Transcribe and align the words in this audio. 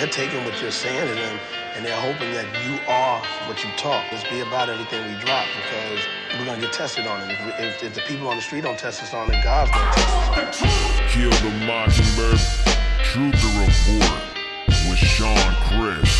they're 0.00 0.08
taking 0.08 0.42
what 0.46 0.58
you're 0.62 0.70
saying 0.70 1.06
to 1.06 1.14
them 1.14 1.38
and 1.74 1.84
they're 1.84 2.00
hoping 2.00 2.32
that 2.32 2.46
you 2.64 2.80
are 2.88 3.20
what 3.46 3.62
you 3.62 3.68
talk. 3.76 4.02
Let's 4.10 4.26
be 4.30 4.40
about 4.40 4.70
everything 4.70 5.04
we 5.04 5.20
drop 5.20 5.46
because 5.54 6.00
we're 6.38 6.46
gonna 6.46 6.58
get 6.58 6.72
tested 6.72 7.06
on 7.06 7.28
it. 7.28 7.34
If, 7.34 7.44
we, 7.44 7.66
if, 7.66 7.82
if 7.82 7.94
the 7.94 8.00
people 8.08 8.26
on 8.28 8.36
the 8.36 8.42
street 8.42 8.62
don't 8.62 8.78
test 8.78 9.02
us 9.02 9.12
on 9.12 9.30
it, 9.30 9.44
God's 9.44 9.70
gonna 9.70 9.92
test 9.92 10.62
us. 10.62 11.12
Kill 11.12 11.28
the 11.28 11.66
Mockingbird. 11.66 12.40
Truth 13.04 13.40
to 13.42 13.48
report 13.60 14.22
with 14.88 14.96
Sean 14.96 15.36
Chris. 15.68 16.19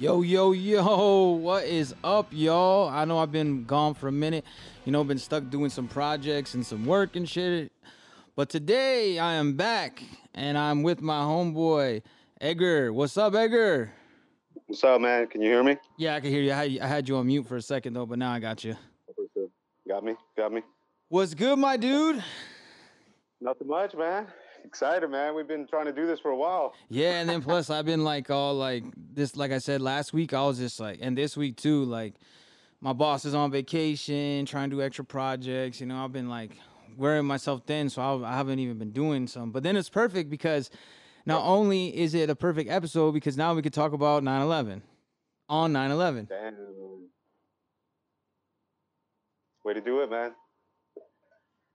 Yo, 0.00 0.22
yo, 0.22 0.52
yo, 0.52 1.30
what 1.30 1.64
is 1.64 1.92
up, 2.04 2.28
y'all? 2.30 2.88
I 2.88 3.04
know 3.04 3.18
I've 3.18 3.32
been 3.32 3.64
gone 3.64 3.94
for 3.94 4.06
a 4.06 4.12
minute, 4.12 4.44
you 4.84 4.92
know, 4.92 5.02
been 5.02 5.18
stuck 5.18 5.50
doing 5.50 5.70
some 5.70 5.88
projects 5.88 6.54
and 6.54 6.64
some 6.64 6.86
work 6.86 7.16
and 7.16 7.28
shit. 7.28 7.72
But 8.36 8.48
today 8.48 9.18
I 9.18 9.32
am 9.34 9.54
back 9.56 10.00
and 10.34 10.56
I'm 10.56 10.84
with 10.84 11.02
my 11.02 11.22
homeboy, 11.22 12.02
Edgar. 12.40 12.92
What's 12.92 13.18
up, 13.18 13.34
Edgar? 13.34 13.92
What's 14.68 14.84
up, 14.84 15.00
man? 15.00 15.26
Can 15.26 15.42
you 15.42 15.48
hear 15.48 15.64
me? 15.64 15.76
Yeah, 15.96 16.14
I 16.14 16.20
can 16.20 16.30
hear 16.30 16.42
you. 16.42 16.52
I 16.52 16.86
had, 16.86 17.08
you 17.08 17.16
on 17.16 17.26
mute 17.26 17.48
for 17.48 17.56
a 17.56 17.62
second 17.62 17.94
though, 17.94 18.06
but 18.06 18.20
now 18.20 18.30
I 18.30 18.38
got 18.38 18.62
you. 18.62 18.76
Got 19.88 20.04
me? 20.04 20.14
Got 20.36 20.52
me? 20.52 20.62
What's 21.08 21.34
good, 21.34 21.58
my 21.58 21.76
dude? 21.76 22.22
Nothing 23.40 23.66
much, 23.66 23.96
man. 23.96 24.28
Excited, 24.64 25.08
man. 25.08 25.34
We've 25.34 25.48
been 25.48 25.66
trying 25.66 25.86
to 25.86 25.92
do 25.92 26.06
this 26.06 26.20
for 26.20 26.30
a 26.30 26.36
while. 26.36 26.74
Yeah, 26.88 27.20
and 27.20 27.28
then 27.28 27.42
plus 27.48 27.70
I've 27.70 27.86
been 27.86 28.04
like 28.04 28.30
all 28.30 28.54
like 28.54 28.84
this, 28.96 29.36
like 29.36 29.52
I 29.52 29.58
said 29.58 29.80
last 29.80 30.12
week, 30.12 30.32
I 30.32 30.44
was 30.44 30.58
just 30.58 30.78
like, 30.80 30.98
and 31.00 31.16
this 31.16 31.36
week 31.36 31.56
too, 31.56 31.84
like 31.84 32.14
my 32.80 32.92
boss 32.92 33.24
is 33.24 33.34
on 33.34 33.50
vacation, 33.50 34.46
trying 34.46 34.70
to 34.70 34.76
do 34.76 34.82
extra 34.82 35.04
projects. 35.04 35.80
You 35.80 35.86
know, 35.86 36.04
I've 36.04 36.12
been 36.12 36.28
like 36.28 36.52
wearing 36.96 37.26
myself 37.26 37.62
thin, 37.66 37.88
so 37.90 38.02
I, 38.02 38.32
I 38.32 38.36
haven't 38.36 38.58
even 38.58 38.78
been 38.78 38.92
doing 38.92 39.26
some. 39.26 39.50
But 39.52 39.62
then 39.62 39.76
it's 39.76 39.88
perfect 39.88 40.30
because 40.30 40.70
not 41.26 41.42
only 41.44 41.96
is 41.96 42.14
it 42.14 42.30
a 42.30 42.36
perfect 42.36 42.70
episode, 42.70 43.12
because 43.12 43.36
now 43.36 43.54
we 43.54 43.62
could 43.62 43.74
talk 43.74 43.92
about 43.92 44.22
9/11 44.22 44.82
on 45.48 45.72
9/11. 45.72 46.28
Damn. 46.28 46.54
Way 49.64 49.74
to 49.74 49.80
do 49.80 50.00
it, 50.00 50.10
man. 50.10 50.32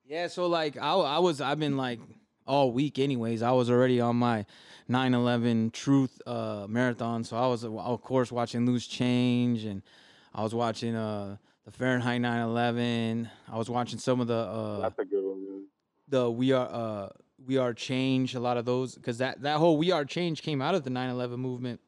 Yeah, 0.06 0.28
so 0.28 0.47
like 0.47 0.78
I, 0.78 0.94
I 0.94 1.20
was 1.20 1.42
I've 1.42 1.59
been 1.59 1.78
like 1.78 2.00
all 2.45 2.72
week 2.72 2.99
anyways. 2.99 3.41
I 3.41 3.52
was 3.52 3.69
already 3.69 3.99
on 4.02 4.16
my 4.17 4.45
9/11 4.89 5.72
truth 5.72 6.22
uh 6.25 6.66
marathon, 6.69 7.23
so 7.23 7.38
I 7.38 7.47
was 7.47 7.63
of 7.63 8.02
course 8.02 8.31
watching 8.31 8.66
Loose 8.66 8.88
Change 8.88 9.63
and 9.63 9.81
I 10.33 10.44
was 10.44 10.53
watching 10.53 10.95
uh 10.95 11.38
the 11.66 11.72
Fahrenheit 11.72 12.22
9/11. 12.22 13.30
I 13.52 13.58
was 13.58 13.69
watching 13.69 14.00
some 14.00 14.19
of 14.19 14.27
the 14.27 14.33
uh 14.35 14.81
That's 14.81 15.00
a 15.00 15.05
good 15.05 15.23
one, 15.23 15.44
man. 15.45 15.66
the 16.08 16.30
We 16.30 16.52
Are 16.52 16.67
uh 16.69 17.09
We 17.45 17.58
Are 17.58 17.73
Change, 17.73 18.35
a 18.35 18.39
lot 18.39 18.57
of 18.57 18.66
those 18.66 18.97
cuz 19.02 19.17
that 19.19 19.41
that 19.41 19.57
whole 19.57 19.78
We 19.78 19.91
Are 19.91 20.05
Change 20.05 20.41
came 20.41 20.61
out 20.61 20.75
of 20.75 20.83
the 20.83 20.89
9/11 20.89 21.38
movement. 21.39 21.80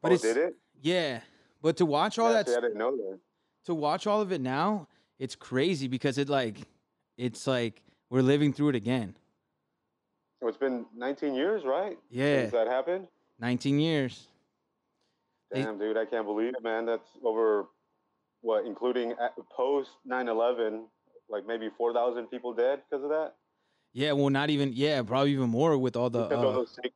But 0.00 0.12
oh, 0.12 0.14
it's 0.14 0.22
did 0.22 0.36
it? 0.36 0.56
yeah, 0.80 1.20
but 1.60 1.76
to 1.78 1.86
watch 1.86 2.18
all 2.18 2.30
Yeah, 2.30 2.42
that 2.44 2.48
I 2.56 2.60
didn't 2.60 2.78
know 2.78 2.96
that. 2.96 3.18
to 3.64 3.74
watch 3.74 4.06
all 4.06 4.20
of 4.20 4.30
it 4.30 4.40
now, 4.40 4.86
it's 5.18 5.34
crazy 5.34 5.88
because 5.88 6.18
it 6.18 6.28
like 6.28 6.56
it's 7.16 7.48
like 7.48 7.82
we're 8.10 8.22
living 8.22 8.52
through 8.52 8.70
it 8.70 8.74
again. 8.74 9.14
So 10.40 10.48
it's 10.48 10.56
been 10.58 10.86
19 10.96 11.34
years, 11.34 11.64
right? 11.64 11.98
Yeah. 12.10 12.42
Since 12.42 12.52
that 12.52 12.68
happened? 12.68 13.08
19 13.40 13.78
years. 13.80 14.26
They- 15.50 15.62
Damn, 15.62 15.78
dude, 15.78 15.96
I 15.96 16.04
can't 16.04 16.26
believe 16.26 16.54
it, 16.54 16.62
man. 16.62 16.86
That's 16.86 17.08
over, 17.24 17.66
what, 18.42 18.64
including 18.66 19.14
post 19.56 19.90
9 20.04 20.28
11, 20.28 20.86
like 21.28 21.46
maybe 21.46 21.70
4,000 21.76 22.26
people 22.26 22.52
dead 22.52 22.82
because 22.88 23.02
of 23.02 23.10
that? 23.10 23.34
Yeah, 23.94 24.12
well 24.12 24.28
not 24.28 24.50
even 24.50 24.72
yeah, 24.74 25.00
probably 25.02 25.32
even 25.32 25.48
more 25.48 25.76
with 25.78 25.96
all 25.96 26.10
the 26.10 26.20
uh, 26.20 26.64
sick, 26.66 26.92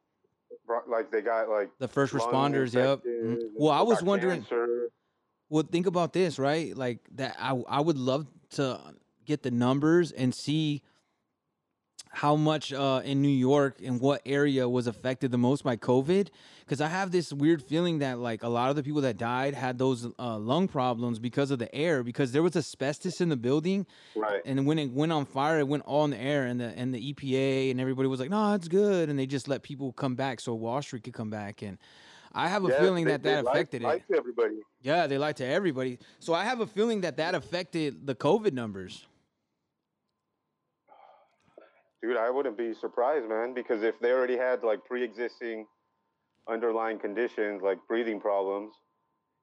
like 0.86 1.10
they 1.10 1.22
got 1.22 1.48
like 1.48 1.70
the 1.78 1.88
first 1.88 2.12
responders, 2.12 2.74
yep. 2.74 3.02
Mhm. 3.02 3.50
Well, 3.54 3.70
I 3.72 3.80
was 3.80 4.02
wondering 4.02 4.42
cancer. 4.42 4.90
well 5.48 5.64
think 5.64 5.86
about 5.86 6.12
this, 6.12 6.38
right? 6.38 6.76
Like 6.76 7.00
that 7.14 7.36
I 7.40 7.60
I 7.66 7.80
would 7.80 7.96
love 7.96 8.26
to 8.50 8.78
get 9.24 9.42
the 9.42 9.50
numbers 9.50 10.12
and 10.12 10.34
see 10.34 10.82
how 12.14 12.36
much 12.36 12.72
uh, 12.74 13.00
in 13.04 13.22
New 13.22 13.28
York 13.28 13.78
and 13.82 13.98
what 14.00 14.20
area 14.26 14.68
was 14.68 14.86
affected 14.86 15.30
the 15.30 15.38
most 15.38 15.64
by 15.64 15.76
COVID. 15.76 16.28
Because 16.60 16.80
I 16.80 16.88
have 16.88 17.10
this 17.10 17.32
weird 17.32 17.62
feeling 17.62 17.98
that 18.00 18.18
like 18.18 18.42
a 18.42 18.48
lot 18.48 18.70
of 18.70 18.76
the 18.76 18.82
people 18.82 19.00
that 19.00 19.16
died 19.16 19.54
had 19.54 19.78
those 19.78 20.06
uh, 20.18 20.38
lung 20.38 20.68
problems 20.68 21.18
because 21.18 21.50
of 21.50 21.58
the 21.58 21.74
air, 21.74 22.02
because 22.02 22.32
there 22.32 22.42
was 22.42 22.54
asbestos 22.54 23.20
in 23.20 23.28
the 23.30 23.36
building, 23.36 23.86
Right. 24.14 24.40
and 24.44 24.66
when 24.66 24.78
it 24.78 24.90
went 24.92 25.10
on 25.12 25.24
fire, 25.24 25.58
it 25.58 25.66
went 25.68 25.84
all 25.86 26.04
in 26.04 26.10
the 26.12 26.20
air, 26.20 26.44
and 26.44 26.60
the 26.60 26.66
and 26.66 26.94
the 26.94 27.12
EPA 27.12 27.70
and 27.70 27.80
everybody 27.80 28.08
was 28.08 28.20
like, 28.20 28.30
"No, 28.30 28.54
it's 28.54 28.68
good," 28.68 29.08
and 29.08 29.18
they 29.18 29.26
just 29.26 29.48
let 29.48 29.62
people 29.62 29.92
come 29.92 30.14
back 30.14 30.38
so 30.40 30.54
Wall 30.54 30.80
Street 30.82 31.02
could 31.02 31.14
come 31.14 31.30
back. 31.30 31.62
And 31.62 31.78
I 32.34 32.48
have 32.48 32.64
a 32.64 32.68
Yeah, 32.68 32.80
feeling 32.80 33.04
they- 33.06 33.12
that 33.12 33.22
that 33.24 33.44
lied- 33.44 33.54
affected 33.56 33.82
lied 33.82 34.02
it. 34.08 34.12
to 34.12 34.18
everybody. 34.18 34.56
Yeah, 34.82 35.06
they 35.06 35.18
lied 35.18 35.36
to 35.38 35.46
everybody. 35.46 35.98
So 36.20 36.32
I 36.32 36.44
have 36.44 36.60
a 36.60 36.66
feeling 36.66 37.00
that 37.02 37.16
that 37.16 37.34
affected 37.34 38.06
the 38.06 38.14
COVID 38.14 38.52
numbers. 38.52 39.06
Dude, 42.02 42.16
I 42.16 42.30
wouldn't 42.30 42.58
be 42.58 42.74
surprised, 42.74 43.28
man, 43.28 43.54
because 43.54 43.82
if 43.82 43.98
they 44.00 44.10
already 44.10 44.36
had 44.36 44.64
like 44.64 44.84
pre-existing 44.84 45.66
underlying 46.48 46.98
conditions 46.98 47.62
like 47.62 47.78
breathing 47.86 48.20
problems 48.20 48.74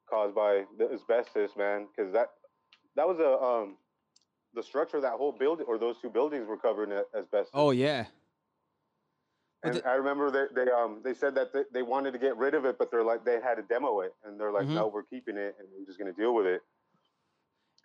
caused 0.09 0.35
by 0.35 0.65
the 0.77 0.91
asbestos, 0.91 1.51
man, 1.55 1.87
because 1.95 2.11
that 2.11 2.27
that 2.95 3.07
was 3.07 3.19
a 3.19 3.41
um 3.41 3.77
the 4.53 4.61
structure 4.63 4.97
of 4.97 5.03
that 5.03 5.13
whole 5.13 5.31
building 5.31 5.65
or 5.69 5.77
those 5.77 5.95
two 6.01 6.09
buildings 6.09 6.47
were 6.47 6.57
covered 6.57 6.91
in 6.91 7.01
asbestos. 7.17 7.51
Oh 7.53 7.71
yeah, 7.71 8.07
and 9.63 9.75
the- 9.75 9.87
I 9.87 9.93
remember 9.93 10.29
they, 10.29 10.65
they 10.65 10.69
um 10.69 10.99
they 11.01 11.13
said 11.13 11.35
that 11.35 11.53
they, 11.53 11.63
they 11.73 11.81
wanted 11.83 12.11
to 12.11 12.19
get 12.19 12.35
rid 12.35 12.55
of 12.55 12.65
it, 12.65 12.77
but 12.77 12.91
they're 12.91 13.03
like 13.03 13.23
they 13.23 13.39
had 13.39 13.55
to 13.55 13.61
demo 13.61 14.01
it, 14.01 14.13
and 14.25 14.37
they're 14.37 14.51
like, 14.51 14.65
Mhm. 14.65 14.73
no, 14.75 14.87
we're 14.87 15.03
keeping 15.03 15.37
it, 15.37 15.55
and 15.59 15.67
we're 15.71 15.85
just 15.85 15.97
gonna 15.97 16.11
deal 16.11 16.33
with 16.33 16.45
it. 16.45 16.61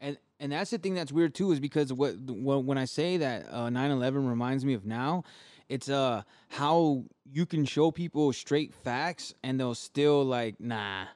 And 0.05 0.19
and 0.41 0.53
that's 0.53 0.71
the 0.71 0.79
thing 0.79 0.95
that's 0.95 1.13
weird 1.13 1.35
too 1.35 1.53
is 1.53 1.61
because 1.61 1.93
what 1.93 2.17
when 2.27 2.67
when 2.67 2.79
I 2.79 2.85
say 2.85 3.17
that 3.17 3.47
uh, 3.51 3.69
9/11 3.69 4.29
reminds 4.29 4.65
me 4.65 4.75
of 4.75 4.85
now, 4.85 5.25
it's 5.69 5.89
uh 5.89 6.23
how 6.49 7.05
you 7.33 7.47
can 7.47 7.65
show 7.65 7.91
people 7.91 8.33
straight 8.33 8.75
facts 8.75 9.35
and 9.43 9.59
they'll 9.59 9.75
still 9.75 10.25
like 10.25 10.61
nah, 10.61 11.07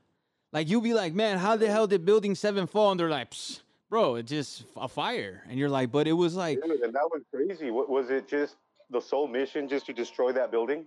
like 0.53 0.69
you'll 0.69 0.81
be 0.81 0.95
like, 0.95 1.13
man, 1.15 1.39
how 1.39 1.57
the 1.57 1.71
hell 1.71 1.87
did 1.87 2.05
Building 2.05 2.35
Seven 2.35 2.67
fall? 2.67 2.91
And 2.91 2.99
they're 2.99 3.11
like, 3.11 3.31
Psst, 3.31 3.61
bro, 3.91 4.17
it's 4.17 4.31
just 4.31 4.65
a 4.77 4.89
fire, 4.89 5.43
and 5.49 5.59
you're 5.59 5.69
like, 5.69 5.93
but 5.93 6.09
it 6.09 6.15
was 6.15 6.35
like, 6.35 6.63
Dude, 6.63 6.81
and 6.81 6.95
that 6.95 7.09
was 7.13 7.23
crazy. 7.33 7.71
What 7.71 7.89
was 7.91 8.11
it? 8.11 8.27
Just 8.27 8.57
the 8.91 9.01
sole 9.01 9.29
mission, 9.29 9.69
just 9.69 9.87
to 9.87 9.93
destroy 9.93 10.33
that 10.33 10.51
building? 10.51 10.85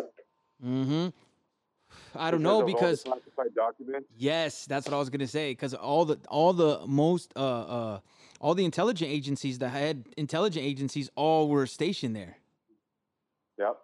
mm-hmm. 0.64 1.10
I 2.16 2.32
don't 2.32 2.42
know 2.42 2.60
the 2.60 2.66
because 2.66 3.04
classified 3.04 3.56
documents. 3.56 4.08
Yes, 4.18 4.66
that's 4.66 4.88
what 4.88 4.94
I 4.96 5.00
was 5.00 5.10
gonna 5.10 5.28
say. 5.28 5.52
Because 5.52 5.74
all 5.74 6.06
the 6.06 6.18
all 6.30 6.54
the 6.54 6.82
most 6.88 7.34
uh 7.36 7.40
uh 7.40 8.00
all 8.40 8.56
the 8.56 8.66
intelligence 8.66 9.10
agencies 9.10 9.60
that 9.60 9.70
had 9.70 10.06
intelligence 10.18 10.66
agencies 10.66 11.10
all 11.16 11.48
were 11.48 11.66
stationed 11.66 12.16
there. 12.16 12.38
Yep. 13.58 13.78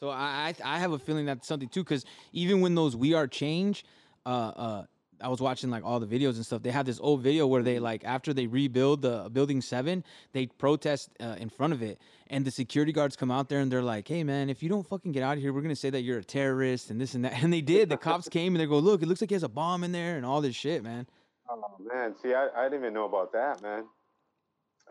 So 0.00 0.10
I 0.10 0.54
I, 0.64 0.76
I 0.76 0.78
have 0.78 0.92
a 0.92 0.98
feeling 0.98 1.26
that's 1.26 1.46
something 1.46 1.68
too. 1.68 1.84
Because 1.84 2.04
even 2.32 2.60
when 2.60 2.74
those 2.74 2.96
we 2.96 3.14
are 3.14 3.26
change, 3.26 3.84
uh 4.26 4.28
uh. 4.28 4.84
I 5.20 5.28
was 5.28 5.40
watching 5.40 5.70
like 5.70 5.84
all 5.84 6.00
the 6.00 6.06
videos 6.06 6.36
and 6.36 6.46
stuff. 6.46 6.62
They 6.62 6.70
have 6.70 6.86
this 6.86 7.00
old 7.00 7.22
video 7.22 7.46
where 7.46 7.62
they 7.62 7.78
like 7.78 8.04
after 8.04 8.32
they 8.32 8.46
rebuild 8.46 9.02
the 9.02 9.28
building 9.32 9.60
seven, 9.60 10.04
they 10.32 10.46
protest 10.46 11.10
uh, 11.20 11.36
in 11.38 11.48
front 11.48 11.72
of 11.72 11.82
it, 11.82 12.00
and 12.28 12.44
the 12.44 12.50
security 12.50 12.92
guards 12.92 13.16
come 13.16 13.30
out 13.30 13.48
there 13.48 13.60
and 13.60 13.70
they're 13.70 13.82
like, 13.82 14.06
"Hey 14.06 14.24
man, 14.24 14.48
if 14.50 14.62
you 14.62 14.68
don't 14.68 14.86
fucking 14.86 15.12
get 15.12 15.22
out 15.22 15.36
of 15.36 15.42
here, 15.42 15.52
we're 15.52 15.62
gonna 15.62 15.76
say 15.76 15.90
that 15.90 16.02
you're 16.02 16.18
a 16.18 16.24
terrorist 16.24 16.90
and 16.90 17.00
this 17.00 17.14
and 17.14 17.24
that." 17.24 17.32
And 17.42 17.52
they 17.52 17.60
did. 17.60 17.88
The 17.88 17.96
cops 17.96 18.28
came 18.38 18.54
and 18.54 18.60
they 18.60 18.66
go, 18.66 18.78
"Look, 18.78 19.02
it 19.02 19.06
looks 19.06 19.20
like 19.20 19.30
he 19.30 19.34
has 19.34 19.42
a 19.42 19.48
bomb 19.48 19.84
in 19.84 19.92
there 19.92 20.16
and 20.16 20.24
all 20.24 20.40
this 20.40 20.56
shit, 20.56 20.82
man." 20.82 21.06
Oh 21.48 21.76
man, 21.80 22.14
see, 22.22 22.34
I, 22.34 22.48
I 22.56 22.64
didn't 22.64 22.80
even 22.80 22.94
know 22.94 23.06
about 23.06 23.32
that, 23.32 23.62
man. 23.62 23.84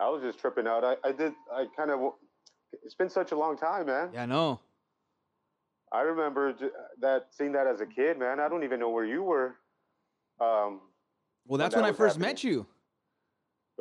I 0.00 0.08
was 0.08 0.22
just 0.22 0.38
tripping 0.38 0.66
out. 0.66 0.84
I, 0.84 0.96
I 1.04 1.12
did. 1.12 1.32
I 1.52 1.66
kind 1.76 1.90
of. 1.90 2.12
It's 2.84 2.94
been 2.94 3.08
such 3.08 3.32
a 3.32 3.36
long 3.36 3.56
time, 3.56 3.86
man. 3.86 4.10
Yeah, 4.12 4.24
I 4.24 4.26
know. 4.26 4.60
I 5.90 6.00
remember 6.02 6.54
that 7.00 7.28
seeing 7.30 7.52
that 7.52 7.66
as 7.66 7.80
a 7.80 7.86
kid, 7.86 8.18
man. 8.18 8.40
I 8.40 8.48
don't 8.48 8.62
even 8.62 8.78
know 8.78 8.90
where 8.90 9.06
you 9.06 9.22
were. 9.22 9.56
Um, 10.40 10.80
Well, 11.46 11.58
that's 11.58 11.74
that 11.74 11.80
when 11.82 11.88
I 11.90 11.92
first 11.92 12.16
happening. 12.16 12.28
met 12.28 12.44
you. 12.44 12.66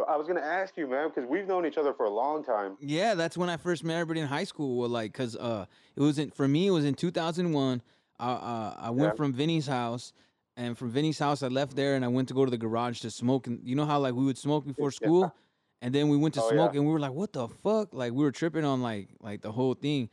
I 0.08 0.16
was 0.16 0.28
gonna 0.28 0.42
ask 0.42 0.78
you, 0.78 0.86
man, 0.88 1.10
because 1.10 1.28
we've 1.28 1.48
known 1.48 1.66
each 1.66 1.78
other 1.78 1.92
for 1.94 2.06
a 2.06 2.10
long 2.10 2.44
time. 2.44 2.78
Yeah, 2.80 3.16
that's 3.16 3.36
when 3.36 3.50
I 3.50 3.58
first 3.58 3.84
met 3.84 3.96
everybody 3.96 4.20
in 4.20 4.28
high 4.28 4.44
school. 4.44 4.78
Well, 4.78 4.90
like, 4.90 5.12
cause 5.12 5.36
uh, 5.36 5.66
it 5.96 6.02
wasn't 6.02 6.36
for 6.36 6.48
me. 6.48 6.68
It 6.68 6.72
was 6.72 6.86
in 6.86 6.94
2001. 6.94 7.82
Uh, 8.20 8.24
uh, 8.24 8.76
I 8.78 8.90
went 8.92 9.14
Yeah. 9.14 9.16
from 9.18 9.34
Vinny's 9.34 9.66
house, 9.66 10.14
and 10.56 10.78
from 10.78 10.92
Vinny's 10.92 11.18
house, 11.18 11.42
I 11.42 11.48
left 11.48 11.76
there 11.76 11.96
and 11.96 12.06
I 12.06 12.10
went 12.10 12.28
to 12.28 12.36
go 12.36 12.46
to 12.46 12.52
the 12.52 12.58
garage 12.60 13.00
to 13.02 13.10
smoke. 13.12 13.48
And 13.48 13.60
you 13.68 13.76
know 13.76 13.86
how 13.86 14.00
like 14.00 14.14
we 14.14 14.24
would 14.24 14.38
smoke 14.38 14.66
before 14.68 14.90
Yeah. 14.92 14.96
school, 15.08 15.36
and 15.82 15.94
then 15.96 16.10
we 16.10 16.18
went 16.18 16.36
to 16.36 16.44
Oh, 16.44 16.50
smoke, 16.52 16.74
yeah. 16.74 16.80
and 16.80 16.88
we 16.88 16.94
were 16.94 17.00
like, 17.00 17.14
"What 17.14 17.34
the 17.34 17.48
fuck?" 17.48 17.92
Like 17.92 18.14
we 18.14 18.24
were 18.24 18.32
tripping 18.32 18.66
on 18.66 18.84
like 18.84 19.10
like 19.20 19.42
the 19.42 19.52
whole 19.52 19.74
thing. 19.74 20.10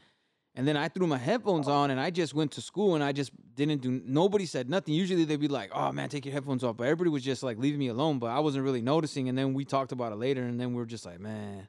And 0.56 0.68
then 0.68 0.76
I 0.76 0.88
threw 0.88 1.06
my 1.08 1.18
headphones 1.18 1.66
on 1.66 1.90
and 1.90 1.98
I 1.98 2.10
just 2.10 2.32
went 2.32 2.52
to 2.52 2.60
school 2.60 2.94
and 2.94 3.02
I 3.02 3.10
just 3.10 3.32
didn't 3.56 3.80
do 3.80 4.00
nobody 4.04 4.46
said 4.46 4.70
nothing. 4.70 4.94
Usually 4.94 5.24
they'd 5.24 5.40
be 5.40 5.48
like, 5.48 5.70
Oh 5.74 5.90
man, 5.90 6.08
take 6.08 6.24
your 6.24 6.32
headphones 6.32 6.62
off. 6.62 6.76
But 6.76 6.84
everybody 6.84 7.10
was 7.10 7.24
just 7.24 7.42
like 7.42 7.58
leaving 7.58 7.80
me 7.80 7.88
alone. 7.88 8.20
But 8.20 8.28
I 8.28 8.38
wasn't 8.38 8.64
really 8.64 8.80
noticing. 8.80 9.28
And 9.28 9.36
then 9.36 9.52
we 9.52 9.64
talked 9.64 9.90
about 9.90 10.12
it 10.12 10.16
later 10.16 10.44
and 10.44 10.60
then 10.60 10.70
we 10.70 10.76
were 10.76 10.86
just 10.86 11.04
like, 11.04 11.18
Man, 11.18 11.66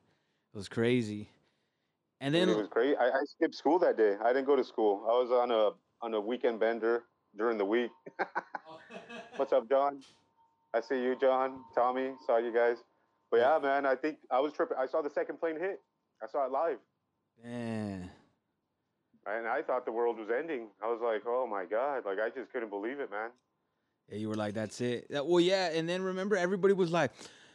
it 0.54 0.58
was 0.58 0.70
crazy. 0.70 1.30
And 2.22 2.34
Dude, 2.34 2.44
then 2.44 2.50
it 2.50 2.58
was 2.58 2.68
great. 2.68 2.96
I, 3.00 3.08
I 3.08 3.24
skipped 3.26 3.56
school 3.56 3.80
that 3.80 3.98
day. 3.98 4.18
I 4.24 4.28
didn't 4.34 4.46
go 4.46 4.56
to 4.56 4.64
school. 4.64 5.04
I 5.08 5.14
was 5.14 5.32
on 5.32 5.50
a 5.50 5.72
on 6.06 6.14
a 6.14 6.22
weekend 6.22 6.60
bender 6.60 7.04
during 7.36 7.58
the 7.58 7.66
week. 7.66 7.92
What's 9.36 9.52
up, 9.52 9.68
John? 9.68 10.02
I 10.74 10.82
see 10.82 11.02
you, 11.02 11.16
John. 11.20 11.62
Tommy, 11.74 12.12
saw 12.26 12.38
you 12.38 12.54
guys. 12.54 12.78
But 13.32 13.40
yeah, 13.40 13.58
man, 13.62 13.86
I 13.86 13.96
think 13.96 14.18
I 14.30 14.40
was 14.40 14.54
tripping. 14.54 14.78
I 14.78 14.86
saw 14.86 15.02
the 15.02 15.10
second 15.10 15.40
plane 15.40 15.60
hit. 15.60 15.82
I 16.22 16.28
saw 16.28 16.46
it 16.46 16.52
live, 16.52 16.78
Man. 17.44 18.10
And 19.26 19.48
I 19.48 19.62
thought 19.62 19.86
the 19.86 19.92
world 19.92 20.18
was 20.18 20.30
ending. 20.36 20.68
I 20.84 20.88
was 20.88 21.00
like, 21.04 21.24
oh 21.26 21.48
my 21.48 21.66
god, 21.66 22.04
like 22.06 22.18
I 22.20 22.30
just 22.30 22.52
couldn't 22.52 22.70
believe 22.70 23.00
it, 23.00 23.10
man. 23.12 23.30
Yeah, 24.10 24.18
you 24.18 24.30
were 24.30 24.36
like, 24.36 24.54
that's 24.54 24.82
it. 24.82 25.08
That- 25.10 25.26
well, 25.26 25.40
yeah, 25.40 25.72
and 25.72 25.90
then 25.90 26.02
remember, 26.02 26.36
everybody 26.36 26.74
was 26.74 26.92
like, 26.92 27.12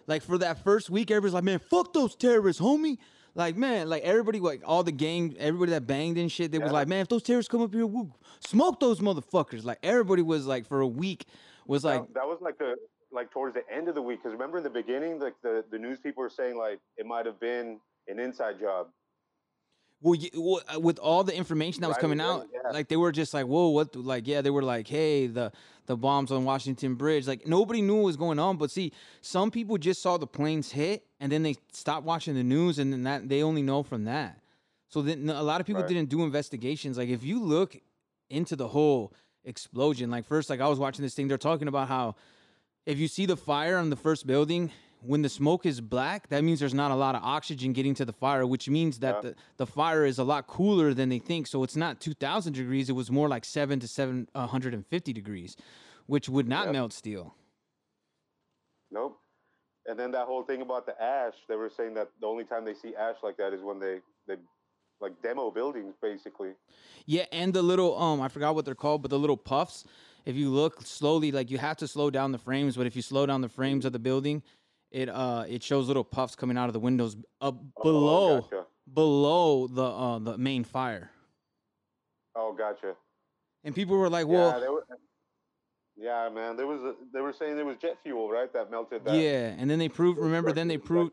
like 0.07 0.23
for 0.23 0.39
that 0.39 0.65
first 0.65 0.91
week, 0.91 1.11
everybody's 1.11 1.35
like, 1.35 1.45
man, 1.45 1.61
fuck 1.61 1.93
those 1.93 2.17
terrorists, 2.17 2.61
homie. 2.61 2.99
Like, 3.37 3.57
man, 3.57 3.89
like 3.89 4.03
everybody, 4.03 4.41
like 4.41 4.63
all 4.65 4.83
the 4.83 4.91
gang, 4.91 5.37
everybody 5.39 5.71
that 5.71 5.87
banged 5.87 6.19
and 6.19 6.31
shit, 6.33 6.51
they 6.51 6.59
was 6.59 6.73
like, 6.73 6.89
man, 6.89 7.03
if 7.03 7.09
those 7.09 7.23
terrorists 7.23 7.49
come 7.49 7.63
up 7.63 7.73
here, 7.73 7.87
we'll 7.87 8.11
smoke 8.41 8.81
those 8.81 8.99
motherfuckers. 8.99 9.65
Like 9.65 9.79
everybody 9.85 10.23
was 10.23 10.47
like, 10.47 10.67
for 10.67 10.81
a 10.81 10.87
week, 10.87 11.27
was 11.67 11.85
like, 11.85 12.01
that, 12.01 12.15
that 12.15 12.27
was 12.27 12.39
like 12.41 12.59
the 12.59 12.75
like 13.13 13.31
towards 13.31 13.55
the 13.55 13.63
end 13.73 13.89
of 13.89 13.95
the 13.95 14.03
week 14.03 14.21
because 14.21 14.33
remember 14.33 14.59
in 14.59 14.65
the 14.65 14.71
beginning, 14.71 15.21
like 15.21 15.35
the 15.43 15.65
the 15.71 15.79
news 15.79 16.01
people 16.01 16.23
were 16.23 16.31
saying 16.31 16.57
like 16.57 16.81
it 16.97 17.07
might 17.07 17.27
have 17.27 17.39
been 17.39 17.79
an 18.09 18.19
inside 18.19 18.59
job. 18.59 18.89
Well, 20.03 20.19
y- 20.21 20.31
well, 20.35 20.61
uh, 20.75 20.81
with 20.81 20.99
all 20.99 21.25
the 21.25 21.35
information 21.37 21.83
that 21.83 21.89
was 21.89 21.97
Right 21.97 22.01
coming 22.03 22.21
out, 22.21 22.47
yeah. 22.53 22.71
like 22.71 22.89
they 22.89 22.97
were 22.97 23.13
just 23.13 23.35
like, 23.35 23.47
whoa, 23.47 23.69
what? 23.69 23.93
the- 23.93 23.99
Like, 24.01 24.27
yeah, 24.27 24.41
they 24.41 24.51
were 24.51 24.63
like, 24.63 24.89
hey, 24.89 25.27
the 25.27 25.53
the 25.87 25.97
bombs 25.97 26.31
on 26.31 26.45
Washington 26.45 26.95
Bridge. 26.95 27.27
Like 27.27 27.47
nobody 27.49 27.83
knew 27.83 27.97
what 27.97 28.05
was 28.05 28.17
going 28.17 28.39
on. 28.39 28.57
But 28.57 28.71
see, 28.71 28.93
some 29.23 29.51
people 29.51 29.77
just 29.77 30.01
saw 30.01 30.17
the 30.19 30.27
planes 30.27 30.71
hit 30.71 31.05
and 31.19 31.33
then 31.33 31.43
they 31.43 31.57
stopped 31.73 32.07
watching 32.07 32.35
the 32.35 32.45
news, 32.45 32.79
and 32.79 32.93
then 32.93 33.03
that 33.05 33.29
they 33.29 33.43
only 33.43 33.63
know 33.63 33.83
from 33.83 34.05
that. 34.05 34.39
So 34.89 35.03
then 35.03 35.29
a 35.31 35.43
lot 35.43 35.61
of 35.61 35.67
people 35.67 35.83
Right. 35.83 35.89
didn't 35.89 36.09
do 36.09 36.23
investigations. 36.23 36.97
Like 36.97 37.09
if 37.09 37.23
you 37.25 37.41
look 37.43 37.77
into 38.29 38.55
the 38.57 38.69
whole 38.69 39.13
explosion, 39.45 40.11
like 40.11 40.25
first, 40.27 40.49
like 40.51 40.61
I 40.61 40.69
was 40.69 40.79
watching 40.79 41.03
this 41.03 41.15
thing, 41.15 41.27
they're 41.29 41.39
talking 41.39 41.67
about 41.69 41.89
how 41.89 42.15
if 42.87 42.99
you 42.99 43.09
see 43.09 43.27
the 43.27 43.37
fire 43.37 43.77
on 43.77 43.91
the 43.91 43.97
first 43.97 44.27
building, 44.27 44.71
when 45.03 45.23
the 45.23 45.29
smoke 45.29 45.67
is 45.67 45.81
black, 45.81 46.29
that 46.29 46.45
means 46.45 46.61
there's 46.61 46.75
not 46.75 46.91
a 46.91 46.95
lot 46.95 47.15
of 47.15 47.23
oxygen 47.23 47.73
getting 47.73 47.95
to 47.95 48.05
the 48.05 48.13
fire, 48.13 48.47
which 48.47 48.69
means 48.69 48.99
that 49.01 49.17
Yeah. 49.17 49.31
the, 49.31 49.37
the 49.59 49.67
fire 49.67 50.05
is 50.05 50.19
a 50.19 50.25
lot 50.25 50.47
cooler 50.47 50.93
than 50.95 51.09
they 51.09 51.19
think. 51.19 51.47
So 51.47 51.63
it's 51.63 51.77
not 51.77 52.01
2,000 52.01 52.53
degrees; 52.53 52.89
it 52.89 52.95
was 52.95 53.11
more 53.11 53.29
like 53.29 53.45
seven 53.45 53.81
to 53.81 53.89
seven 53.89 54.29
uh, 54.35 54.41
150 54.41 55.13
degrees, 55.13 55.57
which 56.07 56.29
would 56.29 56.49
not 56.49 56.67
Yep. 56.67 56.73
melt 56.73 56.93
steel. 56.93 57.35
Nope. 58.91 59.19
And 59.87 59.99
then 59.99 60.11
that 60.13 60.27
whole 60.27 60.43
thing 60.43 60.63
about 60.63 60.87
the 60.87 61.01
ash, 61.03 61.35
they 61.49 61.57
were 61.57 61.71
saying 61.71 61.95
that 61.95 62.11
the 62.21 62.27
only 62.27 62.45
time 62.45 62.65
they 62.65 62.75
see 62.75 62.95
ash 62.95 63.17
like 63.23 63.37
that 63.39 63.53
is 63.53 63.63
when 63.63 63.79
they 63.79 64.01
they 64.27 64.37
like 65.01 65.21
demo 65.23 65.51
buildings 65.51 65.95
basically. 66.03 66.51
Yeah, 67.07 67.25
and 67.33 67.55
the 67.55 67.63
little 67.63 67.99
um, 68.01 68.21
I 68.21 68.29
forgot 68.29 68.55
what 68.55 68.65
they're 68.65 68.75
called, 68.75 69.03
but 69.03 69.11
the 69.11 69.19
little 69.19 69.37
puffs. 69.37 69.85
If 70.27 70.37
you 70.37 70.51
look 70.51 70.83
slowly, 70.83 71.33
like 71.33 71.51
you 71.51 71.57
have 71.57 71.79
to 71.79 71.89
slow 71.89 72.11
down 72.11 72.31
the 72.31 72.39
frames, 72.39 72.77
but 72.77 72.87
if 72.87 72.95
you 72.95 73.01
slow 73.01 73.25
down 73.25 73.41
the 73.41 73.49
frames 73.49 73.87
of 73.87 73.93
the 73.95 73.99
building, 73.99 74.43
it 74.91 75.09
uh 75.09 75.45
it 75.49 75.63
shows 75.63 75.87
little 75.89 76.05
puffs 76.05 76.35
coming 76.35 76.57
out 76.59 76.69
of 76.69 76.73
the 76.73 76.81
windows 76.81 77.17
up 77.41 77.57
Oh, 77.77 77.83
below 77.83 78.41
gotcha. 78.43 78.67
below 78.93 79.67
the 79.67 79.85
uh 79.85 80.19
the 80.19 80.37
main 80.39 80.65
fire. 80.65 81.11
Oh, 82.35 82.53
gotcha. 82.57 82.95
And 83.65 83.75
people 83.75 83.97
were 83.97 84.09
like, 84.09 84.27
"Well, 84.27 84.53
yeah, 84.53 84.61
they 84.61 84.69
were, 84.69 84.87
yeah, 85.97 86.29
man. 86.33 86.57
There 86.57 86.67
was 86.67 86.81
a, 86.83 86.95
they 87.13 87.21
were 87.21 87.33
saying 87.33 87.57
there 87.57 87.65
was 87.67 87.77
jet 87.77 87.99
fuel, 88.03 88.31
right? 88.31 88.51
That 88.53 88.71
melted. 88.71 89.05
That. 89.05 89.15
Yeah, 89.15 89.55
and 89.59 89.69
then 89.69 89.79
they 89.79 89.89
proved. 89.89 90.19
Remember, 90.19 90.53
then 90.53 90.67
they 90.69 90.79
proved. 90.79 91.13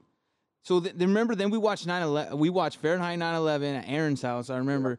So 0.63 0.79
th- 0.79 0.95
remember, 0.95 1.35
then 1.35 1.49
we 1.49 1.57
watched 1.57 1.87
9/11. 1.87 2.37
We 2.37 2.49
watched 2.49 2.77
Fahrenheit 2.77 3.19
9/11 3.19 3.79
at 3.79 3.85
Aaron's 3.89 4.21
house. 4.21 4.49
I 4.49 4.57
remember. 4.57 4.97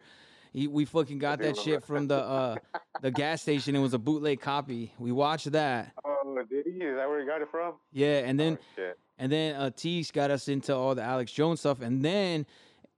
He, 0.59 0.67
we 0.67 0.85
fucking 0.85 1.19
got 1.19 1.39
that 1.41 1.57
shit 1.57 1.85
from 1.85 2.09
the 2.09 2.17
uh 2.19 2.57
the 3.01 3.11
gas 3.11 3.43
station. 3.43 3.77
It 3.77 3.81
was 3.81 3.95
a 3.95 3.99
bootleg 3.99 4.41
copy. 4.41 4.93
We 4.99 5.13
watched 5.13 5.51
that. 5.53 5.93
Oh, 6.05 6.43
did 6.49 6.67
he? 6.67 6.73
Is 6.85 6.97
that 6.97 7.09
where 7.09 7.21
he 7.21 7.27
got 7.27 7.43
it 7.43 7.49
from? 7.51 7.75
Yeah, 7.93 8.19
and 8.19 8.39
then 8.39 8.59
oh, 8.79 8.93
and 9.19 9.31
then 9.31 9.55
uh 9.55 9.71
Tease 9.71 10.11
got 10.11 10.31
us 10.31 10.49
into 10.49 10.75
all 10.75 10.95
the 10.95 11.03
Alex 11.03 11.33
Jones 11.33 11.61
stuff, 11.61 11.81
and 11.81 12.05
then 12.05 12.45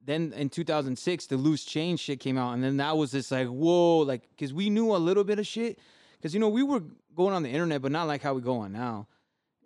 then 0.04 0.32
in 0.34 0.48
2006 0.48 1.26
the 1.26 1.36
loose 1.36 1.64
change 1.64 2.00
shit 2.00 2.20
came 2.20 2.38
out, 2.38 2.52
and 2.54 2.64
then 2.64 2.78
that 2.78 2.96
was 2.96 3.12
just 3.12 3.30
like 3.30 3.48
whoa, 3.48 3.98
like 3.98 4.22
because 4.30 4.52
we 4.54 4.70
knew 4.70 4.94
a 4.94 4.98
little 4.98 5.24
bit 5.24 5.38
of 5.38 5.46
shit, 5.46 5.78
because 6.16 6.32
you 6.32 6.40
know 6.40 6.48
we 6.48 6.62
were 6.62 6.82
going 7.14 7.34
on 7.34 7.42
the 7.42 7.50
internet, 7.50 7.82
but 7.82 7.92
not 7.92 8.06
like 8.06 8.22
how 8.22 8.32
we 8.34 8.40
go 8.40 8.58
on 8.58 8.72
now. 8.72 9.06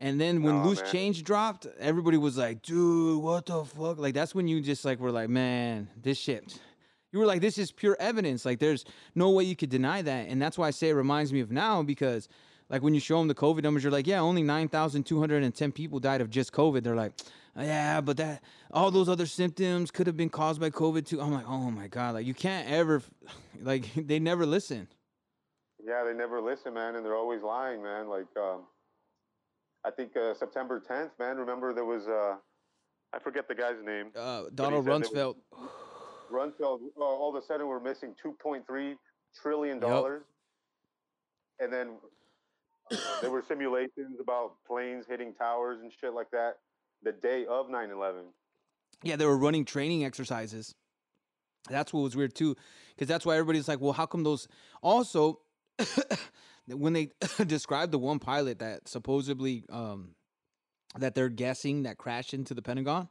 And 0.00 0.20
then 0.20 0.42
when 0.42 0.56
Nah, 0.56 0.64
loose 0.66 0.82
man. 0.82 0.90
change 0.90 1.22
dropped, 1.22 1.66
everybody 1.78 2.16
was 2.16 2.36
like, 2.36 2.62
dude, 2.62 3.22
what 3.22 3.46
the 3.46 3.64
fuck? 3.64 3.98
Like 3.98 4.12
that's 4.14 4.34
when 4.34 4.48
you 4.48 4.60
just 4.60 4.84
like 4.84 4.98
were 4.98 5.12
like, 5.12 5.28
man, 5.28 5.88
this 6.02 6.18
shit. 6.18 6.58
You 7.14 7.20
were 7.20 7.26
like, 7.26 7.40
this 7.40 7.58
is 7.58 7.70
pure 7.70 7.96
evidence. 8.00 8.44
Like 8.44 8.58
there's 8.58 8.84
no 9.14 9.30
way 9.30 9.44
you 9.44 9.54
could 9.54 9.70
deny 9.70 10.02
that. 10.02 10.28
And 10.28 10.42
that's 10.42 10.58
why 10.58 10.66
I 10.66 10.70
say 10.72 10.88
it 10.88 10.94
reminds 10.94 11.32
me 11.32 11.38
of 11.38 11.52
now 11.52 11.80
because 11.80 12.28
like 12.68 12.82
when 12.82 12.92
you 12.92 12.98
show 12.98 13.18
them 13.18 13.28
the 13.28 13.36
COVID 13.36 13.62
numbers, 13.62 13.84
you're 13.84 13.92
like, 13.92 14.08
yeah, 14.08 14.18
only 14.18 14.42
9,210 14.42 15.70
people 15.70 16.00
died 16.00 16.20
of 16.20 16.28
just 16.28 16.52
COVID. 16.52 16.82
They're 16.82 16.96
like, 16.96 17.12
yeah, 17.56 18.00
but 18.00 18.16
that 18.16 18.42
all 18.72 18.90
those 18.90 19.08
other 19.08 19.26
symptoms 19.26 19.92
could 19.92 20.08
have 20.08 20.16
been 20.16 20.28
caused 20.28 20.60
by 20.60 20.70
COVID 20.70 21.06
too. 21.06 21.20
I'm 21.20 21.32
like, 21.32 21.48
oh 21.48 21.70
my 21.70 21.86
God. 21.86 22.14
Like 22.14 22.26
you 22.26 22.34
can't 22.34 22.68
ever 22.68 23.00
like 23.62 23.88
they 23.96 24.18
never 24.18 24.44
listen. 24.44 24.88
Yeah, 25.86 26.02
they 26.04 26.14
never 26.14 26.40
listen, 26.40 26.74
man, 26.74 26.96
and 26.96 27.06
they're 27.06 27.14
always 27.14 27.42
lying, 27.42 27.80
man. 27.80 28.08
Like, 28.08 28.26
um, 28.36 28.62
I 29.84 29.90
think 29.90 30.16
uh, 30.16 30.34
September 30.34 30.80
10th, 30.80 31.10
man. 31.20 31.36
Remember 31.36 31.72
there 31.72 31.84
was 31.84 32.08
uh, 32.08 32.36
I 33.14 33.20
forget 33.20 33.46
the 33.46 33.54
guy's 33.54 33.76
name. 33.84 34.10
Uh, 34.16 34.44
Donald 34.52 34.84
Rumsfeld. 34.84 35.36
said 35.52 35.68
Rumsfeld. 36.34 36.80
Uh, 36.96 37.02
all 37.02 37.34
of 37.34 37.42
a 37.42 37.46
sudden, 37.46 37.66
we're 37.66 37.80
missing 37.80 38.14
2.3 38.24 38.94
trillion 39.40 39.78
dollars, 39.78 40.22
and 41.60 41.72
then 41.72 41.90
uh, 42.90 42.96
there 43.20 43.30
were 43.30 43.42
simulations 43.46 44.20
about 44.20 44.52
planes 44.66 45.06
hitting 45.08 45.34
towers 45.34 45.80
and 45.80 45.90
shit 46.00 46.14
like 46.14 46.30
that 46.30 46.58
the 47.02 47.12
day 47.12 47.46
of 47.46 47.68
9/11. 47.68 48.24
Yeah, 49.02 49.16
they 49.16 49.26
were 49.26 49.38
running 49.38 49.64
training 49.64 50.04
exercises. 50.04 50.74
That's 51.68 51.92
what 51.92 52.02
was 52.02 52.16
weird 52.16 52.34
too, 52.34 52.56
because 52.94 53.08
that's 53.08 53.24
why 53.24 53.34
everybody's 53.36 53.68
like, 53.68 53.80
well, 53.80 53.92
how 53.92 54.06
come 54.06 54.22
those? 54.22 54.48
Also, 54.82 55.40
when 56.66 56.92
they 56.92 57.10
described 57.46 57.92
the 57.92 57.98
one 57.98 58.18
pilot 58.18 58.58
that 58.58 58.88
supposedly 58.88 59.64
um, 59.70 60.14
that 60.98 61.14
they're 61.14 61.28
guessing 61.28 61.84
that 61.84 61.98
crashed 61.98 62.34
into 62.34 62.54
the 62.54 62.62
Pentagon. 62.62 63.08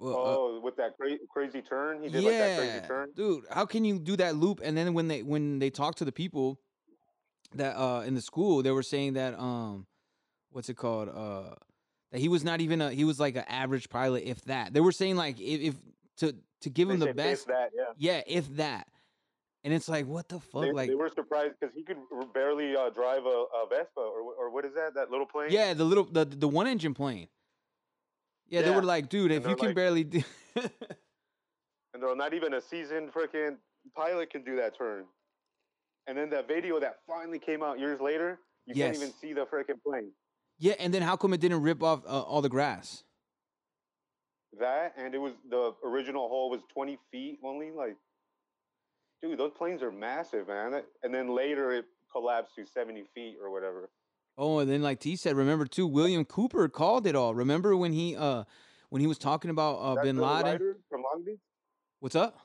Well, 0.00 0.14
uh, 0.16 0.36
Oh, 0.36 0.60
with 0.64 0.76
that 0.76 0.96
cra- 0.96 1.18
crazy 1.30 1.60
turn, 1.62 2.02
he 2.02 2.08
did 2.08 2.24
like 2.24 2.38
that 2.38 2.58
crazy 2.58 2.86
turn. 2.88 3.10
dude, 3.14 3.44
how 3.50 3.66
can 3.66 3.84
you 3.84 3.98
do 3.98 4.16
that 4.16 4.34
loop? 4.34 4.60
And 4.64 4.76
then 4.76 4.94
when 4.94 5.08
they 5.08 5.22
when 5.22 5.58
they 5.58 5.68
talk 5.70 5.96
to 5.96 6.04
the 6.04 6.12
people 6.12 6.58
that 7.54 7.76
uh 7.76 8.02
in 8.06 8.14
the 8.14 8.22
school, 8.22 8.62
they 8.62 8.70
were 8.70 8.82
saying 8.82 9.12
that 9.14 9.38
um, 9.38 9.86
what's 10.50 10.68
it 10.70 10.76
called? 10.76 11.08
Uh, 11.10 11.54
that 12.12 12.20
he 12.20 12.28
was 12.28 12.42
not 12.42 12.60
even 12.60 12.80
a 12.80 12.90
he 12.90 13.04
was 13.04 13.20
like 13.20 13.36
an 13.36 13.44
average 13.46 13.90
pilot, 13.90 14.22
if 14.24 14.42
that. 14.46 14.72
They 14.72 14.80
were 14.80 14.92
saying 14.92 15.16
like 15.16 15.38
if, 15.38 15.60
if 15.60 15.74
to 16.18 16.34
to 16.62 16.70
give 16.70 16.88
They 16.88 16.94
him 16.94 17.00
the 17.00 17.14
best, 17.14 17.42
If 17.42 17.46
that, 17.48 17.70
yeah. 17.76 17.84
yeah, 17.96 18.22
if 18.26 18.56
that. 18.56 18.88
And 19.62 19.74
it's 19.74 19.90
like, 19.90 20.06
what 20.06 20.26
the 20.30 20.40
fuck? 20.40 20.62
They, 20.62 20.72
like, 20.72 20.88
they 20.88 20.94
were 20.94 21.10
surprised 21.14 21.54
because 21.60 21.74
he 21.74 21.82
could 21.82 21.98
barely 22.32 22.74
uh, 22.74 22.88
drive 22.88 23.26
a, 23.26 23.28
a 23.28 23.66
Vespa 23.68 24.00
or 24.00 24.22
or 24.38 24.50
what 24.50 24.64
is 24.64 24.72
that? 24.74 24.94
That 24.94 25.10
little 25.10 25.26
plane? 25.26 25.48
yeah, 25.50 25.74
the 25.74 25.84
little 25.84 26.04
the 26.04 26.24
the 26.24 26.48
one 26.48 26.66
engine 26.66 26.94
plane. 26.94 27.28
Yeah, 28.50 28.62
they 28.62 28.70
were 28.70 28.82
like, 28.82 29.08
dude, 29.08 29.30
if 29.30 29.46
you 29.46 29.56
can 29.56 29.68
like- 29.68 29.76
barely 29.76 30.04
do. 30.04 30.22
And 31.92 32.00
they're 32.00 32.14
not 32.14 32.34
even 32.34 32.54
a 32.54 32.60
seasoned 32.60 33.12
freaking 33.12 33.56
pilot 33.96 34.30
can 34.30 34.44
do 34.44 34.54
that 34.56 34.78
turn. 34.78 35.06
And 36.06 36.16
then 36.16 36.30
that 36.30 36.46
video 36.46 36.78
that 36.78 36.98
finally 37.06 37.38
came 37.40 37.64
out 37.64 37.80
years 37.80 38.00
later, 38.00 38.38
you 38.66 38.74
can't 38.74 38.94
even 38.94 39.12
see 39.20 39.32
the 39.32 39.44
freaking 39.44 39.82
plane. 39.84 40.12
yeah, 40.58 40.74
and 40.78 40.94
then 40.94 41.02
how 41.02 41.16
come 41.16 41.32
it 41.32 41.40
didn't 41.40 41.62
rip 41.62 41.82
off 41.82 42.04
uh, 42.06 42.20
all 42.20 42.42
the 42.42 42.48
grass? 42.48 43.02
That 44.58 44.94
and 44.96 45.14
it 45.14 45.18
was 45.18 45.32
the 45.48 45.74
original 45.84 46.28
hole 46.28 46.48
was 46.50 46.60
20 46.72 46.96
feet 47.10 47.38
only. 47.44 47.70
Like, 47.70 47.96
dude, 49.20 49.38
those 49.38 49.52
planes 49.58 49.82
are 49.82 49.92
massive, 49.92 50.48
man. 50.48 50.82
And 51.02 51.12
then 51.12 51.34
later 51.34 51.72
it 51.72 51.86
collapsed 52.12 52.54
to 52.56 52.66
70 52.66 53.04
feet 53.14 53.36
or 53.42 53.50
whatever. 53.50 53.90
Oh, 54.38 54.58
and 54.60 54.70
then 54.70 54.82
like 54.82 55.00
T 55.00 55.16
said, 55.16 55.36
remember 55.36 55.66
too, 55.66 55.86
William 55.86 56.24
Cooper 56.24 56.68
called 56.68 57.06
it 57.06 57.14
all. 57.14 57.34
Remember 57.34 57.76
when 57.76 57.92
he 57.92 58.16
uh 58.16 58.44
when 58.88 59.00
he 59.00 59.06
was 59.06 59.18
talking 59.18 59.50
about 59.50 59.76
uh, 59.76 60.02
Bin 60.02 60.16
Laden? 60.16 60.76
from 60.88 61.02
Long 61.02 61.22
Beach. 61.24 61.38
What's 62.00 62.16
up? 62.16 62.38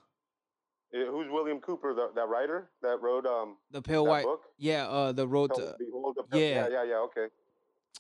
Eh, 0.94 1.06
Who's 1.10 1.28
William 1.30 1.60
Cooper? 1.60 1.94
The, 1.94 2.10
that 2.16 2.28
writer 2.28 2.70
that 2.82 3.02
wrote 3.02 3.26
um 3.26 3.58
The 3.72 3.82
pale 3.82 4.06
white. 4.06 4.26
book. 4.26 4.42
Yeah, 4.58 4.88
uh, 4.88 5.12
the 5.12 5.28
road 5.28 5.52
to. 5.56 5.76
Behold 5.80 6.18
the 6.30 6.38
yeah. 6.38 6.48
yeah, 6.48 6.68
yeah, 6.70 6.84
yeah. 6.84 6.96
Okay. 6.98 7.28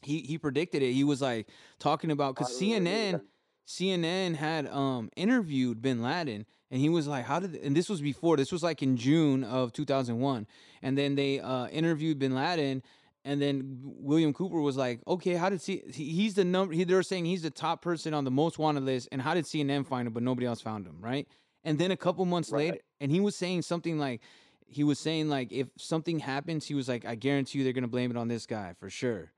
He 0.01 0.19
he 0.21 0.37
predicted 0.37 0.81
it. 0.83 0.91
He 0.91 1.03
was 1.03 1.21
like 1.21 1.47
talking 1.79 2.11
about 2.11 2.35
because 2.35 2.59
CNN. 2.59 3.21
CNN 3.67 4.35
had 4.35 4.67
um 4.67 5.09
interviewed 5.15 5.81
Bin 5.81 6.03
Laden 6.03 6.45
And 6.69 6.79
he 6.79 6.87
was 6.89 7.07
like, 7.07 7.25
"How 7.25 7.39
did?" 7.39 7.55
And 7.55 7.75
this 7.75 7.89
was 7.89 7.99
before. 8.01 8.37
This 8.37 8.51
was 8.51 8.61
like 8.61 8.83
in 8.83 8.95
June 8.97 9.43
of 9.43 9.73
2001. 9.73 10.45
And 10.83 10.95
then 10.97 11.15
they 11.15 11.39
uh, 11.39 11.67
interviewed 11.69 12.19
Bin 12.19 12.35
Laden, 12.35 12.83
and 13.25 13.41
then 13.41 13.79
William 13.83 14.33
Cooper 14.33 14.61
was 14.61 14.77
like, 14.77 15.01
"Okay, 15.07 15.33
how 15.33 15.49
did 15.49 15.59
C? 15.61 15.83
he- 15.91 16.11
He's 16.11 16.35
the 16.35 16.45
number. 16.45 16.73
He, 16.73 16.83
they 16.85 16.93
were 16.93 17.03
saying 17.03 17.25
he's 17.25 17.41
the 17.41 17.49
top 17.49 17.81
person 17.81 18.13
on 18.13 18.23
the 18.23 18.31
most 18.31 18.57
wanted 18.59 18.83
list. 18.83 19.09
And 19.11 19.21
how 19.21 19.33
did 19.33 19.45
CNN 19.45 19.85
find 19.85 20.07
him, 20.07 20.13
but 20.13 20.23
nobody 20.23 20.45
else 20.47 20.61
found 20.61 20.85
him, 20.87 20.97
right? 21.01 21.27
And 21.63 21.77
then 21.77 21.91
a 21.91 21.97
couple 21.97 22.23
months 22.25 22.51
Right. 22.51 22.69
later, 22.71 22.77
and 23.01 23.11
he 23.11 23.19
was 23.19 23.35
saying 23.35 23.63
something 23.63 23.97
like, 23.97 24.21
he 24.67 24.83
was 24.83 24.99
saying 24.99 25.27
like, 25.29 25.51
if 25.51 25.67
something 25.77 26.19
happens, 26.19 26.65
he 26.65 26.75
was 26.75 26.87
like, 26.87 27.03
I 27.05 27.15
guarantee 27.15 27.57
you 27.57 27.63
they're 27.63 27.73
gonna 27.73 27.87
blame 27.87 28.11
it 28.11 28.17
on 28.17 28.27
this 28.27 28.45
guy 28.45 28.73
for 28.79 28.89
sure. 28.89 29.31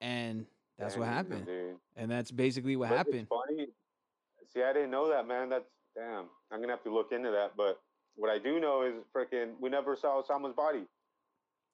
And 0.00 0.46
that's 0.78 0.96
what 0.96 1.08
happened. 1.08 1.46
dude. 1.46 1.76
And 1.96 2.10
that's 2.10 2.30
basically 2.30 2.76
what 2.76 2.90
But 2.90 2.98
happened. 2.98 3.26
It's 3.30 3.30
funny. 3.48 3.66
See, 4.52 4.62
I 4.62 4.72
didn't 4.72 4.90
know 4.90 5.08
that, 5.08 5.26
man. 5.26 5.48
That's 5.48 5.64
damn. 5.96 6.26
I'm 6.52 6.60
gonna 6.60 6.72
have 6.72 6.84
to 6.84 6.94
look 6.94 7.10
into 7.12 7.30
that. 7.30 7.52
But 7.56 7.80
what 8.16 8.30
I 8.30 8.38
do 8.38 8.60
know 8.60 8.82
is, 8.82 8.94
freaking, 9.14 9.52
we 9.60 9.68
never 9.70 9.96
saw 9.96 10.22
Osama's 10.22 10.54
body. 10.54 10.84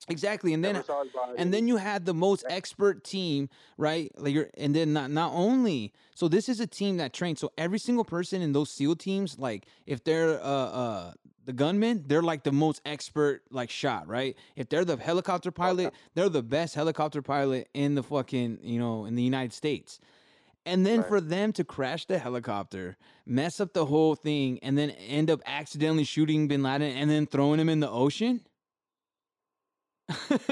Exactly. 0.08 0.54
And 0.54 0.64
then 0.64 0.74
never 0.74 0.84
saw 0.84 1.02
his 1.02 1.12
body. 1.12 1.34
and 1.36 1.52
then 1.52 1.68
you 1.68 1.76
had 1.76 2.04
the 2.06 2.14
most 2.14 2.44
expert 2.48 3.04
team, 3.04 3.48
right? 3.76 4.10
Like 4.16 4.34
you're, 4.34 4.48
and 4.56 4.74
then 4.74 4.92
not 4.92 5.10
not 5.10 5.32
only 5.32 5.92
so 6.14 6.28
this 6.28 6.48
is 6.48 6.60
a 6.60 6.66
team 6.66 6.96
that 6.98 7.12
trains. 7.12 7.40
So 7.40 7.52
every 7.58 7.78
single 7.78 8.04
person 8.04 8.42
in 8.42 8.52
those 8.52 8.70
SEAL 8.70 8.96
teams, 8.96 9.38
like 9.38 9.66
if 9.86 10.02
they're 10.04 10.40
uh 10.40 10.44
uh 10.44 11.12
the 11.44 11.52
gunmen, 11.52 12.04
they're 12.06 12.22
like 12.22 12.44
the 12.44 12.52
most 12.52 12.80
expert 12.84 13.42
like 13.50 13.70
shot, 13.70 14.06
right? 14.06 14.36
If 14.56 14.68
they're 14.68 14.84
the 14.84 14.96
helicopter 14.96 15.50
pilot, 15.50 15.92
they're 16.14 16.28
the 16.28 16.42
best 16.42 16.74
helicopter 16.74 17.22
pilot 17.22 17.68
in 17.74 17.94
the 17.94 18.02
fucking 18.02 18.58
you 18.62 18.78
know 18.78 19.04
in 19.04 19.14
the 19.16 19.22
United 19.22 19.52
States. 19.52 20.00
And 20.66 20.84
then 20.84 21.00
Right. 21.00 21.08
for 21.08 21.20
them 21.22 21.52
to 21.54 21.64
crash 21.64 22.04
the 22.04 22.18
helicopter, 22.18 22.98
mess 23.24 23.60
up 23.60 23.72
the 23.72 23.86
whole 23.86 24.14
thing, 24.14 24.58
and 24.62 24.76
then 24.76 24.90
end 24.90 25.30
up 25.30 25.40
accidentally 25.46 26.04
shooting 26.04 26.48
Bin 26.48 26.62
Laden 26.62 26.82
and 26.96 27.10
then 27.10 27.26
throwing 27.26 27.58
him 27.58 27.70
in 27.70 27.80
the 27.80 27.88
ocean. 27.90 28.42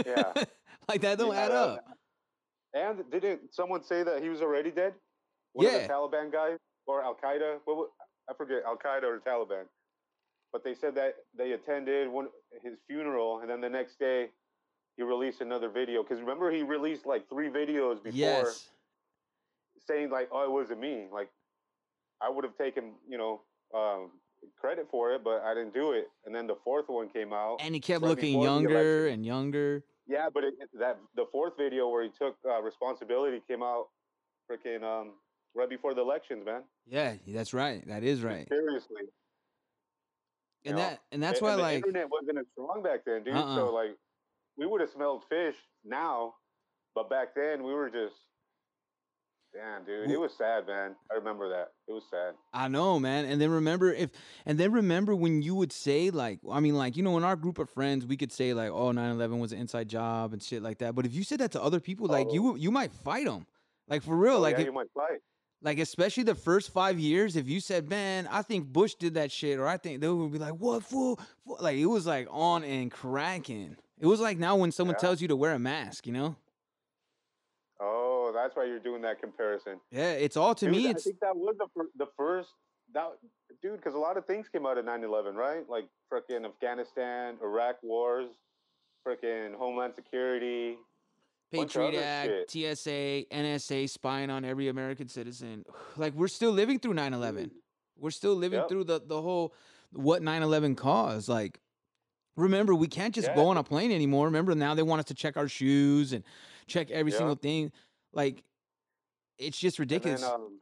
Yeah. 0.04 0.32
like 0.88 1.00
that 1.02 1.18
don't 1.18 1.34
Yeah, 1.34 1.40
add 1.44 1.50
up. 1.52 1.84
And 2.74 3.10
didn't 3.10 3.54
someone 3.54 3.82
say 3.82 4.02
that 4.02 4.22
he 4.22 4.28
was 4.28 4.42
already 4.42 4.70
dead? 4.70 4.94
One 5.52 5.66
Yeah. 5.66 5.76
of 5.76 5.82
the 5.82 5.92
Taliban 5.92 6.32
guys 6.32 6.58
or 6.86 7.02
Al 7.02 7.14
Qaeda? 7.14 7.58
What, 7.64 7.90
I 8.28 8.34
forget, 8.34 8.62
Al 8.66 8.76
Qaeda 8.76 9.04
or 9.04 9.20
Taliban. 9.20 9.64
But 10.52 10.64
they 10.64 10.74
said 10.74 10.94
that 10.94 11.14
they 11.36 11.52
attended 11.52 12.08
one 12.08 12.28
his 12.62 12.74
funeral, 12.86 13.40
and 13.40 13.50
then 13.50 13.60
the 13.60 13.68
next 13.68 13.98
day 13.98 14.30
he 14.96 15.02
released 15.02 15.40
another 15.40 15.68
video. 15.68 16.02
Because 16.02 16.20
remember, 16.20 16.50
he 16.50 16.62
released 16.62 17.04
like 17.06 17.28
three 17.28 17.48
videos 17.48 18.02
before 18.02 18.12
Yes. 18.16 18.70
saying 19.86 20.10
like, 20.10 20.28
"Oh, 20.32 20.44
it 20.44 20.50
wasn't 20.50 20.80
me." 20.80 21.06
Like, 21.12 21.28
I 22.20 22.30
would 22.30 22.44
have 22.44 22.56
taken 22.56 22.94
you 23.06 23.18
know 23.18 23.42
um, 23.74 24.10
credit 24.58 24.86
for 24.90 25.12
it, 25.12 25.22
but 25.24 25.42
I 25.42 25.54
didn't 25.54 25.74
do 25.74 25.92
it. 25.92 26.06
And 26.26 26.34
then 26.34 26.46
the 26.46 26.56
fourth 26.64 26.86
one 26.88 27.08
came 27.08 27.32
out. 27.32 27.58
And 27.60 27.74
he 27.74 27.80
kept 27.80 28.02
right 28.02 28.08
looking 28.08 28.40
younger 28.40 29.08
and 29.08 29.24
younger. 29.24 29.84
Yeah, 30.06 30.28
but 30.32 30.44
it, 30.44 30.54
that 30.78 30.98
the 31.16 31.26
fourth 31.30 31.54
video 31.58 31.88
where 31.88 32.02
he 32.02 32.10
took 32.18 32.36
uh, 32.48 32.62
responsibility 32.62 33.42
came 33.46 33.62
out 33.62 33.86
freaking 34.50 34.82
um, 34.82 35.12
right 35.54 35.68
before 35.68 35.94
the 35.94 36.00
elections, 36.00 36.44
man. 36.46 36.62
Yeah, 36.86 37.14
that's 37.26 37.52
right. 37.52 37.86
That 37.86 38.02
is 38.02 38.22
right. 38.22 38.48
Seriously. 38.48 39.02
you 40.62 40.70
And 40.70 40.76
know? 40.76 40.82
that 40.82 41.00
and 41.12 41.22
that's 41.22 41.40
And- 41.40 41.46
why 41.46 41.50
and 41.52 41.58
the 41.58 41.62
like 41.62 41.76
internet 41.76 42.08
wasn't 42.10 42.38
as 42.38 42.46
strong 42.52 42.82
back 42.82 43.00
then, 43.04 43.24
dude. 43.24 43.34
Uh-uh. 43.34 43.54
So 43.56 43.74
like 43.74 43.96
we 44.56 44.66
would 44.66 44.80
have 44.80 44.90
smelled 44.90 45.24
fish 45.28 45.56
now, 45.84 46.34
but 46.94 47.10
back 47.10 47.34
then 47.36 47.62
we 47.62 47.72
were 47.74 47.90
just 47.90 48.14
damn, 49.54 49.84
dude. 49.84 50.10
It 50.10 50.18
was 50.18 50.32
sad, 50.36 50.66
man. 50.66 50.94
I 51.10 51.14
remember 51.14 51.48
that. 51.50 51.72
It 51.88 51.92
was 51.92 52.04
sad. 52.10 52.34
I 52.52 52.68
know, 52.68 52.98
man. 52.98 53.24
And 53.24 53.40
then 53.40 53.50
remember 53.50 53.92
if 53.92 54.10
and 54.46 54.58
then 54.58 54.72
remember 54.72 55.14
when 55.14 55.42
you 55.42 55.54
would 55.54 55.72
say 55.72 56.10
like 56.10 56.40
I 56.50 56.60
mean 56.60 56.74
like 56.76 56.96
you 56.96 57.02
know 57.02 57.16
in 57.16 57.24
our 57.24 57.36
group 57.36 57.58
of 57.58 57.68
friends 57.70 58.06
we 58.06 58.16
could 58.16 58.32
say 58.32 58.54
like 58.54 58.70
oh 58.70 58.92
9/11 58.92 59.38
was 59.40 59.52
an 59.52 59.58
inside 59.58 59.88
job 59.88 60.32
and 60.32 60.42
shit 60.42 60.62
like 60.62 60.78
that. 60.78 60.94
But 60.94 61.06
if 61.06 61.14
you 61.14 61.24
said 61.24 61.40
that 61.40 61.52
to 61.52 61.62
other 61.62 61.80
people 61.80 62.06
like 62.06 62.32
you 62.32 62.52
oh. 62.52 62.54
you 62.54 62.70
might 62.70 62.92
fight 62.92 63.26
them. 63.26 63.46
Like 63.88 64.02
for 64.02 64.16
real 64.16 64.36
Oh, 64.36 64.40
like 64.40 64.56
yeah, 64.56 64.62
it- 64.62 64.66
you 64.66 64.72
might 64.72 64.90
fight. 64.94 65.18
like 65.62 65.78
especially 65.78 66.22
the 66.24 66.34
first 66.34 66.72
5 66.72 66.98
years 66.98 67.34
if 67.36 67.48
you 67.48 67.58
said 67.60 67.88
man 67.88 68.28
I 68.30 68.42
think 68.42 68.66
Bush 68.66 68.94
did 68.94 69.14
that 69.14 69.32
shit 69.32 69.58
or 69.58 69.66
I 69.66 69.76
think 69.78 70.00
they 70.00 70.08
would 70.08 70.30
be 70.32 70.38
like 70.38 70.54
what 70.54 70.84
fool, 70.84 71.18
fool? 71.46 71.56
like 71.60 71.76
it 71.78 71.86
was 71.86 72.06
like 72.06 72.28
on 72.30 72.64
and 72.64 72.90
cracking. 72.90 73.76
It 74.00 74.06
was 74.06 74.20
like 74.20 74.38
now 74.38 74.54
when 74.56 74.70
someone 74.72 74.94
Yeah. 74.96 75.00
tells 75.00 75.20
you 75.20 75.28
to 75.28 75.36
wear 75.36 75.52
a 75.54 75.58
mask, 75.58 76.06
you 76.06 76.12
know? 76.12 76.36
That's 78.42 78.56
why 78.56 78.64
you're 78.64 78.78
doing 78.78 79.02
that 79.02 79.20
comparison. 79.20 79.80
Yeah, 79.90 80.12
it's 80.12 80.36
all 80.36 80.54
to 80.56 80.64
Dude, 80.66 80.74
me 80.74 80.86
I 80.88 80.90
it's 80.90 81.04
think 81.04 81.20
that 81.20 81.36
was 81.36 81.56
the 81.58 81.66
fir- 81.74 81.90
the 81.96 82.06
first 82.16 82.50
that 82.94 83.08
dude 83.62 83.76
because 83.76 83.94
a 83.94 83.98
lot 83.98 84.16
of 84.16 84.24
things 84.26 84.48
came 84.48 84.66
out 84.66 84.78
of 84.78 84.84
9/11, 84.84 85.34
right? 85.34 85.68
Like 85.68 85.88
freaking 86.12 86.44
Afghanistan, 86.46 87.36
Iraq 87.42 87.76
wars, 87.82 88.30
freaking 89.06 89.54
Homeland 89.54 89.94
Security. 89.94 90.76
Patriot 91.50 91.94
Act, 91.98 92.50
TSA, 92.50 93.24
NSA 93.32 93.88
spying 93.88 94.28
on 94.28 94.44
every 94.44 94.68
American 94.68 95.08
citizen. 95.08 95.64
Like 95.96 96.12
we're 96.14 96.28
still 96.28 96.52
living 96.52 96.78
through 96.78 96.94
9/11. 96.94 97.12
Mm-hmm. 97.46 97.46
We're 97.98 98.10
still 98.10 98.34
living 98.34 98.60
Yep. 98.60 98.68
through 98.68 98.84
the 98.84 99.00
the 99.04 99.20
whole 99.20 99.54
what 99.92 100.22
9/11 100.22 100.76
caused. 100.76 101.28
Like 101.28 101.58
remember, 102.36 102.74
we 102.74 102.86
can't 102.86 103.14
just 103.14 103.28
Yeah. 103.28 103.34
go 103.34 103.48
on 103.48 103.56
a 103.56 103.64
plane 103.64 103.90
anymore. 103.90 104.26
Remember 104.26 104.54
now 104.54 104.74
they 104.74 104.82
want 104.82 105.00
us 105.00 105.06
to 105.06 105.14
check 105.14 105.36
our 105.36 105.48
shoes 105.48 106.12
and 106.12 106.22
check 106.66 106.90
every 106.90 107.10
Yeah. 107.12 107.18
single 107.18 107.34
thing. 107.36 107.72
Like 108.12 108.42
it's 109.38 109.58
just 109.58 109.78
ridiculous. 109.78 110.22
And 110.22 110.30
then, 110.32 110.40
um, 110.40 110.60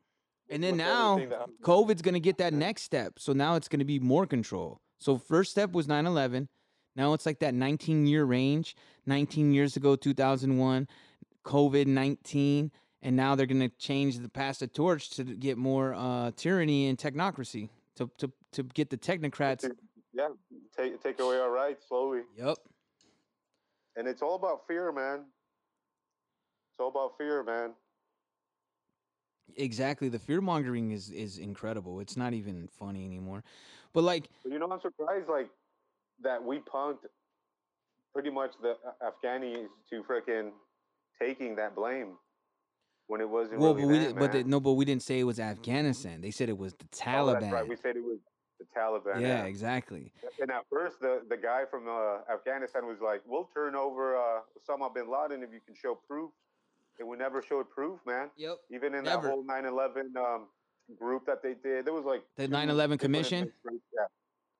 And 0.50 0.62
then 0.62 0.76
now 0.76 1.18
COVID's 1.62 2.02
gonna 2.02 2.20
get 2.20 2.38
that 2.38 2.52
next 2.52 2.82
step. 2.82 3.18
So 3.18 3.32
now 3.32 3.54
it's 3.56 3.68
gonna 3.68 3.84
be 3.84 3.98
more 3.98 4.26
control. 4.26 4.80
So 4.98 5.18
first 5.18 5.50
step 5.50 5.72
was 5.72 5.86
9-11. 5.86 6.48
Now 6.94 7.12
it's 7.12 7.26
like 7.26 7.40
that 7.40 7.54
19 7.54 8.06
year 8.06 8.24
range. 8.24 8.74
19 9.06 9.52
years 9.52 9.76
ago, 9.76 9.94
2001, 9.96 10.88
COVID 11.44 11.86
19, 11.86 12.72
and 13.02 13.16
now 13.16 13.34
they're 13.34 13.46
gonna 13.46 13.68
change 13.78 14.18
the 14.18 14.28
pass 14.28 14.58
the 14.58 14.66
torch 14.66 15.10
to 15.10 15.24
get 15.24 15.56
more 15.58 15.94
uh, 15.94 16.30
tyranny 16.36 16.88
and 16.88 16.98
technocracy 16.98 17.68
to 17.96 18.10
to 18.18 18.32
to 18.52 18.62
get 18.64 18.90
the 18.90 18.96
technocrats. 18.98 19.70
yeah, 20.12 20.28
take 20.76 21.00
take 21.02 21.20
away 21.20 21.38
our 21.38 21.50
rights 21.50 21.86
slowly, 21.88 22.22
Yep. 22.36 22.56
and 23.96 24.08
it's 24.08 24.22
all 24.22 24.34
about 24.34 24.66
fear, 24.66 24.90
man. 24.92 25.26
It's 26.76 26.82
all 26.82 26.88
about 26.88 27.16
fear, 27.16 27.42
man. 27.42 27.70
Exactly. 29.56 30.10
The 30.10 30.18
fear 30.18 30.42
mongering 30.42 30.90
is 30.90 31.08
is 31.10 31.38
incredible. 31.38 32.00
It's 32.00 32.18
not 32.18 32.34
even 32.34 32.68
funny 32.68 33.06
anymore. 33.06 33.42
But 33.94 34.04
like 34.04 34.28
But 34.44 34.52
you 34.52 34.58
know, 34.58 34.68
I'm 34.70 34.80
surprised 34.80 35.26
like 35.26 35.48
that 36.22 36.44
we 36.44 36.58
punked 36.58 37.06
pretty 38.12 38.28
much 38.30 38.52
the 38.60 38.76
A- 39.00 39.10
Afghanis 39.10 39.68
to 39.88 40.02
freaking 40.02 40.50
taking 41.18 41.56
that 41.56 41.74
blame 41.74 42.18
when 43.06 43.22
it 43.22 43.28
wasn't 43.30 43.60
well, 43.60 43.74
really 43.74 43.86
but 43.86 43.92
we 43.92 43.98
did, 43.98 44.18
but 44.18 44.34
man. 44.34 44.50
no, 44.50 44.60
but 44.60 44.72
we 44.74 44.84
didn't 44.84 45.02
say 45.02 45.20
it 45.20 45.24
was 45.24 45.40
Afghanistan. 45.40 46.20
They 46.20 46.30
said 46.30 46.50
it 46.50 46.58
was 46.58 46.74
the 46.74 46.84
Oh, 46.92 46.96
Taliban. 46.98 47.40
that's 47.40 47.52
right. 47.52 47.66
We 47.68 47.76
said 47.76 47.96
it 47.96 48.04
was 48.04 48.18
the 48.58 48.66
Taliban. 48.78 49.22
yeah, 49.22 49.44
exactly. 49.44 50.12
And 50.42 50.50
at 50.50 50.64
first, 50.70 51.00
the, 51.00 51.22
the 51.30 51.36
guy 51.38 51.62
from 51.70 51.88
uh, 51.88 52.18
Afghanistan 52.30 52.84
was 52.86 52.98
like, 53.00 53.22
"We'll 53.24 53.48
turn 53.54 53.74
over 53.74 54.16
uh, 54.16 54.40
Osama 54.58 54.92
bin 54.92 55.08
Laden 55.10 55.42
if 55.42 55.50
you 55.54 55.60
can 55.64 55.74
show 55.74 55.94
proof." 55.94 56.32
And 56.98 57.08
we 57.08 57.16
never 57.16 57.42
showed 57.42 57.68
proof, 57.70 58.00
man. 58.06 58.30
Yep. 58.36 58.56
Even 58.70 58.94
in 58.94 59.04
Never. 59.04 59.22
that 59.22 59.30
whole 59.30 59.44
9/11 59.44 60.16
um, 60.16 60.46
group 60.98 61.26
that 61.26 61.42
they 61.42 61.54
did, 61.54 61.84
there 61.84 61.92
was 61.92 62.04
like 62.04 62.22
The 62.36 62.46
two 62.48 62.54
9/11 62.54 62.98
commission? 62.98 63.52
Yeah, 63.64 64.06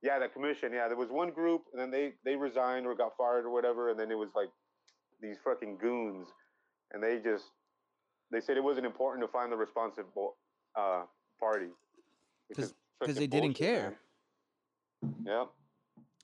yeah, 0.03 0.19
the 0.19 0.29
commission. 0.29 0.73
Yeah, 0.73 0.89
there 0.89 0.97
was 0.97 1.09
one 1.11 1.31
group, 1.31 1.63
and 1.73 1.81
then 1.81 1.91
they 1.91 2.13
they 2.25 2.37
resigned 2.37 2.87
or 2.87 2.95
got 2.95 3.17
fired 3.17 3.45
or 3.47 3.51
whatever, 3.51 3.91
and 3.91 3.99
then 3.99 4.11
it 4.11 4.19
was 4.19 4.29
like 4.35 4.51
these 5.21 5.37
fucking 5.43 5.79
goons, 5.79 6.29
and 6.93 7.03
they 7.03 7.19
just 7.21 7.45
they 8.31 8.41
said 8.41 8.57
it 8.57 8.65
wasn't 8.65 8.85
important 8.87 9.27
to 9.27 9.33
find 9.33 9.51
the 9.51 9.57
responsible 9.57 10.37
uh, 10.75 11.05
party 11.41 11.69
which 12.49 12.57
'Cause- 12.59 12.65
is 12.67 12.75
'cause 13.01 13.15
they 13.17 13.27
didn't 13.27 13.57
bullshit, 13.57 13.57
care. 13.57 13.99
man. 15.03 15.15
Yeah. 15.25 15.45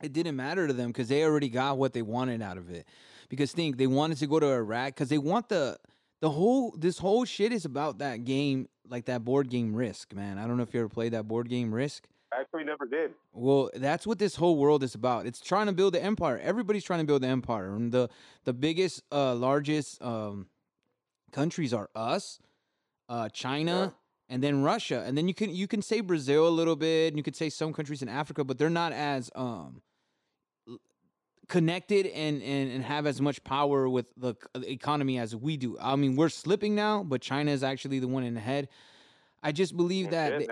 It 0.02 0.12
didn't 0.12 0.36
matter 0.36 0.66
to 0.66 0.72
them 0.72 0.88
because 0.88 1.08
they 1.08 1.24
already 1.24 1.48
got 1.48 1.78
what 1.78 1.92
they 1.92 2.02
wanted 2.02 2.42
out 2.42 2.58
of 2.58 2.70
it. 2.70 2.86
Because 3.28 3.52
think 3.52 3.76
they 3.76 3.86
wanted 3.86 4.18
to 4.18 4.26
go 4.26 4.40
to 4.40 4.46
Iraq 4.46 4.86
because 4.94 5.08
they 5.08 5.18
want 5.18 5.48
the 5.48 5.78
the 6.22 6.30
whole 6.30 6.74
this 6.78 6.98
whole 6.98 7.24
shit 7.24 7.52
is 7.52 7.64
about 7.64 7.98
that 7.98 8.24
game 8.24 8.68
like 8.88 9.06
that 9.06 9.24
board 9.24 9.50
game 9.50 9.74
Risk, 9.74 10.14
man. 10.14 10.38
I 10.38 10.46
don't 10.46 10.56
know 10.56 10.62
if 10.62 10.72
you 10.72 10.80
ever 10.80 10.88
played 10.88 11.12
that 11.12 11.26
board 11.26 11.48
game 11.48 11.74
Risk. 11.74 12.06
I 12.32 12.40
actually, 12.40 12.64
never 12.64 12.86
did. 12.86 13.10
Well, 13.34 13.68
that's 13.74 14.06
what 14.06 14.18
this 14.18 14.36
whole 14.36 14.56
world 14.56 14.82
is 14.82 14.94
about. 14.94 15.26
It's 15.26 15.40
trying 15.40 15.66
to 15.66 15.72
build 15.72 15.92
the 15.92 16.02
empire. 16.02 16.40
Everybody's 16.42 16.84
trying 16.84 17.00
to 17.00 17.04
build 17.04 17.22
the 17.22 17.26
empire, 17.26 17.74
and 17.74 17.92
the 17.92 18.08
the 18.44 18.54
biggest, 18.54 19.02
uh, 19.12 19.34
largest 19.34 20.00
um, 20.00 20.46
countries 21.32 21.74
are 21.74 21.90
us, 21.94 22.38
uh, 23.08 23.28
China, 23.28 23.92
and 24.30 24.42
then 24.42 24.62
Russia. 24.62 25.02
And 25.04 25.18
then 25.18 25.28
you 25.28 25.34
can 25.34 25.50
you 25.50 25.66
can 25.66 25.82
say 25.82 26.00
Brazil 26.00 26.46
a 26.46 26.50
little 26.50 26.76
bit, 26.76 27.08
and 27.08 27.16
you 27.18 27.24
could 27.24 27.36
say 27.36 27.50
some 27.50 27.72
countries 27.72 28.00
in 28.00 28.08
Africa, 28.08 28.44
but 28.44 28.58
they're 28.58 28.70
not 28.70 28.92
as 28.92 29.28
um, 29.34 29.82
connected 31.52 32.06
and, 32.06 32.42
and 32.42 32.66
and 32.74 32.82
have 32.84 33.04
as 33.06 33.20
much 33.20 33.38
power 33.44 33.80
with 33.96 34.06
the 34.16 34.34
economy 34.78 35.18
as 35.18 35.36
we 35.36 35.56
do. 35.58 35.76
I 35.80 35.96
mean, 35.96 36.16
we're 36.16 36.30
slipping 36.44 36.74
now, 36.74 37.02
but 37.04 37.20
China 37.20 37.50
is 37.50 37.62
actually 37.62 37.98
the 37.98 38.08
one 38.08 38.24
in 38.24 38.34
the 38.34 38.40
head. 38.52 38.68
I 39.42 39.50
just 39.52 39.76
believe 39.76 40.06
that 40.16 40.30
they- 40.40 40.46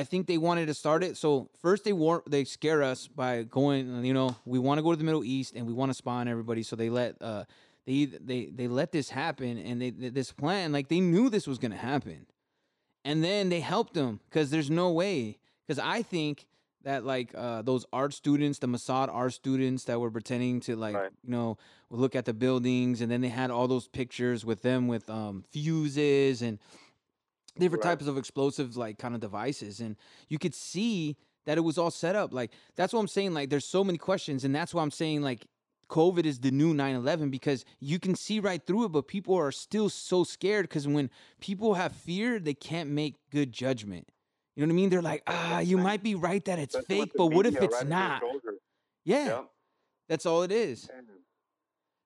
I 0.00 0.04
think 0.04 0.26
they 0.26 0.38
wanted 0.38 0.66
to 0.66 0.74
start 0.74 1.02
it. 1.04 1.16
So 1.16 1.48
first 1.60 1.84
they 1.84 1.92
war 1.92 2.22
they 2.28 2.44
scare 2.44 2.82
us 2.82 3.08
by 3.08 3.44
going, 3.44 4.04
you 4.04 4.14
know, 4.18 4.36
we 4.44 4.58
want 4.58 4.78
to 4.78 4.82
go 4.82 4.90
to 4.90 4.96
the 4.96 5.04
Middle 5.10 5.24
East 5.24 5.54
and 5.56 5.66
we 5.66 5.72
want 5.72 5.90
to 5.90 5.94
spy 5.94 6.16
on 6.22 6.28
everybody. 6.28 6.62
So 6.62 6.76
they 6.76 6.90
let 6.90 7.10
uh 7.22 7.44
they 7.86 8.04
they 8.30 8.40
they 8.58 8.68
let 8.68 8.92
this 8.92 9.08
happen 9.10 9.58
and 9.58 9.80
they 9.82 9.90
th- 9.90 10.12
this 10.12 10.32
plan 10.32 10.70
like 10.72 10.88
they 10.88 11.00
knew 11.00 11.30
this 11.30 11.46
was 11.46 11.58
gonna 11.58 11.76
happen, 11.92 12.26
and 13.04 13.24
then 13.24 13.48
they 13.48 13.60
helped 13.60 13.94
them 13.94 14.20
because 14.28 14.50
there's 14.50 14.70
no 14.70 14.90
way 14.92 15.38
because 15.66 15.78
I 15.78 16.02
think 16.02 16.46
that 16.84 17.04
like 17.04 17.32
uh 17.34 17.62
those 17.62 17.84
art 17.92 18.12
students, 18.14 18.58
the 18.58 18.66
Mossad 18.66 19.08
art 19.12 19.32
students 19.32 19.84
that 19.84 20.00
were 20.00 20.10
pretending 20.10 20.60
to 20.60 20.76
like 20.76 20.94
Right. 20.94 21.10
you 21.24 21.30
know 21.30 21.56
look 21.90 22.14
at 22.16 22.24
the 22.24 22.34
buildings 22.34 23.00
and 23.00 23.10
then 23.10 23.20
they 23.20 23.28
had 23.28 23.50
all 23.50 23.68
those 23.68 23.88
pictures 23.88 24.44
with 24.44 24.62
them 24.62 24.88
with 24.88 25.08
um 25.10 25.44
fuses 25.50 26.42
and 26.42 26.58
different 27.58 27.84
Right. 27.84 27.90
types 27.90 28.06
of 28.06 28.16
explosives 28.16 28.76
like 28.76 28.98
kind 28.98 29.14
of 29.14 29.20
devices 29.20 29.80
and 29.80 29.96
you 30.28 30.38
could 30.38 30.54
see 30.54 31.16
that 31.44 31.58
it 31.58 31.60
was 31.60 31.76
all 31.76 31.90
set 31.90 32.16
up 32.16 32.32
like 32.32 32.50
that's 32.76 32.92
what 32.94 33.00
i'm 33.00 33.08
saying 33.08 33.34
like 33.34 33.50
there's 33.50 33.64
so 33.66 33.84
many 33.84 33.98
questions 33.98 34.44
and 34.44 34.54
that's 34.54 34.72
why 34.72 34.82
i'm 34.82 34.90
saying 34.90 35.20
like 35.20 35.46
covid 35.90 36.24
is 36.24 36.38
the 36.40 36.50
new 36.50 36.72
9-11 36.72 37.30
because 37.30 37.66
you 37.78 37.98
can 37.98 38.14
see 38.14 38.40
right 38.40 38.64
through 38.66 38.84
it 38.86 38.92
but 38.92 39.06
people 39.06 39.34
are 39.34 39.52
still 39.52 39.90
so 39.90 40.24
scared 40.24 40.66
because 40.66 40.88
when 40.88 41.10
people 41.40 41.74
have 41.74 41.92
fear 41.92 42.38
they 42.38 42.54
can't 42.54 42.88
make 42.88 43.16
good 43.30 43.52
judgment 43.52 44.08
you 44.54 44.64
know 44.66 44.70
what 44.70 44.72
i 44.72 44.76
mean? 44.76 44.90
They're 44.90 45.02
like 45.02 45.22
ah 45.26 45.60
you 45.60 45.78
might 45.78 46.02
be 46.02 46.14
right 46.14 46.44
that 46.44 46.58
it's 46.58 46.76
fake 46.86 47.12
but 47.16 47.26
what 47.26 47.46
if 47.46 47.60
it's 47.60 47.74
right? 47.74 47.86
Not? 47.88 48.22
yeah. 49.04 49.42
That's 50.08 50.26
all 50.26 50.42
it 50.42 50.52
is. 50.52 50.90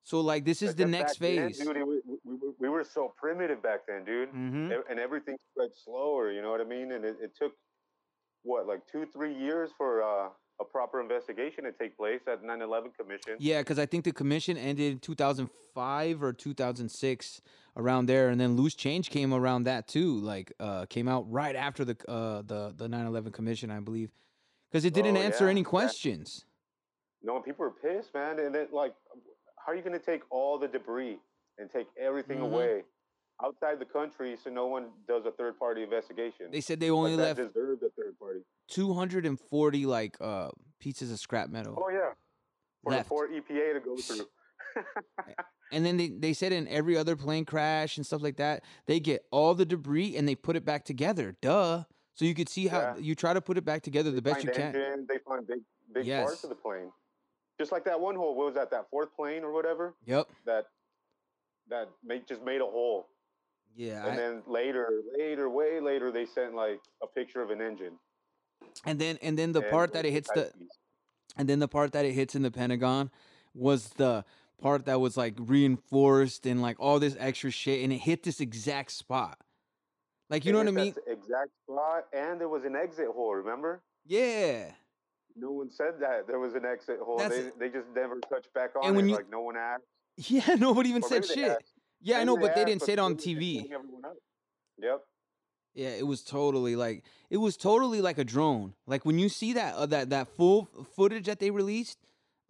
So 0.04 0.20
like 0.20 0.44
this 0.44 0.62
is 0.62 0.74
the 0.76 0.86
next 0.86 1.18
back 1.18 1.28
then, 1.28 1.48
phase. 1.48 1.58
dude, 1.58 1.76
we, 1.76 2.00
we, 2.24 2.36
we 2.60 2.68
were 2.68 2.84
so 2.84 3.12
primitive 3.16 3.60
back 3.62 3.80
then, 3.88 4.04
dude. 4.04 4.28
hmm 4.28 4.70
E- 4.70 4.76
And 4.88 5.00
everything 5.00 5.36
spread 5.52 5.70
slower, 5.74 6.30
you 6.30 6.42
know 6.42 6.52
what 6.52 6.60
I 6.60 6.64
mean? 6.64 6.92
And 6.92 7.04
it, 7.04 7.16
it 7.20 7.32
took, 7.36 7.52
what, 8.44 8.68
like 8.68 8.86
two, 8.86 9.06
three 9.12 9.34
years 9.34 9.70
for 9.76 10.04
uh, 10.04 10.28
a 10.60 10.64
proper 10.64 11.00
investigation 11.00 11.64
to 11.64 11.72
take 11.72 11.96
place 11.96 12.20
at 12.28 12.44
9 12.44 12.62
11 12.62 12.92
Commission. 12.96 13.34
Yeah, 13.40 13.62
because 13.62 13.80
I 13.80 13.86
think 13.86 14.04
the 14.04 14.12
commission 14.12 14.56
ended 14.56 14.92
in 14.92 14.98
2005 15.00 16.22
or 16.22 16.32
2006, 16.32 17.40
around 17.76 18.06
there, 18.06 18.28
and 18.30 18.40
then 18.40 18.56
loose 18.56 18.74
change 18.74 19.10
came 19.10 19.32
around 19.34 19.64
that 19.64 19.86
too. 19.86 20.18
Like, 20.18 20.52
uh, 20.58 20.86
came 20.86 21.08
out 21.08 21.30
right 21.30 21.54
after 21.54 21.84
the 21.84 21.96
uh 22.10 22.42
the 22.42 22.72
the 22.76 22.88
9/11 22.88 23.32
commission, 23.32 23.70
I 23.70 23.80
believe, 23.80 24.10
because 24.70 24.84
it 24.84 24.94
didn't 24.94 25.16
Oh, 25.16 25.20
answer 25.20 25.44
yeah, 25.44 25.50
any 25.50 25.60
yeah. 25.60 25.64
questions. 25.64 26.44
No, 27.22 27.40
people 27.40 27.64
were 27.64 27.72
pissed, 27.72 28.14
man. 28.14 28.38
And 28.38 28.54
then, 28.54 28.68
like, 28.72 28.94
how 29.64 29.72
are 29.72 29.74
you 29.74 29.82
going 29.82 29.98
to 29.98 30.04
take 30.04 30.22
all 30.30 30.58
the 30.58 30.68
debris 30.68 31.18
and 31.58 31.70
take 31.70 31.88
everything 31.98 32.38
Mhm. 32.38 32.52
away 32.52 32.84
outside 33.42 33.78
the 33.80 33.84
country 33.84 34.36
so 34.36 34.48
no 34.50 34.66
one 34.66 34.92
does 35.08 35.24
a 35.26 35.32
third 35.32 35.58
party 35.58 35.82
investigation? 35.82 36.50
They 36.50 36.60
said 36.60 36.78
they 36.80 36.90
only 36.90 37.16
left 37.16 37.38
deserved 37.38 37.82
a 37.82 37.90
third 37.90 38.18
party. 38.18 38.40
240 38.68 39.86
like 39.86 40.16
uh 40.20 40.50
pieces 40.78 41.10
of 41.10 41.18
scrap 41.18 41.48
metal, 41.50 41.74
Oh, 41.82 41.88
yeah. 41.90 42.12
For 42.84 42.92
Left. 42.92 43.08
poor 43.08 43.28
EPA 43.28 43.72
to 43.74 43.80
go 43.80 43.96
through. 43.96 44.28
and 45.72 45.84
then 45.84 45.96
they 45.96 46.08
they 46.08 46.32
said 46.32 46.52
in 46.52 46.66
every 46.68 46.96
other 46.96 47.16
plane 47.16 47.44
crash 47.44 47.96
and 47.96 48.06
stuff 48.06 48.22
like 48.22 48.36
that, 48.36 48.62
they 48.86 49.00
get 49.00 49.24
all 49.30 49.54
the 49.54 49.64
debris 49.66 50.16
and 50.16 50.28
they 50.28 50.34
put 50.34 50.56
it 50.56 50.64
back 50.64 50.84
together. 50.84 51.36
Duh. 51.40 51.84
So 52.14 52.24
you 52.24 52.34
could 52.34 52.48
see 52.48 52.66
how 52.68 52.78
Yeah. 52.80 52.96
you 52.98 53.14
try 53.14 53.34
to 53.34 53.40
put 53.40 53.58
it 53.58 53.64
back 53.64 53.82
together 53.82 54.10
the 54.10 54.22
best 54.22 54.42
you 54.44 54.50
can. 54.50 54.74
engines, 54.74 55.06
They 55.08 55.18
find 55.18 55.46
big, 55.46 55.60
big 55.92 56.06
Yes. 56.06 56.24
parts 56.24 56.44
of 56.44 56.50
the 56.50 56.56
plane. 56.56 56.90
Just 57.58 57.72
like 57.72 57.84
that 57.84 58.00
one 58.00 58.14
hole. 58.16 58.34
What 58.34 58.46
was 58.46 58.54
that? 58.54 58.70
That 58.70 58.88
fourth 58.90 59.14
plane 59.14 59.42
or 59.44 59.52
whatever 59.52 59.94
Yep. 60.06 60.28
that 60.46 60.66
that 61.68 61.88
made 62.04 62.26
just 62.28 62.42
made 62.42 62.60
a 62.60 62.66
hole. 62.66 63.08
Yeah. 63.74 64.04
and 64.06 64.12
I- 64.12 64.16
then 64.16 64.42
later, 64.46 65.02
later, 65.18 65.50
way 65.50 65.80
later, 65.80 66.10
they 66.10 66.24
sent 66.24 66.54
like 66.54 66.80
a 67.02 67.06
picture 67.06 67.42
of 67.42 67.50
an 67.50 67.60
engine. 67.60 67.98
and 68.86 68.98
then 68.98 69.18
and 69.20 69.36
then 69.38 69.52
the 69.52 69.60
and 69.60 69.70
part 69.70 69.92
that 69.92 70.06
it 70.06 70.12
hits 70.12 70.30
the. 70.32 70.52
And 71.38 71.46
then 71.46 71.58
the 71.58 71.68
part 71.68 71.92
that 71.92 72.06
it 72.06 72.12
hits 72.12 72.34
in 72.34 72.40
the 72.40 72.50
Pentagon 72.50 73.10
was 73.52 73.90
the 73.90 74.24
part 74.60 74.86
that 74.86 75.00
was 75.00 75.16
like 75.16 75.34
reinforced 75.38 76.46
and 76.46 76.62
like 76.62 76.76
all 76.80 76.98
this 76.98 77.16
extra 77.18 77.50
shit, 77.50 77.82
and 77.84 77.92
it 77.92 77.98
hit 77.98 78.22
this 78.22 78.40
exact 78.40 78.92
spot. 78.92 79.38
Like 80.30 80.44
you 80.44 80.50
It 80.50 80.52
know 80.54 80.58
what 80.58 80.68
I 80.68 80.84
mean? 80.84 80.94
Exact 81.06 81.50
spot, 81.64 82.04
and 82.12 82.40
there 82.40 82.48
was 82.48 82.64
an 82.64 82.74
exit 82.76 83.06
hole. 83.14 83.34
Remember? 83.34 83.82
Yeah. 84.06 84.72
No 85.36 85.50
one 85.52 85.70
said 85.70 85.94
that 86.00 86.26
there 86.26 86.38
was 86.38 86.54
an 86.54 86.64
exit 86.64 86.98
hole. 87.00 87.18
That's 87.18 87.34
They, 87.34 87.40
it. 87.42 87.58
they 87.58 87.68
just 87.68 87.86
never 87.94 88.18
touched 88.28 88.52
back 88.54 88.70
on 88.74 88.88
And 88.96 88.98
it. 88.98 89.10
you- 89.10 89.16
like 89.16 89.30
no 89.30 89.42
one 89.42 89.56
asked. 89.56 89.84
Yeah. 90.16 90.54
Nobody 90.58 90.88
even 90.88 91.02
said 91.02 91.26
shit. 91.26 91.50
asked. 91.50 91.72
Yeah, 92.00 92.16
I 92.16 92.18
Maybe 92.20 92.26
know, 92.26 92.36
but 92.38 92.54
they 92.54 92.64
didn't 92.64 92.82
say 92.82 92.94
it 92.94 92.98
on 92.98 93.16
TV. 93.16 93.68
Yep. 94.78 95.00
Yeah, 95.74 95.88
it 95.88 96.06
was 96.06 96.22
totally 96.22 96.74
like 96.76 97.04
it 97.28 97.36
was 97.36 97.56
totally 97.56 98.00
like 98.00 98.16
a 98.18 98.24
drone. 98.24 98.74
Like 98.86 99.04
when 99.04 99.18
you 99.18 99.28
see 99.28 99.52
that 99.54 99.74
uh, 99.74 99.86
that 99.86 100.08
that 100.10 100.28
full 100.28 100.68
footage 100.94 101.26
that 101.26 101.38
they 101.38 101.50
released, 101.50 101.98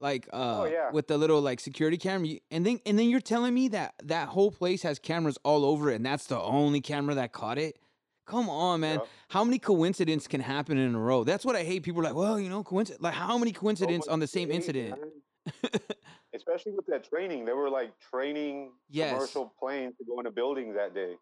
like 0.01 0.29
uh 0.33 0.61
Oh, 0.61 0.65
yeah. 0.65 0.91
with 0.91 1.07
the 1.09 1.17
little 1.19 1.41
like 1.41 1.61
security 1.61 1.97
camera, 1.97 2.29
and 2.51 2.65
then 2.67 2.81
and 2.87 2.99
then 2.99 3.09
you're 3.09 3.21
telling 3.21 3.55
me 3.55 3.69
that 3.69 3.95
that 4.05 4.29
whole 4.29 4.51
place 4.51 4.83
has 4.83 4.99
cameras 4.99 5.39
all 5.45 5.65
over 5.65 5.91
it, 5.91 5.97
and 5.97 6.07
that's 6.07 6.27
the 6.27 6.41
only 6.41 6.81
camera 6.81 7.15
that 7.15 7.33
caught 7.33 7.59
it. 7.59 7.79
Come 8.27 8.49
on, 8.51 8.81
man. 8.81 8.99
Yep. 8.99 9.09
How 9.29 9.45
many 9.45 9.59
coincidences 9.61 10.27
can 10.27 10.41
happen 10.41 10.77
in 10.79 10.95
a 10.97 10.99
row? 10.99 11.23
That's 11.23 11.45
what 11.45 11.55
I 11.55 11.63
hate. 11.63 11.85
People 11.85 12.01
are 12.01 12.05
like, 12.05 12.15
well, 12.17 12.41
you 12.41 12.49
know, 12.49 12.65
coincidence. 12.65 13.01
Like, 13.01 13.15
how 13.15 13.39
many 13.39 13.53
coincidences 13.53 14.09
much 14.09 14.13
on 14.13 14.19
the 14.19 14.27
same 14.27 14.51
incident? 14.51 14.99
Especially 16.35 16.73
with 16.73 16.87
that 16.87 17.09
training, 17.09 17.45
they 17.45 17.53
were 17.53 17.71
like 17.71 17.93
training 18.01 18.73
Yes. 18.91 19.13
commercial 19.13 19.55
planes 19.59 19.95
to 19.99 20.05
go 20.05 20.19
into 20.19 20.31
buildings 20.33 20.75
that 20.75 20.93
day. 20.93 21.15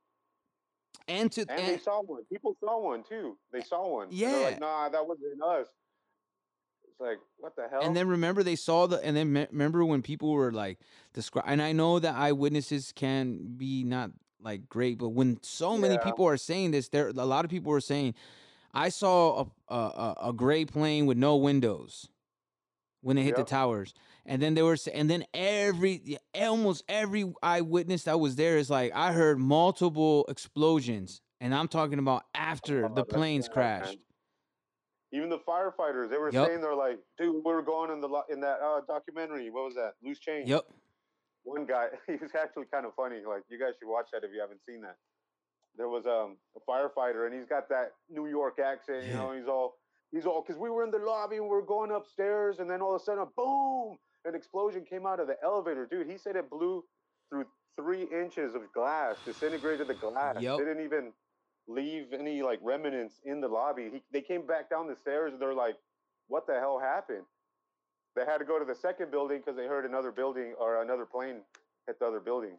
and 1.06 1.30
to 1.32 1.44
And 1.50 1.68
they 1.68 1.76
saw 1.78 2.00
one. 2.02 2.24
People 2.32 2.56
saw 2.58 2.80
one 2.80 3.02
too. 3.06 3.37
They 3.52 3.60
saw 3.60 3.87
one. 3.87 4.08
And 4.08 4.18
they're 4.18 4.30
Yeah. 4.40 4.46
like, 4.46 4.60
nah, 4.60 4.88
that 4.88 5.06
wasn't 5.06 5.42
us. 5.42 5.68
It's 6.94 7.00
like, 7.00 7.18
what 7.38 7.57
the 7.57 7.66
hell? 7.70 7.80
And 7.83 7.96
then 7.96 8.07
remember 8.09 8.42
they 8.42 8.57
saw 8.57 8.87
the 8.87 9.04
and 9.04 9.16
then 9.16 9.33
me- 9.33 9.46
remember 9.50 9.85
when 9.85 10.00
people 10.02 10.30
were 10.33 10.52
like 10.52 10.78
describe 11.12 11.44
and 11.48 11.61
I 11.61 11.72
know 11.72 11.98
that 11.98 12.14
eyewitnesses 12.14 12.92
can 12.94 13.54
be 13.57 13.83
not 13.85 14.11
like 14.40 14.68
great, 14.68 14.98
but 14.98 15.09
when 15.09 15.42
so 15.42 15.76
many 15.76 15.94
Yeah. 15.94 16.00
people 16.04 16.26
are 16.26 16.37
saying 16.37 16.70
this, 16.70 16.88
there 16.90 17.09
a 17.09 17.12
lot 17.12 17.44
of 17.44 17.50
people 17.50 17.72
are 17.72 17.80
saying, 17.80 18.14
I 18.72 18.90
saw 18.90 19.46
a 19.68 19.74
a, 19.74 19.78
a, 19.78 20.16
a 20.28 20.33
gray 20.33 20.64
plane 20.64 21.07
with 21.07 21.16
no 21.18 21.37
windows 21.37 22.09
when 23.00 23.16
they 23.16 23.22
hit 23.22 23.37
Yep. 23.37 23.46
the 23.46 23.50
towers, 23.50 23.92
and 24.24 24.40
then 24.40 24.54
they 24.54 24.62
were 24.62 24.76
and 24.92 25.11
then 25.11 25.24
every 25.35 26.18
almost 26.40 26.85
every 26.88 27.33
eyewitness 27.42 28.04
that 28.04 28.20
was 28.20 28.37
there 28.37 28.57
is 28.57 28.70
like 28.70 28.92
I 28.94 29.12
heard 29.12 29.38
multiple 29.38 30.26
explosions, 30.28 31.20
and 31.40 31.52
I'm 31.54 31.68
talking 31.68 31.98
about 31.98 32.24
after 32.35 32.87
Oh, 32.87 32.94
the 32.94 33.04
planes 33.04 33.48
crashed. 33.48 33.98
Even 35.14 35.29
the 35.29 35.38
firefighters, 35.38 36.11
they 36.11 36.18
were 36.18 36.31
Yep. 36.33 36.48
saying 36.48 36.61
they're 36.61 36.74
like, 36.74 36.98
dude, 37.16 37.37
we 37.44 37.53
were 37.53 37.62
going 37.62 37.90
in 37.92 38.00
the 38.00 38.09
in 38.29 38.40
that 38.40 38.59
uh, 38.61 38.81
documentary. 38.87 39.48
What 39.48 39.64
was 39.66 39.74
that? 39.77 39.94
Loose 40.03 40.18
change. 40.18 40.48
Yep. 40.48 40.66
One 41.44 41.66
guy, 41.66 41.87
he 42.09 42.16
was 42.16 42.35
actually 42.35 42.64
kind 42.66 42.85
of 42.85 42.94
funny. 42.96 43.20
Like, 43.27 43.44
you 43.48 43.59
guys 43.59 43.74
should 43.79 43.88
watch 43.88 44.09
that 44.12 44.24
if 44.24 44.33
you 44.35 44.40
haven't 44.40 44.61
seen 44.66 44.81
that. 44.83 44.96
There 45.77 45.88
was 45.88 46.07
um, 46.07 46.37
a 46.57 46.61
firefighter, 46.70 47.27
and 47.27 47.35
he's 47.35 47.46
got 47.46 47.68
that 47.68 47.92
New 48.11 48.27
York 48.27 48.59
accent. 48.59 49.07
You 49.07 49.14
know, 49.14 49.33
he's 49.33 49.46
all 49.46 49.77
he's 50.11 50.27
all 50.27 50.42
because 50.44 50.61
we 50.61 50.68
were 50.70 50.83
in 50.83 50.90
the 50.90 50.98
lobby 50.98 51.37
and 51.37 51.44
we 51.44 51.50
were 51.50 51.62
going 51.62 51.92
upstairs, 51.92 52.59
and 52.59 52.68
then 52.68 52.81
all 52.81 52.94
of 52.96 53.00
a 53.00 53.05
sudden, 53.05 53.22
a 53.22 53.27
boom, 53.27 53.96
an 54.24 54.35
explosion 54.35 54.85
came 54.85 55.07
out 55.07 55.20
of 55.20 55.27
the 55.29 55.37
elevator. 55.44 55.87
Dude, 55.87 56.09
he 56.11 56.18
said 56.18 56.35
it 56.35 56.50
blew 56.50 56.85
through 57.31 57.44
three 57.77 58.05
inches 58.05 58.55
of 58.55 58.62
glass, 58.72 59.16
disintegrated 59.24 59.87
the 59.87 59.94
glass. 59.94 60.37
Yep. 60.40 60.59
Didn't 60.59 60.85
even 60.85 61.12
leave 61.66 62.12
any 62.12 62.42
like 62.42 62.61
remnants 62.62 63.20
in 63.24 63.40
the 63.40 63.48
lobby. 63.48 63.90
He, 63.92 64.03
they 64.12 64.20
came 64.20 64.46
back 64.46 64.68
down 64.70 64.87
the 64.87 64.96
stairs 64.96 65.33
and 65.33 65.40
they're 65.40 65.55
like, 65.55 65.77
"What 66.29 66.46
the 66.46 66.55
hell 66.55 66.79
happened?" 66.79 67.24
They 68.16 68.24
had 68.24 68.38
to 68.38 68.44
go 68.44 68.59
to 68.59 68.64
the 68.64 68.74
second 68.74 69.11
building 69.11 69.38
because 69.38 69.57
they 69.57 69.66
heard 69.66 69.85
another 69.85 70.12
building 70.12 70.55
or 70.59 70.83
another 70.83 71.05
plane 71.05 71.40
hit 71.87 71.98
the 71.98 72.07
other 72.07 72.20
building. 72.20 72.57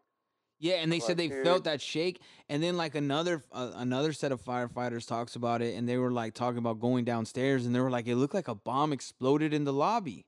Yeah, 0.59 0.75
and 0.75 0.91
they 0.91 0.99
said 0.99 1.17
they 1.17 1.29
Like, 1.29 1.43
felt 1.43 1.63
that 1.65 1.81
shake, 1.81 2.21
and 2.47 2.63
then 2.63 2.77
like 2.77 2.95
another 2.95 3.43
uh, 3.51 3.71
another 3.75 4.13
set 4.13 4.31
of 4.31 4.41
firefighters 4.41 5.05
talks 5.05 5.35
about 5.35 5.61
it, 5.61 5.75
and 5.75 5.87
they 5.87 5.97
were 5.97 6.11
like 6.11 6.33
talking 6.33 6.59
about 6.59 6.79
going 6.79 7.03
downstairs, 7.03 7.65
and 7.65 7.75
they 7.75 7.81
were 7.81 7.91
like, 7.91 8.07
it 8.07 8.15
looked 8.15 8.33
like 8.33 8.47
a 8.47 8.55
bomb 8.55 8.93
exploded 8.93 9.53
in 9.53 9.65
the 9.65 9.73
lobby. 9.73 10.25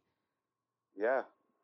Yeah. 0.97 1.21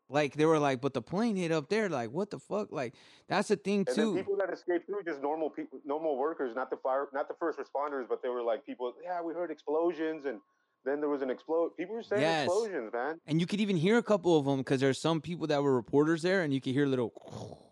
Like 0.09 0.35
they 0.35 0.45
were 0.45 0.59
like, 0.59 0.81
but 0.81 0.93
the 0.93 1.01
plane 1.01 1.35
hit 1.35 1.51
up 1.51 1.69
there. 1.69 1.89
Like 1.89 2.11
what 2.11 2.29
the 2.29 2.39
fuck? 2.39 2.71
Like 2.71 2.93
that's 3.27 3.47
the 3.47 3.55
thing 3.55 3.85
And 3.87 3.95
too. 3.95 4.15
people 4.15 4.35
that 4.37 4.51
escaped 4.53 4.85
through 4.85 5.03
just 5.03 5.21
normal 5.21 5.49
people, 5.49 5.79
normal 5.85 6.17
workers, 6.17 6.55
not 6.55 6.69
the 6.69 6.77
fire, 6.77 7.07
not 7.13 7.27
the 7.27 7.33
first 7.39 7.57
responders, 7.57 8.07
but 8.07 8.21
they 8.21 8.29
were 8.29 8.43
like 8.43 8.65
people. 8.65 8.93
Yeah, 9.03 9.21
we 9.21 9.33
heard 9.33 9.49
explosions, 9.49 10.25
and 10.25 10.39
then 10.85 10.99
there 10.99 11.09
was 11.09 11.21
an 11.21 11.29
explode. 11.29 11.75
People 11.77 11.95
were 11.95 12.03
saying 12.03 12.21
Yes. 12.21 12.45
explosions, 12.47 12.91
man. 12.93 13.19
and 13.25 13.39
you 13.39 13.47
could 13.47 13.61
even 13.61 13.77
hear 13.77 13.97
a 13.97 14.03
couple 14.03 14.37
of 14.37 14.45
them 14.45 14.57
because 14.57 14.81
there's 14.81 14.99
some 14.99 15.21
people 15.21 15.47
that 15.47 15.63
were 15.63 15.73
reporters 15.73 16.21
there, 16.21 16.41
and 16.43 16.53
you 16.53 16.59
could 16.61 16.73
hear 16.73 16.85
little 16.85 17.13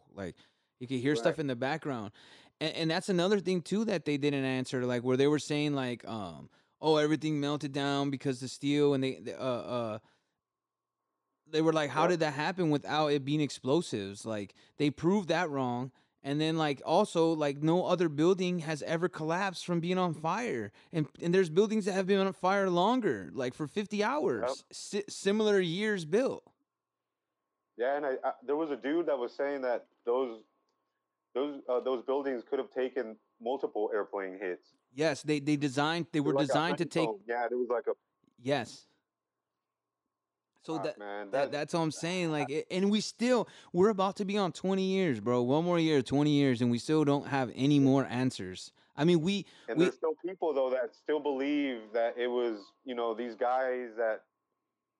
like 0.15 0.35
you 0.79 0.87
could 0.87 0.99
hear 0.99 1.15
stuff 1.15 1.37
in 1.37 1.47
the 1.47 1.55
background, 1.55 2.11
and, 2.59 2.73
and 2.75 2.91
that's 2.91 3.09
another 3.09 3.39
thing 3.39 3.61
too 3.61 3.85
that 3.85 4.05
they 4.05 4.17
didn't 4.17 4.45
answer, 4.45 4.83
like 4.85 5.03
where 5.03 5.17
they 5.17 5.27
were 5.27 5.37
saying 5.39 5.75
like, 5.75 6.07
um, 6.07 6.49
oh 6.81 6.95
everything 6.95 7.39
melted 7.39 7.73
down 7.73 8.09
because 8.09 8.39
the 8.39 8.47
steel, 8.47 8.93
and 8.95 9.03
they 9.03 9.19
they, 9.21 9.33
uh 9.33 9.37
uh. 9.37 9.99
They 11.51 11.61
were 11.61 11.73
like, 11.73 11.91
"How 11.91 12.03
Yep. 12.03 12.09
did 12.09 12.19
that 12.21 12.33
happen 12.33 12.69
without 12.69 13.07
it 13.07 13.25
being 13.25 13.41
explosives?" 13.41 14.25
Like 14.25 14.53
they 14.77 14.89
proved 14.89 15.29
that 15.29 15.49
wrong, 15.49 15.91
And 16.23 16.39
then 16.39 16.55
like 16.57 16.81
also 16.85 17.33
like 17.33 17.63
no 17.63 17.85
other 17.85 18.07
building 18.09 18.59
has 18.59 18.83
ever 18.83 19.09
collapsed 19.09 19.65
from 19.65 19.79
being 19.79 19.97
on 19.97 20.13
fire. 20.13 20.71
And 20.93 21.07
and 21.21 21.33
there's 21.33 21.49
buildings 21.49 21.85
that 21.85 21.93
have 21.93 22.05
been 22.07 22.19
on 22.19 22.31
fire 22.33 22.69
longer, 22.69 23.31
like 23.33 23.53
for 23.55 23.67
50 23.67 24.03
hours. 24.03 24.63
Si- 24.71 25.03
similar 25.09 25.59
years 25.59 26.05
built. 26.05 26.43
Yeah, 27.77 27.97
and 27.97 28.05
I, 28.05 28.11
I 28.23 28.33
there 28.45 28.55
was 28.55 28.69
a 28.71 28.75
dude 28.75 29.07
that 29.07 29.17
was 29.17 29.33
saying 29.33 29.61
that 29.63 29.87
those 30.05 30.41
those 31.33 31.61
uh, 31.67 31.79
those 31.79 32.03
buildings 32.05 32.43
could 32.47 32.59
have 32.59 32.71
taken 32.71 33.17
multiple 33.41 33.89
airplane 33.93 34.37
hits. 34.39 34.75
Yes, 34.93 35.23
they 35.23 35.39
they 35.39 35.55
designed 35.55 36.07
they 36.11 36.19
were 36.19 36.33
Like 36.33 36.47
designed 36.47 36.77
to 36.79 36.85
take. 36.85 37.09
Yeah, 37.27 37.47
there 37.49 37.57
was 37.57 37.69
like 37.69 37.87
a 37.87 37.93
yes. 38.41 38.85
So 40.63 40.75
Fuck, 40.75 40.83
that, 40.83 40.99
man, 40.99 41.31
that 41.31 41.31
that- 41.31 41.51
that's 41.51 41.73
all 41.73 41.83
I'm 41.83 41.91
saying. 41.91 42.31
Like, 42.31 42.49
it- 42.49 42.67
and 42.69 42.91
we 42.91 43.01
still 43.01 43.47
we're 43.73 43.89
about 43.89 44.15
to 44.17 44.25
be 44.25 44.37
on 44.37 44.51
20 44.51 44.83
years, 44.83 45.19
bro. 45.19 45.41
One 45.41 45.65
more 45.65 45.79
year, 45.79 46.01
20 46.01 46.31
years, 46.31 46.61
and 46.61 46.69
we 46.69 46.77
still 46.77 47.03
don't 47.03 47.27
have 47.27 47.51
any 47.55 47.79
more 47.79 48.05
answers. 48.05 48.71
I 48.95 49.03
mean, 49.05 49.21
we 49.21 49.45
And 49.67 49.77
we 49.77 49.85
there's 49.85 49.95
still 49.95 50.13
people 50.23 50.53
though 50.53 50.69
that 50.69 50.93
still 50.95 51.19
believe 51.19 51.91
that 51.93 52.17
it 52.17 52.27
was, 52.27 52.59
you 52.85 52.93
know, 52.93 53.13
these 53.15 53.35
guys 53.35 53.95
that 53.97 54.23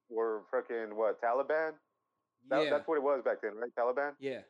were 0.10 0.42
freaking 0.52 0.94
what 0.94 1.22
Taliban. 1.22 1.74
That, 2.50 2.64
yeah 2.64 2.70
That's 2.72 2.88
what 2.88 2.96
it 2.96 3.04
was 3.04 3.22
back 3.24 3.42
then, 3.42 3.56
right? 3.56 3.74
Taliban. 3.76 4.16
yeah. 4.20 4.42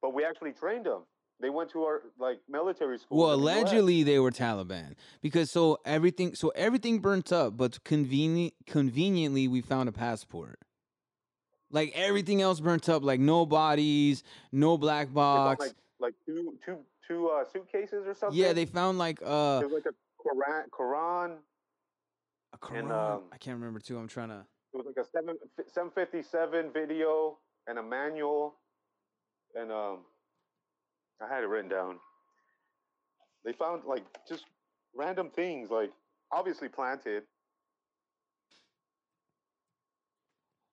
But 0.00 0.14
we 0.14 0.24
actually 0.24 0.52
trained 0.52 0.86
them. 0.86 1.02
They 1.42 1.50
went 1.50 1.70
to 1.70 1.82
our 1.82 2.02
like 2.20 2.38
military 2.48 2.98
school. 2.98 3.18
Well, 3.18 3.34
allegedly 3.34 4.04
they 4.04 4.20
were 4.20 4.30
Taliban 4.30 4.94
because 5.20 5.50
so 5.50 5.80
everything 5.84 6.36
so 6.36 6.50
everything 6.50 7.00
burnt 7.00 7.32
up, 7.32 7.56
but 7.56 7.82
convenient 7.82 8.54
conveniently 8.64 9.48
we 9.48 9.60
found 9.60 9.88
a 9.88 9.92
passport. 9.92 10.60
Like 11.68 11.92
everything 11.96 12.40
else 12.40 12.60
burnt 12.60 12.88
up, 12.88 13.02
like 13.02 13.18
no 13.18 13.44
bodies, 13.44 14.22
no 14.52 14.78
black 14.78 15.12
box. 15.12 15.66
like 15.66 15.74
like 15.98 16.14
two 16.24 16.54
two 16.64 16.78
two 17.08 17.28
uh, 17.28 17.42
suitcases 17.52 18.06
or 18.06 18.14
something. 18.14 18.38
yeah, 18.38 18.52
they 18.52 18.64
found 18.64 18.98
like 18.98 19.18
uh 19.24 19.58
There's 19.60 19.72
like 19.72 19.86
a 19.86 19.94
Quran. 20.22 20.62
Quran. 20.70 21.36
a 22.52 22.58
Quran. 22.58 22.78
and, 22.78 22.92
um, 22.92 23.22
I 23.32 23.36
can't 23.38 23.58
remember 23.58 23.80
too. 23.80 23.98
I'm 23.98 24.06
trying 24.06 24.28
to. 24.28 24.46
It 24.74 24.76
was 24.76 24.86
like 24.86 25.04
a 25.04 25.08
seven 25.10 25.36
seven 25.66 25.90
fifty 25.90 26.22
seven 26.22 26.70
video 26.72 27.38
and 27.66 27.80
a 27.80 27.82
manual, 27.82 28.54
and 29.56 29.72
um, 29.72 29.98
I 31.20 31.32
had 31.32 31.44
it 31.44 31.46
written 31.46 31.70
down. 31.70 31.98
They 33.44 33.52
found 33.52 33.82
like 33.84 34.04
just 34.28 34.44
random 34.94 35.30
things, 35.30 35.70
like 35.70 35.90
obviously 36.30 36.68
planted. 36.68 37.24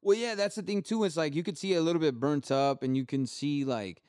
Well, 0.02 0.18
yeah, 0.18 0.36
that's 0.36 0.56
the 0.56 0.62
thing 0.62 0.82
too. 0.82 1.04
It's 1.04 1.18
like 1.18 1.36
you 1.36 1.44
could 1.44 1.58
see 1.58 1.74
a 1.74 1.82
little 1.82 2.00
bit 2.00 2.20
burnt 2.20 2.52
up, 2.52 2.84
and 2.84 2.96
you 2.96 3.06
can 3.06 3.26
see 3.26 3.66
like 3.66 4.02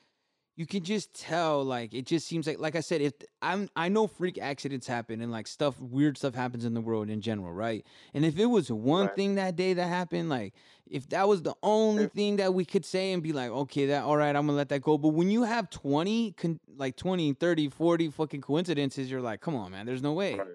you 0.61 0.67
can 0.67 0.83
just 0.83 1.11
tell 1.19 1.63
like 1.63 1.91
it 1.91 2.05
just 2.05 2.27
seems 2.27 2.45
like 2.45 2.59
like 2.59 2.75
I 2.75 2.81
said, 2.81 3.01
if 3.01 3.13
I'm 3.41 3.67
I 3.75 3.89
know 3.89 4.05
freak 4.05 4.37
accidents 4.39 4.85
happen 4.85 5.19
and 5.19 5.31
like 5.31 5.47
stuff 5.47 5.79
weird 5.81 6.19
stuff 6.19 6.35
happens 6.35 6.65
in 6.65 6.75
the 6.75 6.81
world 6.81 7.09
in 7.09 7.19
general, 7.19 7.51
right? 7.51 7.83
And 8.13 8.23
if 8.23 8.37
it 8.37 8.45
was 8.45 8.71
one 8.71 9.07
Right. 9.07 9.15
thing 9.15 9.35
that 9.35 9.55
day 9.55 9.73
that 9.73 9.87
happened, 9.87 10.29
like 10.29 10.53
if 10.85 11.09
that 11.09 11.27
was 11.27 11.41
the 11.41 11.55
only 11.63 12.05
thing 12.09 12.35
that 12.35 12.53
we 12.53 12.63
could 12.63 12.85
say 12.85 13.11
and 13.11 13.23
be 13.23 13.33
like, 13.33 13.49
okay, 13.49 13.87
that 13.87 14.03
all 14.03 14.15
right, 14.17 14.35
I'm 14.35 14.45
gonna 14.45 14.53
let 14.55 14.69
that 14.69 14.83
go. 14.83 14.99
But 14.99 15.09
when 15.09 15.31
you 15.31 15.41
have 15.41 15.71
20, 15.71 16.33
con- 16.33 16.59
like 16.77 16.95
20, 16.95 17.33
30, 17.33 17.69
40 17.69 18.09
fucking 18.11 18.41
coincidences, 18.41 19.09
you're 19.09 19.19
like, 19.19 19.41
come 19.41 19.55
on, 19.55 19.71
man, 19.71 19.87
there's 19.87 20.03
no 20.03 20.13
way. 20.13 20.35
Right. 20.35 20.47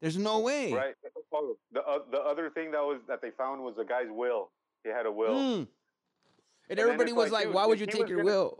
There's 0.00 0.18
no 0.18 0.40
way. 0.40 0.72
Right. 0.72 0.94
Oh, 1.32 1.54
the 1.72 1.80
uh, 1.80 1.98
the 2.10 2.18
other 2.18 2.50
thing 2.50 2.72
that 2.72 2.82
was 2.82 3.00
that 3.06 3.22
they 3.22 3.30
found 3.38 3.62
was 3.62 3.74
the 3.76 3.84
guy's 3.84 4.08
will. 4.10 4.50
He 4.82 4.90
had 4.90 5.06
a 5.06 5.12
will. 5.12 5.34
Mm. 5.36 5.68
And 6.70 6.78
then 6.78 6.80
everybody 6.80 7.12
was 7.12 7.30
like, 7.30 7.46
like, 7.46 7.54
why 7.54 7.66
would 7.66 7.78
you 7.78 7.86
take 7.86 8.08
your 8.08 8.18
gonna- 8.24 8.24
will? 8.24 8.58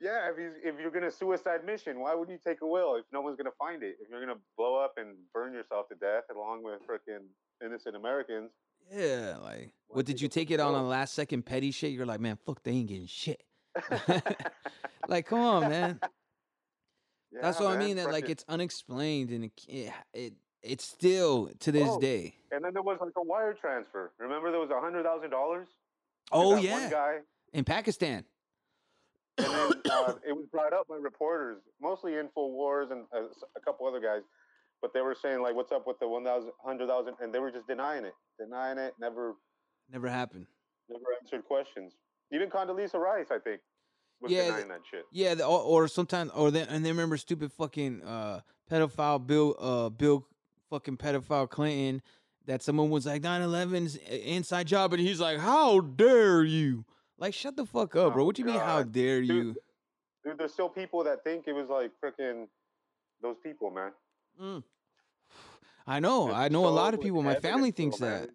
Yeah, 0.00 0.30
if 0.30 0.36
he's, 0.36 0.62
if 0.62 0.78
you're 0.80 0.90
gonna 0.90 1.10
suicide 1.10 1.64
mission, 1.64 2.00
why 2.00 2.14
would 2.14 2.28
you 2.28 2.38
take 2.46 2.60
a 2.60 2.66
will 2.66 2.96
if 2.96 3.04
no 3.12 3.22
one's 3.22 3.36
gonna 3.36 3.50
find 3.58 3.82
it? 3.82 3.96
If 4.00 4.10
you're 4.10 4.20
gonna 4.20 4.38
blow 4.56 4.76
up 4.76 4.94
and 4.98 5.16
burn 5.32 5.52
yourself 5.54 5.88
to 5.88 5.94
death 5.94 6.24
along 6.34 6.62
with 6.62 6.80
freaking 6.86 7.26
innocent 7.64 7.96
Americans, 7.96 8.50
Yeah, 8.92 9.38
like, 9.42 9.72
what 9.88 10.04
did 10.04 10.20
you 10.20 10.28
take 10.28 10.50
it 10.50 10.60
on 10.60 10.74
a 10.74 10.82
last 10.86 11.14
second 11.14 11.44
petty 11.46 11.70
shit? 11.70 11.92
You're 11.92 12.06
like, 12.06 12.20
man, 12.20 12.38
fuck, 12.44 12.62
they 12.62 12.72
ain't 12.72 12.88
getting 12.88 13.06
shit. 13.06 13.42
like, 15.08 15.26
come 15.26 15.40
on, 15.40 15.68
man. 15.68 16.00
That's 17.32 17.58
Yeah, 17.60 17.66
what 17.66 17.76
I 17.76 17.78
mean. 17.78 17.96
That 17.96 18.10
like 18.12 18.28
it's 18.28 18.44
unexplained 18.48 19.30
and 19.30 19.44
it, 19.44 19.52
it, 19.68 19.92
it 20.12 20.32
it's 20.62 20.84
still 20.84 21.50
to 21.60 21.72
this 21.72 21.88
Oh, 21.88 22.00
day. 22.00 22.34
And 22.50 22.64
then 22.64 22.72
there 22.74 22.82
was 22.82 22.98
like 23.00 23.12
a 23.16 23.22
wire 23.22 23.54
transfer. 23.54 24.12
Remember, 24.18 24.50
there 24.50 24.60
was 24.60 24.70
a 24.70 24.80
hundred 24.80 25.04
thousand 25.04 25.30
dollars. 25.30 25.68
Oh 26.32 26.56
yeah, 26.56 26.90
guy, 26.90 27.18
in 27.52 27.64
Pakistan. 27.64 28.24
And 29.38 29.46
then 29.46 29.72
uh, 29.90 30.14
it 30.26 30.32
was 30.36 30.46
brought 30.50 30.72
up 30.72 30.88
by 30.88 30.96
reporters, 30.96 31.62
mostly 31.80 32.12
Infowars 32.12 32.90
and 32.92 33.04
uh, 33.14 33.22
a 33.56 33.60
couple 33.60 33.86
other 33.86 34.00
guys. 34.00 34.22
But 34.82 34.92
they 34.92 35.00
were 35.00 35.14
saying 35.20 35.40
like, 35.42 35.54
"What's 35.54 35.72
up 35.72 35.86
with 35.86 35.98
the 35.98 36.08
one 36.08 36.24
thousand, 36.24 36.52
hundred 36.64 36.88
thousand? 36.88 37.14
And 37.20 37.34
they 37.34 37.38
were 37.38 37.50
just 37.50 37.66
denying 37.66 38.04
it, 38.04 38.14
denying 38.38 38.78
it. 38.78 38.94
Never, 39.00 39.34
Never 39.90 40.08
happened. 40.08 40.46
never 40.88 41.04
answered 41.22 41.44
questions. 41.46 41.94
Even 42.32 42.50
Condoleezza 42.50 42.94
Rice, 42.98 43.26
I 43.30 43.38
think, 43.38 43.60
was 44.20 44.30
Yeah, 44.32 44.44
denying 44.46 44.68
that 44.68 44.80
shit. 44.90 45.04
Yeah, 45.12 45.34
the, 45.34 45.46
or, 45.46 45.60
or 45.60 45.88
sometimes 45.88 46.30
or 46.32 46.50
then 46.50 46.68
and 46.68 46.84
then 46.84 46.92
remember 46.92 47.16
stupid 47.16 47.52
fucking 47.52 48.02
uh 48.02 48.40
pedophile 48.70 49.24
Bill 49.26 49.54
uh 49.58 49.88
Bill 49.90 50.26
fucking 50.70 50.96
pedophile 50.98 51.48
Clinton 51.48 52.02
that 52.46 52.62
someone 52.62 52.90
was 52.90 53.06
like 53.06 53.22
9/11's 53.22 53.96
inside 53.96 54.66
job 54.66 54.92
and 54.92 55.00
he's 55.00 55.20
like 55.20 55.38
how 55.38 55.80
dare 55.80 56.42
you 56.44 56.84
like 57.18 57.34
shut 57.34 57.56
the 57.56 57.66
fuck 57.66 57.96
up 57.96 58.12
bro 58.12 58.24
What 58.24 58.36
do 58.36 58.42
you 58.42 58.46
mean 58.46 58.58
how 58.58 58.82
dare 58.82 59.20
Dude, 59.20 59.28
you 59.28 59.56
Dude, 60.24 60.38
there's 60.38 60.52
still 60.52 60.68
people 60.68 61.04
that 61.04 61.22
think 61.22 61.46
it 61.46 61.52
was 61.52 61.68
like 61.68 61.92
freaking 62.02 62.48
those 63.22 63.36
people, 63.42 63.70
man. 63.70 63.92
Mm. 64.40 64.62
I 65.86 66.00
know 66.00 66.28
It's 66.28 66.36
I 66.36 66.48
know 66.48 66.66
a 66.66 66.68
lot 66.68 66.94
of 66.94 67.00
people 67.00 67.22
my 67.22 67.36
family 67.36 67.70
thinks 67.70 67.98
that 67.98 68.30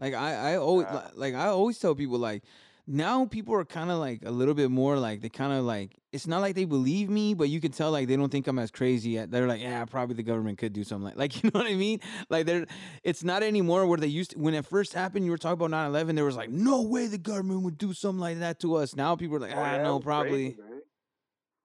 like 0.00 0.14
I 0.14 0.52
I 0.52 0.56
always 0.56 0.86
Yeah. 0.90 1.08
like 1.14 1.34
I 1.34 1.46
always 1.46 1.78
tell 1.78 1.94
people 1.94 2.18
like 2.18 2.42
now 2.86 3.26
people 3.26 3.54
are 3.54 3.64
kind 3.64 3.90
of 3.90 3.98
like 3.98 4.22
a 4.24 4.30
little 4.30 4.54
bit 4.54 4.70
more 4.70 4.96
like 4.96 5.20
they 5.20 5.28
kind 5.28 5.52
of 5.52 5.64
like 5.64 5.96
it's 6.12 6.26
not 6.26 6.40
like 6.40 6.54
they 6.54 6.64
believe 6.64 7.10
me, 7.10 7.34
but 7.34 7.48
you 7.48 7.60
can 7.60 7.72
tell 7.72 7.90
like 7.90 8.06
they 8.06 8.16
don't 8.16 8.30
think 8.30 8.46
I'm 8.46 8.58
as 8.58 8.70
crazy. 8.70 9.18
At, 9.18 9.30
they're 9.30 9.48
like, 9.48 9.60
yeah, 9.60 9.84
probably 9.84 10.14
the 10.14 10.22
government 10.22 10.58
could 10.58 10.72
do 10.72 10.84
something 10.84 11.06
like 11.06 11.16
like 11.16 11.42
you 11.42 11.50
know 11.52 11.60
what 11.60 11.68
I 11.68 11.74
mean? 11.74 12.00
Like 12.30 12.46
they're 12.46 12.66
it's 13.02 13.24
not 13.24 13.42
anymore 13.42 13.86
where 13.86 13.98
they 13.98 14.06
used 14.06 14.32
to, 14.32 14.38
when 14.38 14.54
it 14.54 14.64
first 14.64 14.92
happened. 14.92 15.24
You 15.24 15.32
were 15.32 15.38
talking 15.38 15.64
about 15.64 15.92
9/11. 15.92 16.14
There 16.14 16.24
was 16.24 16.36
like 16.36 16.50
no 16.50 16.82
way 16.82 17.06
the 17.08 17.18
government 17.18 17.62
would 17.62 17.76
do 17.76 17.92
something 17.92 18.20
like 18.20 18.38
that 18.38 18.60
to 18.60 18.76
us. 18.76 18.94
Now 18.94 19.16
people 19.16 19.36
are 19.36 19.40
like, 19.40 19.52
Oh, 19.54 19.58
ah, 19.58 19.72
yeah, 19.72 19.80
it 19.80 19.82
no, 19.82 19.98
probably. 19.98 20.52
crazy, 20.52 20.82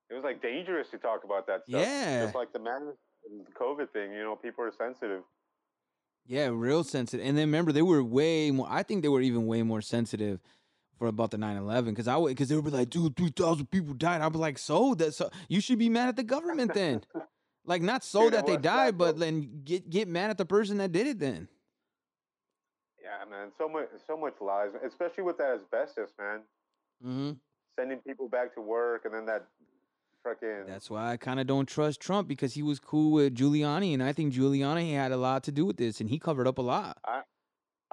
it 0.10 0.15
was 0.15 0.23
like 0.23 0.41
dangerous 0.41 0.89
to 0.89 0.97
talk 0.97 1.23
about 1.23 1.45
that 1.47 1.62
stuff. 1.67 1.81
Yeah. 1.81 2.23
Just 2.23 2.36
like 2.36 2.51
the 2.51 2.60
man, 2.60 2.93
the 3.29 3.51
COVID 3.53 3.91
thing. 3.91 4.12
You 4.12 4.23
know, 4.23 4.36
people 4.36 4.63
are 4.63 4.71
sensitive. 4.71 5.21
Yeah, 6.25 6.49
real 6.51 6.84
sensitive. 6.84 7.25
And 7.25 7.38
then 7.38 7.47
remember, 7.47 7.71
they 7.71 7.81
were 7.81 8.03
way 8.03 8.51
more. 8.51 8.67
I 8.69 8.84
think 8.84 9.01
they 9.01 9.07
were 9.07 9.21
even 9.21 9.47
way 9.47 9.63
more 9.63 9.81
sensitive 9.81 10.39
for 11.01 11.07
about 11.07 11.31
the 11.31 11.37
9/11 11.37 11.85
because 11.85 12.07
I 12.07 12.15
would 12.15 12.29
because 12.29 12.49
they 12.49 12.55
would 12.55 12.63
be 12.63 12.69
like, 12.69 12.91
dude, 12.91 13.17
three 13.17 13.31
thousand 13.35 13.71
people 13.71 13.95
died. 13.95 14.21
I'd 14.21 14.31
be 14.31 14.37
like, 14.37 14.59
so 14.59 14.93
that 14.93 15.15
so 15.15 15.31
you 15.49 15.59
should 15.59 15.79
be 15.79 15.89
mad 15.89 16.09
at 16.09 16.15
the 16.15 16.21
government 16.21 16.75
then, 16.75 17.01
like 17.65 17.81
not 17.81 18.03
so 18.03 18.25
Dude, 18.25 18.33
that 18.33 18.45
they 18.45 18.55
died, 18.55 18.99
but 18.99 19.17
then 19.17 19.61
get 19.63 19.89
get 19.89 20.07
mad 20.07 20.29
at 20.29 20.37
the 20.37 20.45
person 20.45 20.77
that 20.77 20.91
did 20.91 21.07
it 21.07 21.17
then. 21.17 21.47
Yeah, 23.01 23.27
man. 23.27 23.47
So 23.57 23.67
much, 23.67 23.87
so 24.05 24.15
much 24.15 24.35
lies, 24.41 24.73
especially 24.85 25.23
with 25.23 25.39
that 25.39 25.59
asbestos, 25.59 26.11
man. 26.19 26.41
Mm-hmm. 27.03 27.31
Sending 27.79 27.97
people 28.05 28.29
back 28.29 28.53
to 28.53 28.61
work, 28.61 29.05
and 29.05 29.13
then 29.15 29.25
that 29.25 29.47
freaking. 30.23 30.67
That's 30.67 30.91
why 30.91 31.13
I 31.13 31.17
kind 31.17 31.39
of 31.39 31.47
don't 31.47 31.67
trust 31.67 31.99
Trump 31.99 32.27
because 32.27 32.53
he 32.53 32.61
was 32.61 32.79
cool 32.79 33.11
with 33.11 33.33
Giuliani, 33.33 33.95
and 33.95 34.03
I 34.03 34.13
think 34.13 34.35
Giuliani 34.35 34.93
had 34.93 35.11
a 35.11 35.17
lot 35.17 35.43
to 35.45 35.51
do 35.51 35.65
with 35.65 35.77
this, 35.77 35.99
and 35.99 36.11
he 36.11 36.19
covered 36.19 36.47
up 36.47 36.59
a 36.59 36.61
lot. 36.61 36.99
I 37.03 37.23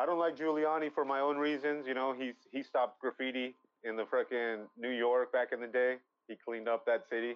don't 0.06 0.18
like 0.18 0.36
Giuliani 0.36 0.92
for 0.92 1.04
my 1.04 1.20
own 1.20 1.36
reasons. 1.36 1.86
You 1.86 1.94
know, 1.94 2.12
he's 2.12 2.34
he 2.52 2.62
stopped 2.62 3.00
graffiti 3.00 3.54
in 3.84 3.96
the 3.96 4.04
freaking 4.04 4.64
New 4.76 4.90
York 4.90 5.32
back 5.32 5.52
in 5.52 5.60
the 5.60 5.66
day. 5.66 5.96
He 6.28 6.36
cleaned 6.36 6.68
up 6.68 6.84
that 6.86 7.08
city, 7.08 7.34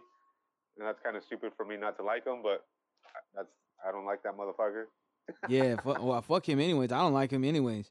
and 0.79 0.87
that's 0.87 1.01
kind 1.01 1.17
of 1.17 1.23
stupid 1.25 1.53
for 1.57 1.65
me 1.65 1.77
not 1.77 1.97
to 1.99 2.03
like 2.05 2.27
him. 2.27 2.43
But 2.43 2.65
that's 3.35 3.49
I 3.87 3.91
don't 3.93 4.05
like 4.07 4.23
that 4.23 4.37
motherfucker. 4.37 4.85
yeah, 5.49 5.77
fu- 5.81 5.95
well, 6.05 6.21
fuck 6.23 6.49
him 6.49 6.61
anyways. 6.61 6.93
I 6.93 6.99
don't 6.99 7.13
like 7.13 7.31
him 7.31 7.45
anyways. 7.45 7.91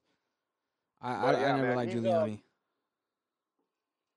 I 1.01 1.13
I, 1.13 1.21
But 1.21 1.35
I 1.35 1.41
yeah, 1.41 1.55
never 1.55 1.67
man, 1.67 1.75
liked 1.77 1.91
he's, 1.93 2.03
uh, 2.03 2.07
Giuliani. 2.07 2.39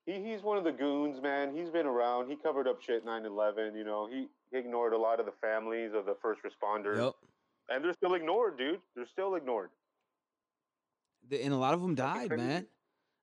He 0.05 0.21
he's 0.21 0.43
one 0.43 0.57
of 0.57 0.63
the 0.63 0.71
goons, 0.71 1.21
man. 1.21 1.55
He's 1.55 1.69
been 1.69 1.85
around. 1.87 2.29
He 2.29 2.35
covered 2.35 2.67
up 2.67 2.81
shit 2.81 3.05
9/11. 3.05 3.75
You 3.75 3.83
know, 3.83 4.07
he, 4.07 4.27
he 4.51 4.57
ignored 4.57 4.93
a 4.93 4.97
lot 4.97 5.19
of 5.19 5.25
the 5.25 5.31
families 5.41 5.93
of 5.95 6.05
the 6.05 6.15
first 6.21 6.41
responders, 6.43 6.97
Yep. 7.03 7.13
and 7.69 7.83
they're 7.83 7.93
still 7.93 8.13
ignored, 8.13 8.57
dude. 8.57 8.79
They're 8.95 9.07
still 9.07 9.35
ignored. 9.35 9.69
And 11.31 11.53
a 11.53 11.57
lot 11.57 11.73
of 11.73 11.81
them 11.81 11.95
died, 11.95 12.31
man. 12.31 12.67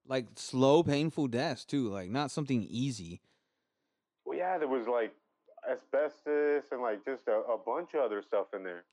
Like 0.06 0.26
slow, 0.36 0.82
painful 0.82 1.28
deaths 1.28 1.64
too. 1.64 1.88
Like 1.88 2.10
not 2.10 2.30
something 2.30 2.66
easy. 2.68 3.20
Well, 4.24 4.36
yeah, 4.36 4.58
there 4.58 4.68
was 4.68 4.86
like 4.88 5.14
asbestos 5.70 6.64
and 6.72 6.82
like 6.82 7.04
just 7.04 7.22
a, 7.28 7.42
a 7.52 7.58
bunch 7.58 7.94
of 7.94 8.00
other 8.00 8.22
stuff 8.26 8.46
in 8.54 8.64
there, 8.64 8.84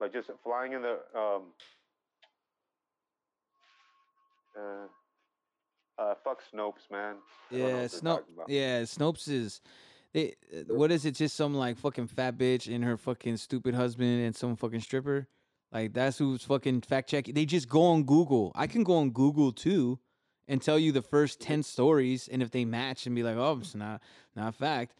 like 0.00 0.12
just 0.12 0.30
flying 0.42 0.72
in 0.72 0.82
the 0.82 0.98
um, 1.18 1.42
uh, 4.56 4.86
Uh, 5.98 6.14
fuck 6.24 6.40
Snopes, 6.50 6.90
man. 6.90 7.16
I 7.52 7.58
don't 7.58 7.60
know 7.60 7.68
Yeah, 7.68 7.84
Snopes. 7.84 8.24
Yeah, 8.48 8.80
Snopes 8.82 9.28
is. 9.28 9.60
They, 10.14 10.34
uh, 10.52 10.74
what 10.74 10.90
is 10.90 11.04
it? 11.04 11.14
Just 11.14 11.36
some 11.36 11.54
like 11.54 11.76
fucking 11.76 12.06
fat 12.06 12.38
bitch 12.38 12.74
and 12.74 12.82
her 12.82 12.96
fucking 12.96 13.36
stupid 13.36 13.74
husband 13.74 14.24
and 14.24 14.34
some 14.34 14.56
fucking 14.56 14.80
stripper. 14.80 15.28
Like 15.72 15.92
that's 15.92 16.18
who's 16.18 16.42
fucking 16.44 16.82
fact 16.82 17.08
checking. 17.08 17.34
They 17.34 17.46
just 17.46 17.68
go 17.68 17.82
on 17.82 18.02
Google. 18.04 18.52
I 18.54 18.66
can 18.66 18.82
go 18.82 18.96
on 18.96 19.10
Google 19.10 19.52
too, 19.52 20.00
and 20.48 20.60
tell 20.60 20.78
you 20.78 20.90
the 20.90 21.02
first 21.02 21.40
ten 21.40 21.62
stories, 21.62 22.28
and 22.28 22.42
if 22.42 22.50
they 22.50 22.64
match, 22.64 23.06
and 23.06 23.14
be 23.14 23.22
like, 23.22 23.36
oh, 23.36 23.58
it's 23.60 23.74
not 23.74 24.00
not 24.34 24.54
fact. 24.54 24.94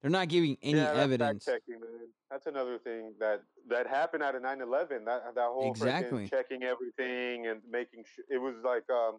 They're 0.00 0.10
not 0.10 0.28
giving 0.28 0.56
any 0.62 0.78
yeah, 0.78 0.92
evidence. 0.92 1.44
Fact-checking, 1.44 1.80
man. 1.80 2.08
That's 2.30 2.46
another 2.46 2.78
thing 2.78 3.14
that 3.18 3.42
that 3.68 3.86
happened 3.86 4.22
out 4.22 4.34
of 4.34 4.42
9/11. 4.42 5.04
That 5.04 5.34
that 5.34 5.48
whole 5.48 5.70
Exactly. 5.70 6.28
checking 6.28 6.62
everything 6.62 7.46
and 7.46 7.60
making 7.70 8.04
sure 8.14 8.24
it 8.30 8.38
was 8.38 8.54
like 8.64 8.88
um 8.90 9.18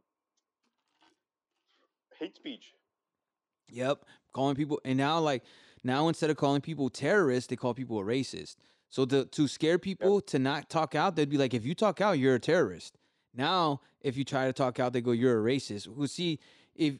hate 2.19 2.35
speech. 2.35 2.73
Yep, 3.71 4.05
calling 4.33 4.55
people, 4.55 4.81
and 4.83 4.97
now 4.97 5.19
like 5.19 5.43
now 5.83 6.07
instead 6.07 6.29
of 6.31 6.37
calling 6.37 6.61
people 6.61 6.89
terrorists, 6.89 7.47
they 7.47 7.55
call 7.55 7.73
people 7.73 7.99
a 7.99 8.03
racist. 8.03 8.55
So 8.89 9.05
to 9.05 9.25
to 9.25 9.47
scare 9.47 9.77
people 9.77 10.19
to 10.21 10.39
not 10.39 10.69
talk 10.69 10.95
out, 10.95 11.15
they'd 11.15 11.29
be 11.29 11.37
like, 11.37 11.53
if 11.53 11.65
you 11.65 11.75
talk 11.75 12.01
out, 12.01 12.17
you're 12.17 12.35
a 12.35 12.39
terrorist. 12.39 12.97
Now, 13.33 13.81
if 14.01 14.17
you 14.17 14.23
try 14.23 14.45
to 14.45 14.53
talk 14.53 14.79
out, 14.79 14.93
they 14.93 15.01
go, 15.01 15.11
you're 15.11 15.39
a 15.39 15.55
racist. 15.55 15.87
Well, 15.87 16.07
see, 16.07 16.39
if 16.75 16.95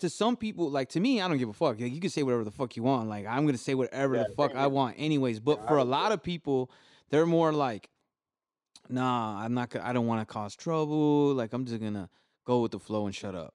to 0.00 0.10
some 0.10 0.36
people, 0.36 0.70
like 0.70 0.88
to 0.90 1.00
me, 1.00 1.20
I 1.20 1.28
don't 1.28 1.38
give 1.38 1.48
a 1.48 1.52
fuck. 1.52 1.80
Like, 1.80 1.92
you 1.92 2.00
can 2.00 2.10
say 2.10 2.22
whatever 2.22 2.44
the 2.44 2.50
fuck 2.50 2.76
you 2.76 2.82
want. 2.82 3.08
Like 3.08 3.26
I'm 3.26 3.46
gonna 3.46 3.58
say 3.58 3.74
whatever 3.74 4.16
Yeah, 4.16 4.24
the 4.28 4.34
fuck 4.34 4.54
I 4.54 4.66
want, 4.66 4.96
anyways. 4.98 5.40
But 5.40 5.60
Yeah, 5.60 5.68
for 5.68 5.76
a 5.76 5.84
lot 5.84 6.12
of 6.12 6.22
people, 6.22 6.70
they're 7.10 7.26
more 7.26 7.52
like, 7.52 7.88
nah, 8.88 9.40
I'm 9.40 9.54
not. 9.54 9.70
gonna 9.70 9.84
I 9.84 9.92
don't 9.92 10.06
want 10.06 10.26
to 10.26 10.32
cause 10.32 10.56
trouble. 10.56 11.34
Like 11.34 11.52
I'm 11.52 11.64
just 11.64 11.80
gonna 11.80 12.10
go 12.44 12.60
with 12.60 12.72
the 12.72 12.80
flow 12.80 13.06
and 13.06 13.14
shut 13.14 13.34
up. 13.34 13.54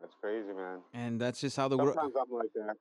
That's 0.00 0.14
crazy, 0.20 0.52
man. 0.52 0.80
And 0.92 1.20
that's 1.20 1.40
just 1.40 1.56
how 1.56 1.68
the 1.68 1.78
world. 1.78 1.94
Sometimes 1.94 2.14
I'm 2.20 2.36
like 2.36 2.52
that. 2.54 2.76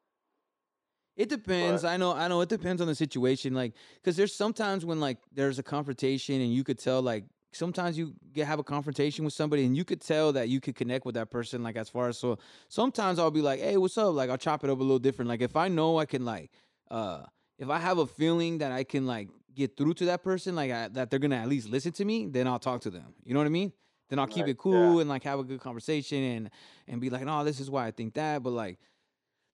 It 1.22 1.30
depends. 1.30 1.82
But- 1.84 1.90
I 1.90 1.98
know. 1.98 2.14
I 2.14 2.28
know. 2.28 2.42
It 2.42 2.50
depends 2.50 2.82
on 2.82 2.88
the 2.88 2.96
situation. 2.96 3.54
Like, 3.54 3.74
because 3.96 4.16
there's 4.16 4.34
sometimes 4.34 4.86
when 4.86 5.00
like 5.00 5.18
there's 5.34 5.60
a 5.60 5.64
confrontation 5.64 6.42
and 6.42 6.54
you 6.54 6.64
could 6.64 6.80
tell 6.80 7.02
like 7.02 7.26
sometimes 7.54 7.98
you 7.98 8.14
get 8.34 8.48
have 8.48 8.60
a 8.60 8.64
confrontation 8.64 9.26
with 9.26 9.34
somebody 9.34 9.66
and 9.66 9.76
you 9.76 9.84
could 9.84 10.00
tell 10.02 10.32
that 10.34 10.48
you 10.50 10.60
could 10.62 10.76
connect 10.76 11.06
with 11.06 11.16
that 11.16 11.30
person. 11.30 11.62
Like 11.64 11.76
as 11.76 11.90
far 11.90 12.08
as 12.10 12.18
so 12.18 12.38
sometimes 12.70 13.20
I'll 13.20 13.32
be 13.32 13.42
like, 13.42 13.60
hey, 13.60 13.78
what's 13.78 13.98
up? 13.98 14.14
Like 14.16 14.30
I'll 14.30 14.38
chop 14.38 14.64
it 14.64 14.70
up 14.70 14.80
a 14.80 14.82
little 14.82 15.00
different. 15.00 15.30
Like 15.30 15.42
if 15.42 15.56
I 15.56 15.68
know 15.68 15.98
I 16.00 16.06
can 16.06 16.24
like 16.26 16.52
uh 16.90 17.24
if 17.60 17.70
I 17.70 17.78
have 17.78 17.98
a 18.00 18.08
feeling 18.08 18.58
that 18.60 18.72
I 18.72 18.84
can 18.84 19.06
like 19.06 19.30
get 19.54 19.76
through 19.78 19.94
to 19.96 20.06
that 20.06 20.24
person, 20.24 20.56
like 20.56 20.72
I, 20.72 20.88
that 20.90 21.10
they're 21.10 21.20
gonna 21.20 21.36
at 21.36 21.48
least 21.50 21.70
listen 21.70 21.92
to 21.94 22.06
me, 22.06 22.28
then 22.28 22.48
I'll 22.48 22.58
talk 22.60 22.82
to 22.82 22.90
them. 22.90 23.14
You 23.26 23.34
know 23.34 23.40
what 23.42 23.48
I 23.48 23.50
mean? 23.50 23.74
Then 24.10 24.18
I'll 24.20 24.28
keep 24.28 24.44
Right, 24.44 24.52
it 24.52 24.58
cool 24.58 24.96
yeah. 24.96 25.02
and 25.02 25.10
like 25.10 25.24
have 25.24 25.40
a 25.40 25.44
good 25.44 25.60
conversation 25.60 26.18
and 26.24 26.50
and 26.88 27.00
be 27.02 27.10
like, 27.10 27.24
no, 27.24 27.44
this 27.44 27.60
is 27.60 27.70
why 27.70 27.86
I 27.88 27.92
think 27.92 28.14
that. 28.16 28.42
But 28.44 28.52
like 28.52 28.80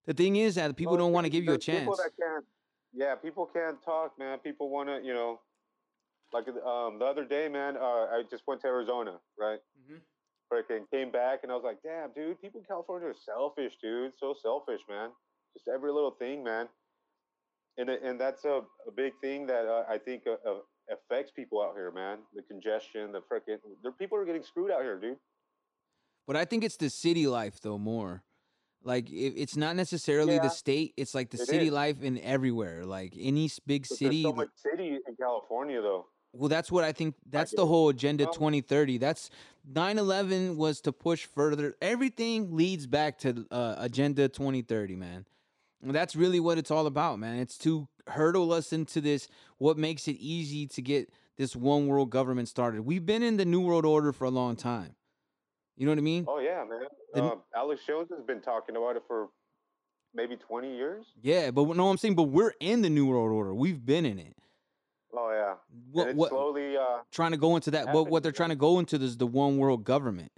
the 0.08 0.14
thing 0.14 0.38
is 0.38 0.56
that 0.56 0.76
people 0.76 0.94
Well, 0.94 1.06
don't 1.06 1.12
want 1.14 1.26
to 1.26 1.30
give 1.30 1.44
you 1.44 1.54
a 1.54 1.58
chance. 1.58 1.88
yeah, 2.94 3.14
people 3.16 3.46
can't 3.46 3.78
talk, 3.84 4.18
man. 4.18 4.40
People 4.40 4.70
want 4.70 4.90
to, 4.90 5.02
you 5.06 5.14
know, 5.14 5.40
like 6.34 6.48
um, 6.48 6.98
the 7.00 7.06
other 7.06 7.26
day, 7.26 7.48
man. 7.48 7.78
Uh, 7.78 8.08
I 8.18 8.24
just 8.30 8.44
went 8.48 8.62
to 8.62 8.68
Arizona, 8.68 9.20
right? 9.38 9.60
Mhm. 9.80 10.02
Freaking 10.52 10.90
came 10.90 11.12
back, 11.12 11.42
and 11.44 11.52
I 11.52 11.56
was 11.56 11.64
like, 11.66 11.84
damn, 11.84 12.12
dude, 12.14 12.42
people 12.42 12.62
in 12.62 12.66
California 12.66 13.10
are 13.10 13.14
selfish, 13.14 13.74
dude. 13.82 14.14
So 14.18 14.34
selfish, 14.34 14.82
man. 14.90 15.12
Just 15.54 15.68
every 15.68 15.92
little 15.92 16.12
thing, 16.12 16.44
man. 16.44 16.70
And 17.78 17.90
and 17.90 18.20
that's 18.20 18.46
a, 18.46 18.64
a 18.88 18.92
big 18.96 19.14
thing 19.22 19.46
that 19.48 19.66
uh, 19.68 19.84
I 19.90 19.98
think 19.98 20.24
uh, 20.26 20.38
uh, 20.50 20.60
affects 20.90 21.32
people 21.32 21.62
out 21.62 21.76
here, 21.76 21.92
man. 21.92 22.20
The 22.34 22.42
congestion, 22.44 23.12
the 23.12 23.20
freaking, 23.22 23.58
there 23.84 23.92
people 23.92 24.18
are 24.18 24.26
getting 24.26 24.44
screwed 24.44 24.72
out 24.72 24.82
here, 24.84 24.98
dude. 25.00 25.20
But 26.26 26.36
I 26.38 26.46
think 26.46 26.64
it's 26.64 26.78
the 26.78 26.90
city 26.90 27.28
life 27.28 27.60
though 27.62 27.78
more. 27.78 28.24
Like 28.84 29.10
it, 29.10 29.34
it's 29.36 29.58
not 29.58 29.76
necessarily 29.76 30.36
Yeah. 30.36 30.44
the 30.44 30.50
state. 30.50 30.94
It's 30.98 31.14
like 31.16 31.30
the 31.30 31.42
It 31.42 31.48
city 31.48 31.68
is. 31.68 31.74
life 31.74 32.02
in 32.02 32.20
everywhere. 32.20 32.86
Like 32.86 33.14
any 33.20 33.50
big 33.66 33.88
But 33.90 33.98
city. 33.98 34.24
there's 34.24 34.32
so 34.34 34.36
much 34.36 34.50
city 34.56 34.88
in 35.08 35.16
California, 35.20 35.82
though. 35.82 36.06
well, 36.34 36.50
that's 36.50 36.72
what 36.72 36.84
I 36.84 36.92
think. 36.92 37.16
That's 37.30 37.52
get 37.52 37.58
the 37.58 37.66
whole 37.66 37.90
agenda 37.90 38.28
Um, 38.28 38.34
2030. 38.34 38.98
That's 38.98 39.30
9/11 39.70 40.56
was 40.58 40.82
to 40.82 40.92
push 40.92 41.26
further. 41.26 41.76
Everything 41.82 42.56
leads 42.56 42.88
back 42.88 43.18
to 43.20 43.46
uh, 43.52 43.76
agenda 43.78 44.28
2030, 44.30 44.96
man. 44.96 45.26
And 45.82 45.94
that's 45.94 46.16
really 46.16 46.40
what 46.40 46.58
it's 46.58 46.72
all 46.72 46.88
about, 46.88 47.20
man. 47.20 47.38
It's 47.40 47.58
to 47.60 47.88
hurdle 48.08 48.52
us 48.54 48.74
into 48.74 49.00
this. 49.02 49.28
What 49.58 49.78
makes 49.78 50.08
it 50.08 50.18
easy 50.18 50.66
to 50.68 50.82
get 50.82 51.10
this 51.38 51.56
one 51.56 51.88
world 51.88 52.10
government 52.10 52.48
started? 52.48 52.82
We've 52.82 53.06
been 53.06 53.22
in 53.24 53.38
the 53.38 53.46
new 53.46 53.62
world 53.62 53.86
order 53.86 54.12
for 54.12 54.26
a 54.26 54.32
long 54.32 54.56
time. 54.56 54.96
You 55.78 55.86
know 55.86 55.92
what 55.92 56.00
I 56.00 56.02
mean? 56.02 56.26
Oh 56.28 56.40
yeah, 56.40 56.64
man. 56.70 56.82
The- 57.14 57.24
Um, 57.24 57.42
Alex 57.56 57.82
Jones 57.86 58.10
has 58.10 58.24
been 58.26 58.42
talking 58.42 58.76
about 58.76 58.96
it 58.96 59.04
for 59.08 59.30
maybe 60.14 60.36
twenty 60.36 60.76
years. 60.76 61.06
Yeah, 61.22 61.52
but 61.52 61.68
no, 61.78 61.90
I'm 61.90 61.98
saying, 61.98 62.16
but 62.16 62.24
we're 62.24 62.54
in 62.60 62.82
the 62.82 62.90
new 62.90 63.06
world 63.06 63.32
order. 63.32 63.54
We've 63.54 63.84
been 63.86 64.06
in 64.06 64.18
it. 64.20 64.36
Oh 65.14 65.30
yeah. 65.32 65.56
What 65.92 66.02
and 66.04 66.10
it's 66.12 66.18
what 66.18 66.30
slowly. 66.30 66.76
Uh, 66.78 67.00
trying 67.12 67.32
to 67.32 67.38
go 67.38 67.56
into 67.56 67.72
that? 67.72 67.94
What 67.94 68.10
what 68.10 68.24
they're 68.24 68.32
trying 68.32 68.50
to 68.50 68.56
go 68.56 68.80
into 68.80 68.96
is 68.98 69.18
the 69.18 69.28
one 69.28 69.58
world 69.58 69.84
government. 69.84 70.32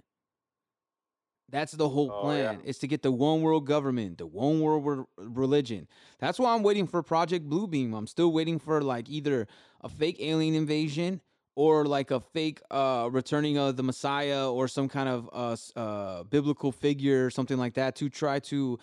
That's 1.48 1.72
the 1.72 1.88
whole 1.88 2.12
Oh, 2.12 2.30
yeah. 2.32 2.52
plan. 2.52 2.60
Is 2.64 2.78
to 2.78 2.86
get 2.86 3.02
the 3.02 3.10
one 3.10 3.42
world 3.42 3.66
government, 3.66 4.18
the 4.18 4.26
one 4.26 4.60
world 4.60 4.86
re- 4.86 5.04
religion. 5.18 5.88
That's 6.20 6.38
why 6.38 6.54
I'm 6.54 6.62
waiting 6.62 6.86
for 6.86 7.02
Project 7.02 7.48
Bluebeam. 7.48 7.92
I'm 7.92 8.06
still 8.06 8.32
waiting 8.32 8.58
for 8.60 8.80
like 8.80 9.08
either 9.08 9.48
a 9.80 9.88
fake 9.88 10.18
alien 10.20 10.54
invasion 10.54 11.20
or 11.60 11.84
like 11.84 12.10
a 12.10 12.20
fake 12.20 12.60
uh 12.70 13.06
returning 13.12 13.58
of 13.58 13.76
the 13.76 13.82
Messiah 13.82 14.50
or 14.50 14.66
some 14.66 14.88
kind 14.88 15.08
of 15.10 15.28
uh, 15.32 15.56
uh 15.78 16.22
biblical 16.24 16.72
figure 16.72 17.26
or 17.26 17.30
something 17.30 17.58
like 17.58 17.74
that 17.74 17.94
to 17.96 18.08
try 18.08 18.38
to 18.38 18.78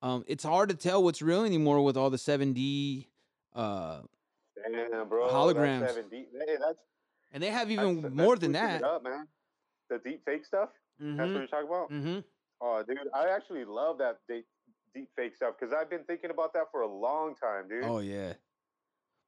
um 0.00 0.22
it's 0.28 0.44
hard 0.44 0.68
to 0.68 0.76
tell 0.76 1.02
what's 1.02 1.20
real 1.20 1.44
anymore 1.44 1.82
with 1.82 1.96
all 1.96 2.08
the 2.08 2.16
7D 2.16 3.06
uh 3.56 4.02
damn, 4.62 5.08
bro. 5.08 5.26
Holograms. 5.28 5.80
That's 5.80 5.98
7D. 5.98 6.26
Hey, 6.46 6.56
that's 6.60 6.78
and 7.32 7.42
they 7.42 7.50
have 7.50 7.68
even 7.70 8.00
that's 8.00 8.14
more 8.14 8.36
than 8.36 8.52
that. 8.52 8.84
Up, 8.84 9.02
man. 9.02 9.26
The 9.88 9.98
deep 9.98 10.24
fake 10.24 10.44
stuff. 10.44 10.68
That's 11.00 11.18
what 11.18 11.28
Mhm, 11.28 11.34
you're 11.34 11.46
talking 11.48 11.68
about. 11.68 11.90
mhm. 11.90 12.24
Oh, 12.60 12.84
dude, 12.86 13.08
I 13.12 13.28
actually 13.30 13.64
love 13.64 13.98
that 13.98 14.18
deep, 14.28 14.46
deep 14.94 15.08
fake 15.16 15.34
stuff 15.34 15.54
because 15.58 15.74
I've 15.74 15.90
been 15.90 16.04
thinking 16.04 16.30
about 16.30 16.52
that 16.52 16.66
for 16.70 16.82
a 16.82 16.92
long 17.06 17.34
time, 17.34 17.68
dude. 17.68 17.84
Oh 17.84 17.98
yeah. 17.98 18.34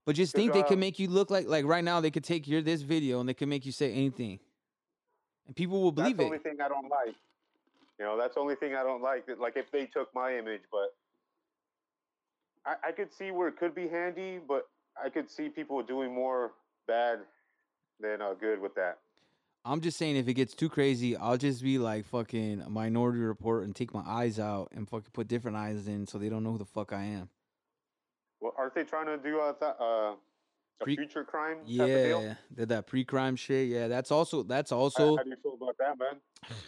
But 0.05 0.17
just 0.17 0.35
think 0.35 0.53
they 0.53 0.63
can 0.63 0.75
um, 0.75 0.81
make 0.81 0.99
you 0.99 1.09
look 1.09 1.31
like 1.31 1.47
like 1.47 1.65
right 1.65 1.85
now 1.85 2.01
they 2.01 2.11
could 2.11 2.25
take 2.25 2.49
your 2.49 2.61
this 2.61 2.83
video 2.83 3.21
and 3.21 3.29
they 3.29 3.35
can 3.35 3.49
make 3.49 3.65
you 3.65 3.73
say 3.73 3.93
anything. 3.93 4.41
And 5.47 5.55
people 5.55 5.81
will 5.81 5.93
that's 5.93 6.03
believe 6.03 6.17
the 6.17 6.23
it. 6.25 6.27
only 6.27 6.39
thing 6.39 6.57
I 6.63 6.69
don't 6.69 6.91
like. 6.91 7.15
You 7.99 8.05
know, 8.07 8.17
that's 8.19 8.35
the 8.35 8.41
only 8.41 8.57
thing 8.57 8.75
I 8.75 8.83
don't 8.83 9.03
like. 9.03 9.27
Like 9.39 9.57
if 9.57 9.71
they 9.71 9.87
took 9.87 10.13
my 10.15 10.37
image, 10.37 10.63
but 10.73 10.95
I, 12.67 12.89
I 12.89 12.93
could 12.93 13.13
see 13.13 13.31
where 13.31 13.49
it 13.49 13.57
could 13.57 13.75
be 13.75 13.87
handy, 13.89 14.41
but 14.47 14.69
I 15.03 15.09
could 15.09 15.31
see 15.31 15.49
people 15.49 15.83
doing 15.83 16.13
more 16.13 16.53
bad 16.89 17.21
than 18.01 18.21
uh, 18.21 18.35
good 18.35 18.61
with 18.61 18.75
that. 18.75 18.99
I'm 19.65 19.81
just 19.81 19.97
saying 19.97 20.17
if 20.17 20.27
it 20.27 20.35
gets 20.35 20.55
too 20.55 20.69
crazy, 20.69 21.17
I'll 21.17 21.37
just 21.37 21.63
be 21.63 21.79
like 21.79 22.05
fucking 22.07 22.63
a 22.63 22.71
minority 22.71 23.21
report 23.21 23.63
and 23.63 23.77
take 23.77 23.95
my 23.95 24.03
eyes 24.05 24.41
out 24.41 24.71
and 24.75 24.89
fucking 24.89 25.11
put 25.13 25.29
different 25.29 25.57
eyes 25.57 25.87
in 25.87 26.07
so 26.09 26.19
they 26.19 26.29
don't 26.29 26.43
know 26.43 26.53
who 26.53 26.59
the 26.59 26.65
fuck 26.65 26.93
I 26.93 27.05
am. 27.05 27.29
Well, 28.43 28.53
aren't 28.59 28.75
they 28.75 28.83
trying 28.83 29.07
to 29.07 29.17
do 29.17 29.39
a, 29.39 29.55
th- 29.59 29.75
uh, 29.81 29.85
a 29.85 30.17
Pre- 30.83 30.97
future 30.97 31.23
crime 31.23 31.59
type 31.59 31.81
of 31.81 31.87
deal? 31.87 32.23
Yeah, 32.23 32.35
did 32.53 32.69
that 32.71 32.89
pre-crime 32.89 33.37
shit. 33.37 33.69
Yeah, 33.69 33.87
that's 33.87 34.11
also 34.11 34.43
that's 34.43 34.73
How, 34.73 34.79
also 34.79 35.17
how 35.17 35.23
do 35.23 35.31
you 35.31 35.37
feel 35.41 35.55
about 35.55 35.79
that, 35.79 35.97
man? 35.97 36.21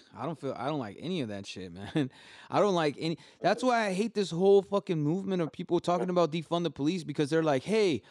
I 0.16 0.24
don't 0.24 0.40
feel 0.40 0.54
I 0.56 0.66
don't 0.66 0.78
like 0.78 0.96
any 1.00 1.20
of 1.20 1.28
that 1.30 1.48
shit, 1.48 1.72
man. 1.72 2.10
I 2.50 2.60
don't 2.60 2.76
like 2.76 2.94
any. 3.00 3.18
That's 3.42 3.64
why 3.64 3.86
I 3.86 3.92
hate 3.92 4.14
this 4.14 4.30
whole 4.30 4.62
fucking 4.62 5.02
movement 5.02 5.42
of 5.42 5.50
people 5.50 5.80
talking 5.80 6.10
about 6.10 6.30
defund 6.30 6.62
the 6.62 6.70
police 6.70 7.02
because 7.02 7.28
they're 7.28 7.42
like, 7.42 7.64
hey, 7.64 8.02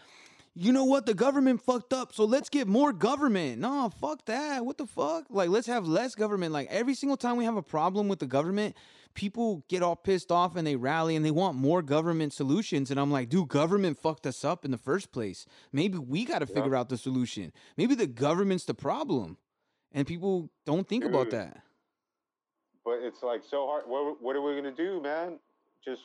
you 0.53 0.73
know 0.73 0.83
what? 0.83 1.05
The 1.05 1.13
government 1.13 1.61
fucked 1.61 1.93
up, 1.93 2.13
so 2.13 2.25
let's 2.25 2.49
get 2.49 2.67
more 2.67 2.91
government. 2.91 3.59
No, 3.61 3.89
fuck 4.01 4.25
that. 4.25 4.65
What 4.65 4.77
the 4.77 4.85
fuck? 4.85 5.27
Like, 5.29 5.49
let's 5.49 5.67
have 5.67 5.87
less 5.87 6.15
government. 6.15 6.51
Like 6.51 6.67
every 6.69 6.95
single 6.95 7.17
time 7.17 7.37
we 7.37 7.45
have 7.45 7.55
a 7.55 7.63
problem 7.63 8.09
with 8.09 8.19
the 8.19 8.27
government, 8.27 8.75
people 9.13 9.63
get 9.67 9.83
all 9.83 9.95
pissed 9.95 10.31
off 10.31 10.55
and 10.55 10.65
they 10.65 10.75
rally 10.75 11.15
and 11.15 11.23
they 11.25 11.31
want 11.31 11.55
more 11.57 11.81
government 11.81 12.33
solutions. 12.33 12.89
And 12.91 12.99
I'm 12.99 13.11
like, 13.11 13.29
dude, 13.29 13.47
government 13.49 13.97
fucked 13.99 14.25
us 14.25 14.43
up 14.43 14.65
in 14.65 14.71
the 14.71 14.77
first 14.77 15.11
place. 15.11 15.45
Maybe 15.71 15.97
we 15.97 16.25
got 16.25 16.39
to 16.39 16.47
Yeah. 16.47 16.55
figure 16.55 16.75
out 16.75 16.89
the 16.89 16.97
solution. 16.97 17.51
Maybe 17.77 17.95
the 17.95 18.07
government's 18.07 18.65
the 18.65 18.73
problem, 18.73 19.37
and 19.91 20.07
people 20.07 20.49
don't 20.65 20.87
think 20.87 21.03
about 21.05 21.29
that. 21.31 21.63
But 22.85 22.99
it's 23.01 23.23
like 23.23 23.43
so 23.43 23.65
hard. 23.67 23.83
What, 23.87 24.21
what 24.21 24.35
are 24.35 24.41
we 24.41 24.55
gonna 24.55 24.71
do, 24.75 25.01
man? 25.01 25.39
Just 25.85 26.01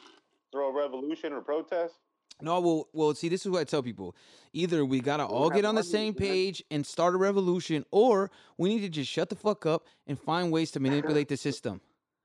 throw 0.53 0.68
a 0.68 0.73
revolution 0.73 1.33
or 1.33 1.40
protest? 1.40 1.94
No, 2.40 2.61
well, 2.61 2.88
well, 2.92 3.14
see, 3.14 3.29
this 3.29 3.44
is 3.44 3.51
what 3.51 3.61
I 3.61 3.64
tell 3.64 3.83
people. 3.83 4.14
Either 4.53 4.85
we 4.85 5.01
gotta 5.01 5.27
We 5.27 5.33
all 5.33 5.51
get 5.51 5.64
on 5.64 5.75
the 5.75 5.83
same 5.83 6.14
page 6.14 6.62
and 6.71 6.87
start 6.87 7.14
a 7.14 7.18
revolution, 7.18 7.85
or 7.90 8.31
we 8.57 8.68
need 8.68 8.83
to 8.83 8.88
just 8.88 9.11
shut 9.11 9.29
the 9.29 9.35
fuck 9.35 9.66
up 9.66 9.87
and 10.07 10.16
find 10.21 10.53
ways 10.53 10.71
to 10.73 10.81
manipulate 10.81 11.27
the 11.29 11.37
system. 11.37 11.81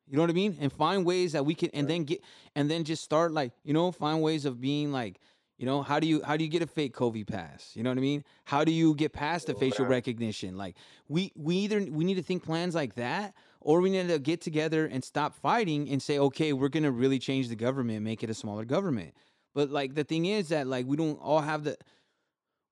You 0.08 0.18
know 0.18 0.24
what 0.24 0.30
I 0.30 0.34
mean? 0.34 0.58
And 0.60 0.72
find 0.72 1.06
ways 1.06 1.32
that 1.32 1.46
we 1.46 1.56
can, 1.56 1.70
and 1.74 1.88
then 1.88 2.04
get, 2.04 2.22
and 2.56 2.70
then 2.70 2.84
just 2.84 3.04
start 3.04 3.32
like, 3.32 3.52
you 3.64 3.74
know, 3.74 3.92
find 3.92 4.22
ways 4.22 4.46
of 4.46 4.60
being 4.60 4.92
like, 4.92 5.20
You 5.58 5.66
know, 5.68 5.82
how 5.84 6.00
do 6.00 6.08
you 6.08 6.22
how 6.24 6.36
do 6.36 6.44
you 6.44 6.50
get 6.50 6.62
a 6.62 6.68
fake 6.68 6.94
COVID 6.96 7.28
pass? 7.28 7.72
You 7.76 7.84
know 7.84 7.92
what 7.92 7.98
I 7.98 8.02
mean? 8.02 8.24
How 8.46 8.64
do 8.66 8.72
you 8.72 8.96
get 8.96 9.14
past 9.14 9.48
the 9.48 9.54
oh, 9.54 9.60
facial 9.60 9.86
recognition? 9.86 10.58
Like 10.58 10.76
we 11.08 11.32
we 11.36 11.56
either 11.58 11.80
we 11.80 12.04
need 12.04 12.16
to 12.16 12.24
think 12.24 12.44
plans 12.44 12.76
like 12.76 12.96
that, 12.96 13.34
or 13.62 13.80
we 13.80 13.90
need 13.90 14.08
to 14.10 14.20
get 14.20 14.42
together 14.42 14.86
and 14.86 15.04
stop 15.04 15.36
fighting 15.36 15.90
and 15.90 16.02
say, 16.02 16.18
okay, 16.20 16.54
we're 16.54 16.70
gonna 16.70 16.92
really 16.92 17.20
change 17.20 17.48
the 17.50 17.56
government, 17.56 18.04
make 18.04 18.24
it 18.24 18.30
a 18.30 18.34
smaller 18.34 18.66
government. 18.66 19.14
But 19.54 19.70
like 19.70 19.94
the 19.94 20.04
thing 20.04 20.26
is 20.26 20.50
that 20.50 20.68
like 20.68 20.86
we 20.88 20.98
don't 20.98 21.20
all 21.22 21.42
have 21.42 21.64
the 21.64 21.78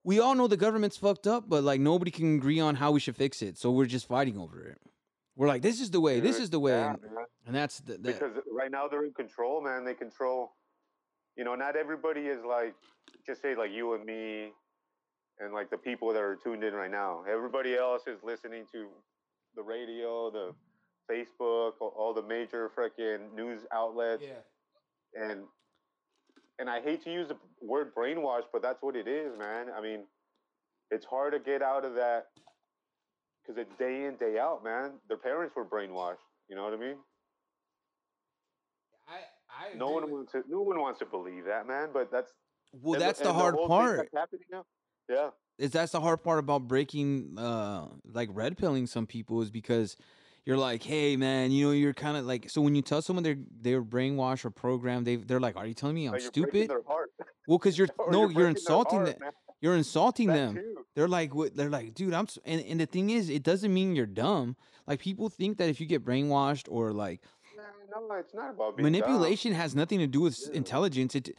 we 0.03 0.19
all 0.19 0.33
know 0.35 0.47
the 0.47 0.57
government's 0.57 0.97
fucked 0.97 1.27
up, 1.27 1.47
but 1.47 1.63
like 1.63 1.79
nobody 1.79 2.11
can 2.11 2.35
agree 2.35 2.59
on 2.59 2.75
how 2.75 2.91
we 2.91 2.99
should 2.99 3.15
fix 3.15 3.41
it. 3.41 3.57
So 3.57 3.71
we're 3.71 3.85
just 3.85 4.07
fighting 4.07 4.37
over 4.37 4.59
it. 4.63 4.79
We're 5.41 5.47
like, 5.47 5.63
this 5.63 5.81
is 5.81 5.89
the 5.89 5.99
way, 5.99 6.19
this 6.19 6.37
is 6.37 6.51
the 6.51 6.59
way, 6.59 6.73
yeah, 6.73 6.93
and, 7.47 7.55
that's 7.55 7.79
the, 7.79 7.93
the 7.93 7.97
because 8.13 8.33
right 8.55 8.69
now 8.69 8.87
they're 8.87 9.05
in 9.05 9.11
control, 9.13 9.59
man. 9.59 9.83
They 9.83 9.95
control. 9.95 10.51
You 11.35 11.43
know, 11.43 11.55
not 11.55 11.75
everybody 11.75 12.27
is 12.27 12.45
like, 12.47 12.75
just 13.25 13.41
say 13.41 13.55
like 13.55 13.71
you 13.71 13.95
and 13.95 14.05
me, 14.05 14.51
and 15.39 15.51
like 15.51 15.71
the 15.71 15.79
people 15.79 16.13
that 16.13 16.21
are 16.21 16.35
tuned 16.35 16.63
in 16.63 16.75
right 16.75 16.91
now. 16.91 17.23
Everybody 17.27 17.75
else 17.75 18.03
is 18.05 18.19
listening 18.23 18.65
to 18.71 18.89
the 19.55 19.63
radio, 19.63 20.29
the 20.29 20.53
Facebook, 21.11 21.71
all- 21.79 21.95
all 21.97 22.13
the 22.13 22.21
major 22.21 22.69
freaking 22.69 23.33
news 23.33 23.65
outlets, 23.71 24.23
Yeah. 24.23 24.43
and 25.31 25.47
and 26.59 26.69
I 26.69 26.81
hate 26.81 27.03
to 27.05 27.11
use 27.11 27.29
the 27.29 27.37
word 27.63 27.95
brainwash, 27.95 28.43
but 28.53 28.61
that's 28.61 28.83
what 28.83 28.95
it 28.95 29.07
is, 29.07 29.35
man. 29.39 29.71
I 29.75 29.81
mean, 29.81 30.05
it's 30.91 31.07
hard 31.07 31.33
to 31.33 31.39
get 31.39 31.63
out 31.63 31.83
of 31.83 31.95
that 31.95 32.27
because 33.41 33.59
it's 33.61 33.71
day 33.79 34.05
in 34.05 34.15
day 34.17 34.37
out, 34.39 34.63
man. 34.63 34.93
Their 35.07 35.17
parents 35.17 35.55
were 35.55 35.65
brainwashed. 35.65 36.17
You 36.49 36.55
know 36.55 36.63
what 36.63 36.73
I 36.73 36.77
mean? 36.77 36.97
I, 39.07 39.73
I 39.73 39.77
No 39.77 39.89
one 39.89 40.09
wants 40.11 40.31
to. 40.33 40.43
No 40.47 40.61
one 40.61 40.79
wants 40.79 40.99
to 40.99 41.05
believe 41.05 41.45
that, 41.45 41.67
man. 41.67 41.89
But 41.93 42.11
that's 42.11 42.31
Well, 42.73 42.93
and 42.95 43.01
that's 43.01 43.19
the 43.19 43.29
and 43.29 43.37
hard 43.37 43.55
whole 43.55 43.67
part. 43.67 44.09
happening 44.15 44.45
now. 44.51 44.63
Yeah, 45.09 45.29
is 45.57 45.71
that's 45.71 45.91
the 45.91 46.01
hard 46.01 46.23
part 46.23 46.39
about 46.39 46.67
breaking 46.67 47.37
uh 47.37 47.87
like 48.05 48.29
red 48.31 48.57
pilling 48.57 48.87
some 48.87 49.05
people 49.05 49.41
is 49.41 49.51
because 49.51 49.97
you're 50.45 50.57
like 50.57 50.81
hey 50.83 51.15
man 51.17 51.51
you 51.51 51.65
know 51.65 51.71
you're 51.71 51.93
kind 51.93 52.15
of 52.17 52.25
like 52.25 52.49
so 52.49 52.61
when 52.61 52.75
you 52.75 52.81
tell 52.81 53.01
someone 53.01 53.23
they're 53.23 53.35
they're 53.59 53.83
brainwashed 53.83 54.45
or 54.45 54.49
programmed 54.51 55.05
they 55.05 55.17
they're 55.17 55.39
like 55.39 55.55
are 55.57 55.67
you 55.67 55.73
telling 55.73 55.95
me 55.95 56.05
i'm 56.07 56.13
you're 56.13 56.19
stupid 56.21 56.69
Their 56.69 56.81
heart. 56.87 57.09
well 57.47 57.57
because 57.57 57.77
you're 57.77 57.87
Or 57.99 58.11
no 58.11 58.21
you're 58.29 58.31
you're, 58.41 58.47
insulting 58.47 58.99
heart, 58.99 59.07
them 59.07 59.17
man. 59.19 59.31
You're 59.61 59.75
insulting 59.75 60.27
That 60.27 60.35
them 60.35 60.55
too. 60.55 60.85
they're 60.95 61.07
like 61.07 61.33
what 61.33 61.55
they're 61.55 61.69
like 61.69 61.93
dude 61.93 62.13
i'm 62.13 62.25
s- 62.25 62.39
and, 62.45 62.61
and 62.65 62.79
the 62.79 62.85
thing 62.85 63.09
is 63.11 63.29
it 63.29 63.43
doesn't 63.43 63.73
mean 63.73 63.95
you're 63.95 64.05
dumb 64.05 64.55
like 64.87 64.99
people 64.99 65.29
think 65.29 65.57
that 65.57 65.69
if 65.69 65.79
you 65.79 65.85
get 65.85 66.03
brainwashed 66.03 66.67
or 66.69 66.91
like 66.91 67.21
No, 67.91 68.07
no, 68.07 68.15
it's 68.15 68.33
not 68.33 68.49
about 68.51 68.75
being 68.77 68.91
dumb. 68.91 68.91
manipulation 68.91 69.53
has 69.53 69.75
nothing 69.75 69.99
to 69.99 70.07
do 70.07 70.21
with 70.21 70.37
Yeah. 70.49 70.57
intelligence 70.57 71.15
it 71.15 71.29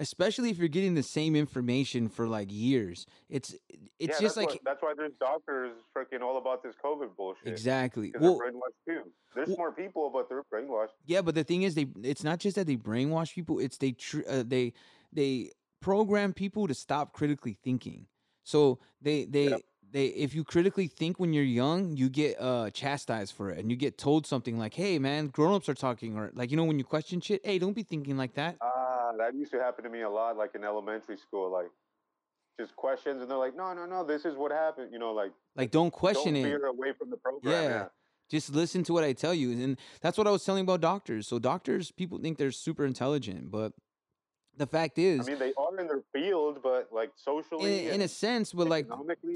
especially 0.00 0.48
if 0.50 0.58
you're 0.58 0.68
getting 0.68 0.94
the 0.94 1.02
same 1.02 1.34
information 1.34 2.08
for 2.08 2.26
like 2.28 2.48
years 2.52 3.06
it's 3.28 3.54
it's 3.98 4.20
Yeah, 4.20 4.20
just 4.20 4.36
that's 4.36 4.36
like 4.52 4.60
that's 4.64 4.80
why 4.82 4.94
there's 4.96 5.12
doctors 5.20 5.72
freaking 5.96 6.20
all 6.22 6.38
about 6.38 6.62
this 6.62 6.74
COVID 6.84 7.16
bullshit. 7.16 7.48
exactly 7.48 8.12
well 8.20 8.38
they're 8.38 8.52
brainwashed 8.52 8.80
too. 8.86 9.10
There's 9.34 9.48
well- 9.48 9.56
more 9.58 9.72
people, 9.72 10.10
but 10.12 10.28
they're 10.28 10.42
brainwashed. 10.52 10.94
Yeah, 11.04 11.20
but 11.22 11.34
the 11.34 11.44
thing 11.44 11.62
is, 11.62 11.74
they 11.74 11.86
it's 12.02 12.24
not 12.24 12.38
just 12.40 12.56
that 12.56 12.66
they 12.66 12.76
brainwash 12.76 13.34
people; 13.34 13.58
it's 13.60 13.76
they 13.76 13.92
tr- 13.92 14.22
uh, 14.28 14.42
they 14.46 14.72
they 15.12 15.50
program 15.80 16.32
people 16.32 16.66
to 16.68 16.74
stop 16.74 17.12
critically 17.12 17.56
thinking. 17.62 18.06
So 18.44 18.78
they 19.00 19.24
they 19.24 19.48
Yep. 19.50 19.60
they 19.90 20.06
if 20.08 20.34
you 20.34 20.44
critically 20.44 20.86
think 20.86 21.18
when 21.18 21.32
you're 21.32 21.44
young, 21.44 21.96
you 21.96 22.08
get 22.08 22.40
uh 22.40 22.70
chastised 22.70 23.34
for 23.34 23.50
it, 23.50 23.58
and 23.58 23.70
you 23.70 23.76
get 23.76 23.98
told 23.98 24.26
something 24.26 24.58
like, 24.58 24.74
"Hey, 24.74 24.98
man, 24.98 25.28
grown-ups 25.28 25.68
are 25.68 25.74
talking," 25.74 26.16
or 26.16 26.30
like 26.34 26.50
you 26.50 26.56
know 26.56 26.64
when 26.64 26.78
you 26.78 26.84
question 26.84 27.20
shit, 27.20 27.44
"Hey, 27.44 27.58
don't 27.58 27.74
be 27.74 27.82
thinking 27.82 28.16
like 28.16 28.34
that." 28.34 28.56
Ah, 28.60 29.12
that 29.18 29.34
used 29.34 29.52
to 29.52 29.58
happen 29.58 29.84
to 29.84 29.90
me 29.90 30.02
a 30.02 30.10
lot, 30.10 30.36
like 30.36 30.54
in 30.54 30.64
elementary 30.64 31.16
school, 31.18 31.50
like 31.50 31.70
just 32.58 32.74
questions, 32.74 33.22
and 33.22 33.30
they're 33.30 33.38
like, 33.38 33.54
"No, 33.56 33.72
no, 33.72 33.86
no, 33.86 34.04
this 34.04 34.24
is 34.24 34.34
what 34.36 34.50
happened." 34.50 34.92
You 34.92 34.98
know, 34.98 35.12
like 35.12 35.32
Like, 35.56 35.70
don't 35.70 35.90
question 35.92 36.34
don't 36.34 36.44
it. 36.46 36.64
away 36.64 36.92
from 36.98 37.10
the 37.10 37.16
program. 37.16 37.52
Yeah. 37.54 37.68
Yeah. 37.68 37.88
Just 38.30 38.50
listen 38.54 38.82
to 38.84 38.92
what 38.92 39.04
I 39.04 39.14
tell 39.14 39.32
you, 39.32 39.52
and 39.52 39.78
that's 40.02 40.18
what 40.18 40.26
I 40.26 40.30
was 40.30 40.44
telling 40.44 40.62
about 40.64 40.82
doctors. 40.82 41.26
So 41.26 41.38
doctors, 41.38 41.90
people 41.90 42.18
think 42.18 42.36
they're 42.36 42.50
super 42.50 42.84
intelligent, 42.84 43.50
but 43.50 43.72
the 44.58 44.66
fact 44.66 44.98
is, 44.98 45.20
I 45.20 45.30
mean, 45.30 45.38
they 45.38 45.52
are 45.56 45.80
in 45.80 45.86
their 45.86 46.02
field, 46.12 46.58
but 46.62 46.88
like 46.92 47.10
socially, 47.16 47.86
in, 47.88 47.94
in 47.94 48.00
a 48.02 48.08
sense, 48.08 48.52
but 48.52 48.68
like 48.68 48.86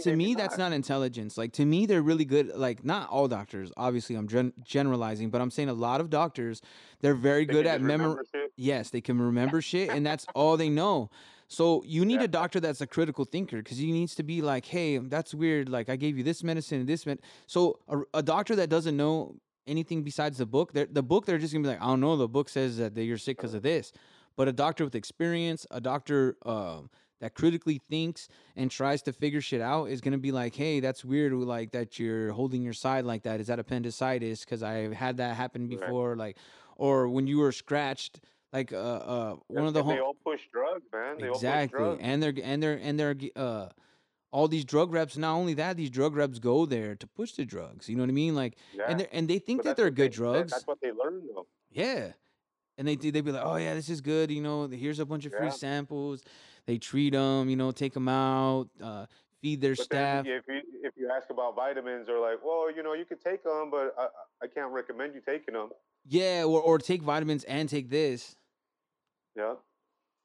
to 0.03 0.17
me 0.17 0.35
that's 0.35 0.59
not. 0.59 0.73
intelligence. 0.73 1.39
Like 1.39 1.53
to 1.55 1.65
me 1.65 1.87
they're 1.87 2.03
really 2.03 2.25
good 2.25 2.49
like 2.57 2.85
not 2.85 3.09
all 3.09 3.29
doctors 3.29 3.73
obviously 3.77 4.17
i'm 4.17 4.27
gen- 4.29 4.53
generalizing 4.65 5.31
but 5.31 5.41
i'm 5.41 5.51
saying 5.51 5.69
a 5.69 5.75
lot 5.75 6.01
of 6.01 6.11
doctors 6.11 6.61
they're 7.01 7.15
very 7.15 7.45
They 7.45 7.53
good 7.53 7.67
at 7.67 7.81
memory 7.81 8.23
yes 8.57 8.91
they 8.91 9.01
can 9.01 9.21
remember 9.21 9.61
shit 9.71 9.91
and 9.91 10.05
that's 10.05 10.27
all 10.35 10.57
they 10.57 10.69
know. 10.69 11.11
So 11.49 11.83
you 11.85 12.05
need 12.07 12.21
Yeah. 12.21 12.25
a 12.25 12.29
doctor 12.29 12.61
that's 12.61 12.81
a 12.81 12.87
critical 12.87 13.25
thinker 13.27 13.59
because 13.59 13.77
he 13.79 13.93
needs 13.93 14.15
to 14.17 14.23
be 14.23 14.41
like 14.43 14.65
hey 14.67 14.99
that's 14.99 15.35
weird 15.35 15.69
like 15.69 15.89
i 15.89 15.97
gave 15.97 16.17
you 16.17 16.25
this 16.25 16.43
medicine 16.43 16.81
and 16.81 16.89
this 16.89 17.05
med-. 17.07 17.21
so 17.47 17.79
a, 17.89 17.99
a 18.15 18.23
doctor 18.23 18.57
that 18.57 18.69
doesn't 18.71 18.97
know 18.97 19.37
anything 19.67 20.03
besides 20.03 20.39
the 20.39 20.47
book 20.47 20.73
they're, 20.73 20.89
the 20.91 21.03
book 21.03 21.27
they're 21.27 21.39
just 21.39 21.53
gonna 21.53 21.63
be 21.63 21.69
like 21.69 21.83
i 21.83 21.87
don't 21.87 22.01
know 22.01 22.17
the 22.17 22.27
book 22.29 22.49
says 22.49 22.79
that 22.79 22.97
you're 22.97 23.19
sick 23.19 23.37
because 23.37 23.55
of 23.55 23.61
uh. 23.65 23.69
this 23.69 23.93
but 24.37 24.49
a 24.49 24.53
doctor 24.53 24.85
with 24.85 24.95
experience 24.95 25.67
a 25.71 25.81
doctor 25.81 26.37
um 26.45 26.91
that 27.21 27.35
critically 27.35 27.81
thinks 27.89 28.27
and 28.57 28.69
tries 28.71 29.01
to 29.03 29.13
figure 29.13 29.41
shit 29.41 29.61
out 29.61 29.85
is 29.85 30.01
gonna 30.01 30.19
be 30.19 30.33
like, 30.33 30.55
hey, 30.57 30.81
that's 30.81 31.05
weird, 31.05 31.33
like 31.33 31.71
that 31.71 31.97
you're 31.99 32.33
holding 32.33 32.63
your 32.63 32.73
side 32.73 33.05
like 33.05 33.23
that. 33.23 33.39
Is 33.41 33.47
that 33.47 33.61
appendicitis? 33.61 34.45
Because 34.45 34.63
I've 34.65 34.93
had 34.93 35.19
that 35.19 35.37
happen 35.37 35.69
Right. 35.69 35.79
before, 35.81 36.17
like, 36.17 36.37
or 36.77 37.09
when 37.09 37.29
you 37.29 37.39
were 37.39 37.53
scratched, 37.53 38.19
like, 38.53 38.73
uh, 38.73 38.77
uh, 38.77 39.37
one 39.47 39.67
of 39.67 39.73
the 39.75 39.81
and 39.81 39.91
they 39.91 39.97
home 39.99 40.05
all 40.05 40.17
push 40.25 40.41
drugs, 40.53 40.83
man. 40.93 41.19
They 41.21 41.29
exactly, 41.29 41.79
all 41.79 41.93
push 41.93 42.01
drugs. 42.01 42.03
and 42.03 42.23
they're 42.23 42.35
and 42.43 42.63
they're 42.63 42.79
and 42.83 42.99
they're 42.99 43.17
uh. 43.37 43.69
All 44.35 44.49
these 44.49 44.65
drug 44.65 44.93
reps. 44.95 45.19
Not 45.19 45.35
only 45.35 45.53
that, 45.55 45.77
these 45.77 45.91
drug 45.91 46.17
reps 46.17 46.39
go 46.39 46.65
there 46.65 46.95
to 46.97 47.07
push 47.07 47.33
the 47.33 47.45
drugs. 47.45 47.87
You 47.91 47.97
know 47.97 48.03
what 48.03 48.09
I 48.09 48.15
mean? 48.15 48.35
Like, 48.35 48.57
yeah. 48.75 48.85
and 48.89 48.99
they 49.01 49.07
and 49.13 49.29
they 49.29 49.39
think 49.39 49.59
But 49.59 49.65
that 49.67 49.77
they're 49.77 49.91
good 49.91 50.11
they- 50.13 50.17
drugs. 50.17 50.53
That's 50.53 50.67
what 50.67 50.81
they 50.81 50.91
learn, 50.91 51.23
though. 51.35 51.47
Yeah. 51.71 52.13
And 52.79 52.89
they 52.89 52.97
do- 52.97 53.13
they 53.13 53.21
be 53.21 53.33
like, 53.33 53.45
oh 53.45 53.57
yeah, 53.57 53.75
this 53.75 53.89
is 53.89 54.01
good. 54.01 54.31
You 54.31 54.41
know, 54.43 54.67
here's 54.67 54.99
a 54.99 55.05
bunch 55.07 55.27
of 55.27 55.33
free 55.33 55.47
Yeah. 55.47 55.53
samples. 55.53 56.23
They 56.67 56.79
treat 56.79 57.11
them. 57.11 57.51
You 57.51 57.57
know, 57.57 57.71
take 57.73 57.93
them 57.93 58.09
out, 58.09 58.69
uh, 58.81 59.07
feed 59.41 59.61
their 59.61 59.75
But 59.75 59.85
staff. 59.85 60.27
if 60.27 60.45
you 60.49 60.61
if 60.85 60.95
you 60.97 61.11
ask 61.11 61.31
about 61.31 61.55
vitamins, 61.55 62.07
they're 62.07 62.19
like, 62.19 62.39
well, 62.45 62.71
you 62.75 62.83
know, 62.83 62.95
you 62.95 63.05
could 63.05 63.21
take 63.21 63.45
them, 63.45 63.71
but 63.71 63.95
I, 63.99 64.09
I 64.43 64.47
can't 64.49 64.73
recommend 64.73 65.15
you 65.15 65.21
taking 65.21 65.55
them. 65.55 65.71
Yeah, 66.07 66.45
or 66.45 66.61
or 66.61 66.79
take 66.79 67.03
vitamins 67.03 67.45
and 67.45 67.69
take 67.69 67.89
this. 67.91 68.37
Yeah, 69.37 69.55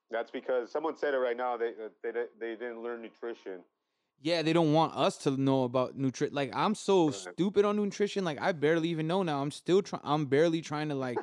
that's 0.10 0.32
because 0.32 0.72
someone 0.72 0.96
said 0.98 1.14
it 1.14 1.18
right 1.18 1.38
now. 1.38 1.58
They 1.58 1.70
uh, 1.70 1.90
they 2.02 2.12
they 2.40 2.56
didn't 2.56 2.82
learn 2.82 3.02
nutrition. 3.02 3.64
Yeah, 4.22 4.42
they 4.42 4.52
don't 4.54 4.74
want 4.74 4.96
us 4.96 5.18
to 5.20 5.32
know 5.32 5.64
about 5.64 5.96
nutrition. 5.96 6.34
Like 6.34 6.52
I'm 6.56 6.74
so 6.76 7.12
stupid 7.12 7.66
on 7.66 7.76
nutrition. 7.76 8.26
Like 8.26 8.42
I 8.42 8.52
barely 8.52 8.90
even 8.90 9.08
know 9.08 9.24
now. 9.24 9.42
I'm 9.42 9.52
still 9.52 9.82
trying. 9.82 10.02
I'm 10.04 10.26
barely 10.26 10.62
trying 10.62 10.90
to 10.90 10.96
like, 10.96 11.20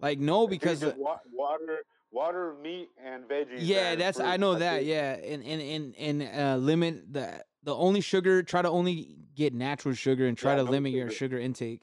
like 0.00 0.18
know 0.18 0.46
because 0.56 0.82
water, 0.96 1.84
water, 2.10 2.54
meat, 2.62 2.88
and 3.04 3.24
veggies. 3.24 3.58
yeah, 3.60 3.94
that's 3.96 4.18
I 4.18 4.36
know 4.38 4.54
that. 4.54 4.84
Yeah, 4.84 5.12
and 5.14 5.44
and 5.44 5.62
and 5.62 5.94
and 6.22 6.22
uh, 6.40 6.56
limit 6.56 7.12
the 7.12 7.44
the 7.64 7.74
only 7.74 8.00
sugar. 8.00 8.42
Try 8.42 8.62
to 8.62 8.68
only 8.70 9.16
get 9.34 9.52
natural 9.54 9.94
sugar 9.94 10.26
and 10.26 10.36
try 10.36 10.52
Yeah, 10.52 10.58
to 10.58 10.64
no 10.64 10.70
limit 10.70 10.92
your 10.92 11.08
sugar. 11.08 11.36
sugar 11.36 11.38
intake. 11.38 11.82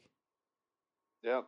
Yep. 1.23 1.45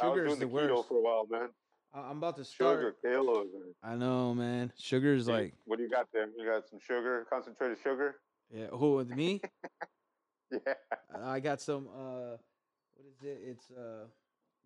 I 0.00 0.06
was 0.08 0.14
Sugar 0.16 0.26
is 0.26 0.28
doing 0.38 0.40
the 0.40 0.46
the 0.46 0.62
keto 0.62 0.76
worst. 0.76 0.88
for 0.88 0.98
a 0.98 1.02
while, 1.02 1.26
man. 1.30 1.48
I'm 1.92 2.18
about 2.18 2.36
to 2.36 2.44
start. 2.44 2.78
Sugar 2.78 2.96
kilos. 3.02 3.48
I 3.82 3.96
know, 3.96 4.32
man. 4.34 4.72
Sugar 4.78 5.14
is 5.14 5.26
like, 5.28 5.54
what 5.64 5.76
do 5.76 5.82
you 5.82 5.90
got 5.90 6.06
there? 6.12 6.26
You 6.36 6.46
got 6.46 6.68
some 6.68 6.78
sugar, 6.86 7.26
concentrated 7.28 7.78
sugar. 7.82 8.16
yeah. 8.54 8.66
Who 8.66 8.94
with 8.96 9.10
me? 9.10 9.40
Yeah. 10.52 10.74
I 11.24 11.38
got 11.38 11.60
some. 11.60 11.86
Uh, 11.86 12.36
what 12.94 13.06
is 13.06 13.22
it? 13.22 13.38
It's 13.44 13.70
uh, 13.70 14.06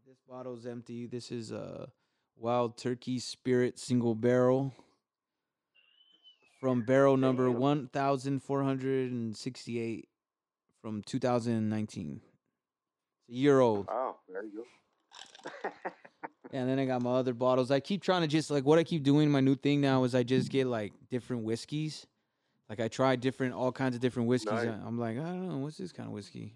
this 0.07 0.17
bottle's 0.27 0.65
empty. 0.65 1.07
This 1.07 1.31
is 1.31 1.53
uh, 1.53 1.89
Wild 2.37 2.79
Turkey 2.79 3.19
Spirit 3.19 3.79
Single 3.79 4.15
Barrel 4.15 4.73
from 6.59 6.87
barrel 6.87 7.19
number 7.19 7.51
one 7.51 7.89
thousand 7.89 8.43
four 8.43 8.63
hundred 8.63 9.13
and 9.13 9.37
sixty-eight 9.37 10.09
from 10.81 11.03
two 11.03 11.19
thousand 11.19 11.69
nineteen. 11.69 12.23
It's 13.29 13.37
a 13.37 13.39
year 13.39 13.61
old. 13.61 13.87
Oh, 13.91 14.17
there 14.27 14.43
you 14.43 14.65
go. 15.65 15.71
And 16.55 16.69
then 16.69 16.79
I 16.79 16.85
got 16.85 17.03
my 17.03 17.11
other 17.11 17.35
bottles. 17.35 17.73
I 17.73 17.81
keep 17.81 18.01
trying 18.01 18.23
to 18.23 18.29
just 18.29 18.49
like 18.49 18.65
what 18.65 18.79
I 18.79 18.85
keep 18.85 19.03
doing. 19.03 19.29
My 19.31 19.41
new 19.41 19.57
thing 19.57 19.81
now 19.81 20.05
is 20.05 20.15
I 20.15 20.23
just 20.23 20.51
get 20.51 20.69
like 20.69 20.93
different 21.11 21.43
whiskeys. 21.43 22.07
Like 22.71 22.79
I 22.79 22.87
try 22.87 23.17
different, 23.17 23.55
all 23.55 23.73
kinds 23.73 23.97
of 23.97 24.01
different 24.01 24.29
whiskeys. 24.29 24.53
Nice. 24.53 24.69
I'm 24.87 24.97
like, 24.99 25.19
I 25.19 25.23
don't 25.23 25.49
know, 25.49 25.57
what's 25.59 25.77
this 25.79 25.91
kind 25.93 26.07
of 26.09 26.13
whiskey? 26.15 26.55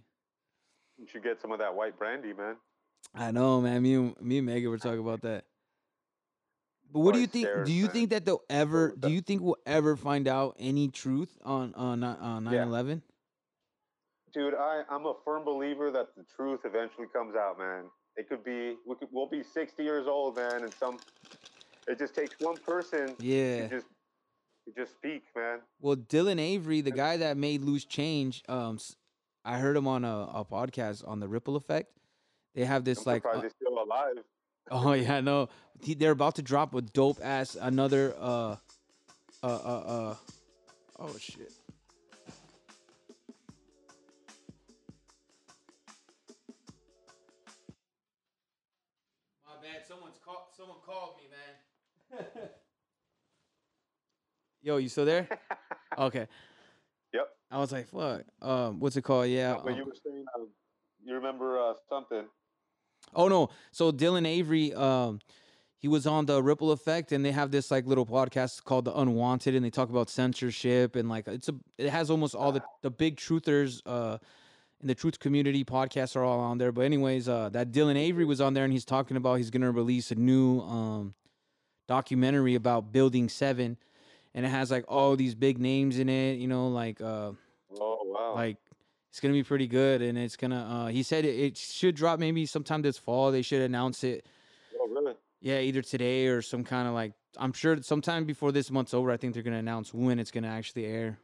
you 0.98 1.06
should 1.06 1.22
get 1.22 1.40
some 1.40 1.52
of 1.52 1.58
that 1.58 1.74
white 1.74 1.98
brandy, 1.98 2.32
man. 2.32 2.56
I 3.14 3.30
know, 3.32 3.60
man. 3.60 3.82
Me 3.82 3.94
and 3.94 4.20
me 4.20 4.38
and 4.38 4.46
Megan 4.46 4.70
were 4.70 4.78
talking 4.78 4.98
about 5.00 5.22
that. 5.22 5.44
But 6.92 7.00
what 7.00 7.14
do 7.14 7.20
you 7.20 7.26
think? 7.26 7.46
stairs, 7.46 7.66
Do 7.66 7.72
you 7.72 7.84
man. 7.84 7.92
think 7.92 8.10
that 8.10 8.24
they'll 8.24 8.42
ever? 8.48 8.94
Do 8.98 9.08
you 9.10 9.20
think 9.20 9.42
we'll 9.42 9.58
ever 9.66 9.96
find 9.96 10.26
out 10.28 10.56
any 10.60 10.88
truth 10.88 11.36
on 11.44 11.74
on 11.74 12.02
on 12.04 12.44
Yeah. 12.44 12.64
9/11? 12.64 13.02
Dude, 14.32 14.54
I, 14.54 14.82
I'm 14.90 15.06
a 15.06 15.14
firm 15.24 15.44
believer 15.44 15.90
that 15.90 16.14
the 16.16 16.24
truth 16.36 16.60
eventually 16.64 17.06
comes 17.12 17.34
out, 17.34 17.58
man. 17.58 17.84
It 18.18 18.28
could 18.28 18.44
be 18.44 18.76
we 18.84 18.96
could 18.96 19.08
we'll 19.12 19.28
be 19.28 19.42
60 19.42 19.82
years 19.82 20.06
old, 20.06 20.36
man, 20.36 20.64
and 20.64 20.74
some 20.74 20.98
it 21.86 21.98
just 21.98 22.14
takes 22.14 22.34
one 22.40 22.56
person 22.58 23.14
Yeah. 23.20 23.62
to 23.62 23.68
just 23.68 23.86
You 24.66 24.72
just 24.76 24.92
speak, 24.96 25.22
man. 25.34 25.60
Well, 25.80 25.96
Dylan 25.96 26.38
Avery, 26.38 26.82
the 26.82 26.90
guy 26.90 27.16
that 27.16 27.38
made 27.38 27.62
Loose 27.62 27.86
Change, 27.86 28.42
um, 28.48 28.78
I 29.44 29.56
heard 29.58 29.76
him 29.76 29.86
on 29.86 30.04
a, 30.04 30.28
a 30.34 30.44
podcast 30.44 31.06
on 31.08 31.20
the 31.20 31.28
Ripple 31.28 31.56
Effect. 31.56 31.90
They 32.54 32.64
have 32.66 32.84
this 32.84 33.06
I'm 33.06 33.12
like, 33.14 33.24
uh, 33.24 33.40
he's 33.40 33.52
still 33.52 33.82
alive. 33.82 34.16
oh 34.70 34.92
yeah, 35.06 35.20
no, 35.20 35.48
he, 35.80 35.94
they're 35.94 36.10
about 36.10 36.34
to 36.34 36.42
drop 36.42 36.74
a 36.74 36.82
dope 36.82 37.20
ass 37.22 37.56
another, 37.58 38.14
uh, 38.18 38.56
uh, 39.42 39.46
uh, 39.46 39.48
uh, 39.86 40.14
oh 40.98 41.16
shit. 41.18 41.52
Called. 50.88 51.14
Me, 51.18 52.18
man. 52.18 52.28
Yo, 54.62 54.76
you 54.78 54.88
still 54.88 55.04
there? 55.04 55.28
Okay. 55.96 56.28
Yep. 57.12 57.28
I 57.50 57.58
was 57.58 57.72
like, 57.72 57.88
fuck. 57.88 58.22
Um, 58.40 58.78
what's 58.78 58.96
it 58.96 59.02
called? 59.02 59.26
Yeah. 59.26 59.56
But 59.64 59.72
um, 59.72 59.78
you 59.78 59.84
were 59.84 59.94
saying, 60.06 60.24
um, 60.36 60.46
you 61.04 61.12
remember 61.14 61.58
uh, 61.58 61.72
something? 61.88 62.22
Oh 63.16 63.26
no. 63.26 63.48
So 63.72 63.90
Dylan 63.90 64.24
Avery, 64.24 64.72
um, 64.74 65.18
he 65.76 65.88
was 65.88 66.06
on 66.06 66.26
the 66.26 66.40
Ripple 66.40 66.70
Effect, 66.70 67.10
and 67.10 67.24
they 67.24 67.32
have 67.32 67.50
this 67.50 67.72
like 67.72 67.84
little 67.84 68.06
podcast 68.06 68.62
called 68.62 68.84
The 68.84 68.96
Unwanted, 68.96 69.56
and 69.56 69.64
they 69.64 69.70
talk 69.70 69.90
about 69.90 70.08
censorship 70.08 70.94
and 70.94 71.08
like 71.08 71.26
it's 71.26 71.48
a 71.48 71.54
it 71.78 71.90
has 71.90 72.10
almost 72.10 72.36
all 72.36 72.52
the 72.52 72.62
the 72.82 72.90
big 72.90 73.16
truthers 73.16 73.82
uh 73.84 74.18
in 74.80 74.88
the 74.88 74.94
truth 74.94 75.18
community 75.18 75.64
podcasts 75.64 76.16
are 76.16 76.24
all 76.24 76.40
on 76.40 76.58
there. 76.58 76.72
But 76.72 76.82
anyways, 76.82 77.28
uh, 77.28 77.48
that 77.50 77.72
Dylan 77.72 77.96
Avery 77.96 78.24
was 78.24 78.40
on 78.40 78.54
there, 78.54 78.64
and 78.64 78.72
he's 78.72 78.84
talking 78.84 79.16
about 79.16 79.36
he's 79.36 79.50
gonna 79.50 79.70
release 79.70 80.10
a 80.10 80.14
new 80.14 80.60
um 80.60 81.14
documentary 81.86 82.54
about 82.54 82.92
Building 82.92 83.28
Seven, 83.28 83.76
and 84.34 84.46
it 84.46 84.50
has 84.50 84.70
like 84.70 84.84
all 84.88 85.16
these 85.16 85.34
big 85.34 85.58
names 85.58 85.98
in 85.98 86.08
it. 86.08 86.34
You 86.34 86.48
know, 86.48 86.68
like 86.68 87.00
uh 87.00 87.32
Oh 87.78 87.98
wow! 88.04 88.34
like 88.34 88.56
it's 89.10 89.20
gonna 89.20 89.34
be 89.34 89.42
pretty 89.42 89.66
good 89.66 90.02
and 90.02 90.16
it's 90.18 90.36
gonna 90.36 90.64
uh 90.70 90.86
he 90.88 91.02
said 91.02 91.24
it, 91.24 91.34
it 91.38 91.56
should 91.56 91.94
drop 91.94 92.18
maybe 92.20 92.46
sometime 92.46 92.82
this 92.82 92.98
fall 92.98 93.30
they 93.32 93.42
should 93.42 93.62
announce 93.62 94.04
it 94.04 94.26
oh 94.78 94.88
really? 94.88 95.14
yeah 95.40 95.58
either 95.60 95.82
today 95.82 96.26
or 96.26 96.42
some 96.42 96.62
kind 96.62 96.86
of 96.86 96.94
like 96.94 97.12
i'm 97.38 97.52
sure 97.52 97.80
sometime 97.82 98.24
before 98.24 98.52
this 98.52 98.70
month's 98.70 98.94
over 98.94 99.10
i 99.10 99.16
think 99.16 99.34
they're 99.34 99.42
gonna 99.42 99.56
announce 99.56 99.92
when 99.94 100.18
it's 100.18 100.30
gonna 100.30 100.48
actually 100.48 100.84
air 100.84 101.18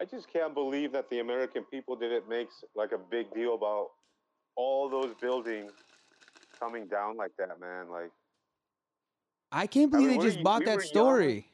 I 0.00 0.04
just 0.04 0.32
can't 0.32 0.54
believe 0.54 0.92
that 0.92 1.10
the 1.10 1.20
American 1.20 1.64
people 1.64 1.96
didn't 1.96 2.28
make 2.28 2.48
like 2.76 2.92
a 2.92 2.98
big 2.98 3.32
deal 3.34 3.54
about 3.54 3.88
all 4.56 4.88
those 4.88 5.14
buildings 5.20 5.72
coming 6.58 6.86
down 6.86 7.16
like 7.16 7.32
that, 7.38 7.60
man. 7.60 7.90
Like, 7.90 8.10
i 9.50 9.66
can't 9.66 9.92
I 9.94 9.98
believe 9.98 10.10
mean, 10.10 10.20
they 10.20 10.26
just 10.26 10.42
bought 10.42 10.60
we 10.60 10.66
that 10.66 10.76
were 10.76 10.82
young. 10.82 10.88
story 10.88 11.48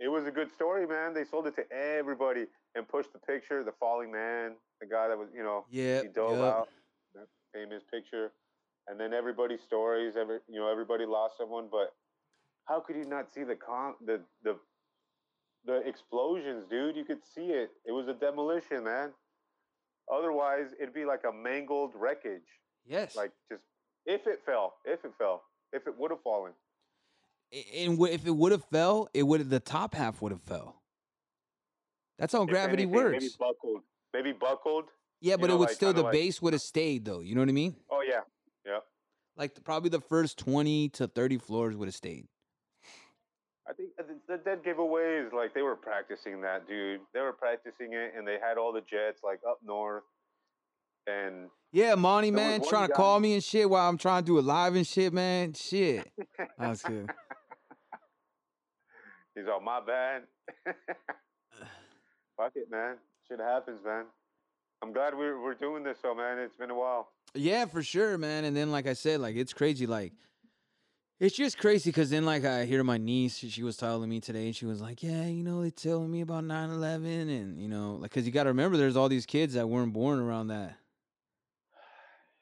it 0.00 0.08
was 0.08 0.26
a 0.26 0.30
good 0.30 0.50
story, 0.50 0.86
man. 0.86 1.12
They 1.12 1.24
sold 1.24 1.46
it 1.46 1.54
to 1.56 1.70
everybody 1.70 2.46
and 2.74 2.88
pushed 2.88 3.12
the 3.12 3.18
picture, 3.18 3.62
the 3.62 3.72
falling 3.78 4.10
man, 4.10 4.52
the 4.80 4.86
guy 4.86 5.08
that 5.08 5.18
was, 5.18 5.28
you 5.34 5.42
know, 5.42 5.66
yeah 5.70 6.00
he 6.02 6.08
dove 6.08 6.40
out, 6.40 6.68
that 7.14 7.26
famous 7.52 7.82
picture, 7.92 8.32
and 8.88 8.98
then 8.98 9.12
everybody's 9.12 9.60
stories. 9.60 10.16
Every, 10.16 10.38
you 10.48 10.58
know, 10.58 10.70
everybody 10.70 11.04
lost 11.04 11.36
someone, 11.36 11.68
but 11.70 11.92
how 12.64 12.80
could 12.80 12.96
you 12.96 13.04
not 13.04 13.32
see 13.32 13.44
the 13.44 13.56
con, 13.56 13.94
the 14.04 14.20
the 14.42 14.56
the 15.64 15.86
explosions, 15.86 16.64
dude? 16.70 16.96
You 16.96 17.04
could 17.04 17.24
see 17.24 17.46
it. 17.50 17.70
It 17.86 17.92
was 17.92 18.08
a 18.08 18.14
demolition, 18.14 18.84
man. 18.84 19.10
Otherwise, 20.12 20.74
it'd 20.80 20.94
be 20.94 21.04
like 21.04 21.22
a 21.28 21.32
mangled 21.32 21.92
wreckage. 21.94 22.46
yes 22.86 23.14
Like 23.16 23.30
just 23.50 23.62
if 24.06 24.26
it 24.26 24.40
fell, 24.44 24.74
if 24.84 25.04
it 25.04 25.12
fell, 25.18 25.42
if 25.72 25.86
it 25.86 25.96
would 25.98 26.10
have 26.10 26.22
fallen. 26.22 26.52
And 27.52 28.00
if 28.08 28.26
it 28.26 28.30
would 28.34 28.52
have 28.52 28.64
fell 28.64 29.08
it 29.12 29.22
would 29.24 29.48
the 29.50 29.60
top 29.60 29.94
half 29.94 30.22
would 30.22 30.32
have 30.32 30.42
fell 30.42 30.76
that's 32.18 32.32
how 32.32 32.42
If 32.42 32.48
gravity 32.48 32.82
anything, 32.84 32.94
works 33.04 33.22
Maybe 33.22 33.34
buckled. 33.38 33.80
Maybe 34.14 34.32
buckled. 34.32 34.84
yeah 35.20 35.36
but 35.36 35.48
know, 35.48 35.54
it 35.54 35.58
would 35.58 35.68
like, 35.68 35.74
still 35.76 35.92
the 35.92 36.02
like- 36.02 36.12
base 36.12 36.40
would 36.42 36.52
have 36.52 36.62
stayed 36.62 37.04
though 37.04 37.20
you 37.20 37.34
know 37.34 37.40
what 37.40 37.48
i 37.48 37.52
mean 37.52 37.74
Oh 37.90 38.02
yeah, 38.08 38.20
yeah. 38.64 38.78
like 39.36 39.54
the, 39.56 39.60
probably 39.62 39.90
the 39.90 40.00
first 40.00 40.38
20 40.38 40.90
to 40.90 41.08
30 41.08 41.38
floors 41.38 41.76
would 41.76 41.88
have 41.88 41.94
stayed 41.94 42.28
I 43.70 43.72
think 43.72 43.90
uh, 44.00 44.02
the, 44.02 44.36
the 44.36 44.42
dead 44.42 44.64
giveaways, 44.64 45.32
like 45.32 45.54
they 45.54 45.62
were 45.62 45.76
practicing 45.76 46.40
that, 46.40 46.66
dude. 46.66 47.00
They 47.14 47.20
were 47.20 47.32
practicing 47.32 47.92
it, 47.92 48.14
and 48.16 48.26
they 48.26 48.36
had 48.42 48.58
all 48.58 48.72
the 48.72 48.80
jets 48.80 49.20
like 49.22 49.40
up 49.48 49.60
north, 49.64 50.02
and 51.06 51.48
Yeah, 51.72 51.94
Monty, 51.94 52.32
man, 52.32 52.62
trying 52.64 52.88
to 52.88 52.92
guy- 52.92 52.96
call 52.96 53.20
me 53.20 53.34
and 53.34 53.44
shit 53.44 53.70
while 53.70 53.88
I'm 53.88 53.96
trying 53.96 54.24
to 54.24 54.26
do 54.26 54.38
a 54.38 54.40
live 54.40 54.74
and 54.74 54.86
shit, 54.86 55.12
man. 55.12 55.52
Shit. 55.52 56.10
That's 56.58 56.82
good. 56.82 57.08
he's 59.36 59.44
all 59.48 59.60
my 59.60 59.80
bad. 59.80 60.22
Fuck 62.36 62.52
it, 62.56 62.68
man. 62.70 62.96
Shit 63.28 63.38
happens, 63.38 63.80
man. 63.84 64.06
I'm 64.82 64.92
glad 64.92 65.16
we're 65.16 65.40
we're 65.40 65.54
doing 65.54 65.84
this, 65.84 65.98
though, 66.02 66.14
man. 66.16 66.38
It's 66.38 66.56
been 66.56 66.70
a 66.70 66.74
while. 66.74 67.12
Yeah, 67.34 67.66
for 67.66 67.84
sure, 67.84 68.18
man. 68.18 68.44
And 68.44 68.56
then, 68.56 68.72
like 68.72 68.88
I 68.88 68.94
said, 68.94 69.20
like 69.20 69.36
it's 69.36 69.52
crazy. 69.52 69.86
Like 69.86 70.12
it's 71.20 71.36
just 71.36 71.58
crazy 71.58 71.90
because 71.90 72.08
then, 72.08 72.24
like, 72.24 72.46
I 72.46 72.64
hear 72.64 72.82
my 72.82 72.96
niece. 72.96 73.36
She, 73.36 73.62
was 73.62 73.76
telling 73.76 74.08
me 74.08 74.20
today, 74.20 74.46
and 74.46 74.56
she 74.56 74.64
was 74.64 74.80
like, 74.80 75.02
"Yeah, 75.02 75.26
you 75.26 75.44
know, 75.44 75.62
they 75.62 75.70
telling 75.70 76.10
me 76.10 76.22
about 76.22 76.44
9/11, 76.44 77.28
and 77.28 77.60
you 77.60 77.68
know, 77.68 77.96
like, 78.00 78.10
cause 78.10 78.24
you 78.24 78.32
got 78.32 78.44
to 78.44 78.48
remember, 78.48 78.78
there's 78.78 78.96
all 78.96 79.10
these 79.10 79.26
kids 79.26 79.52
that 79.54 79.68
weren't 79.68 79.92
born 79.92 80.18
around 80.18 80.48
that, 80.48 80.76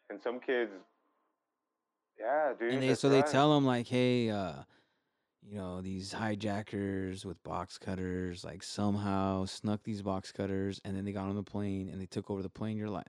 And 0.09 0.21
some 0.23 0.39
kids, 0.39 0.71
yeah, 2.19 2.53
dude. 2.59 2.75
and 2.75 2.83
they 2.83 2.95
so 2.95 3.09
they 3.09 3.23
tell 3.23 3.53
them 3.53 3.67
like, 3.67 3.89
hey, 3.89 4.31
uh, 4.31 4.63
you 5.43 5.57
know, 5.57 5.81
these 5.81 6.13
hijackers 6.13 7.25
with 7.25 7.43
box 7.43 7.79
cutters, 7.79 8.45
like 8.45 8.63
somehow 8.63 9.45
snuck 9.45 9.83
these 9.83 10.03
box 10.03 10.31
cutters, 10.31 10.81
and 10.85 10.97
then 10.97 11.05
they 11.05 11.13
got 11.13 11.25
on 11.25 11.35
the 11.35 11.43
plane 11.43 11.89
and 11.89 12.01
they 12.01 12.07
took 12.07 12.31
over 12.31 12.43
the 12.43 12.49
plane. 12.49 12.77
You're 12.77 12.91
like, 12.91 13.07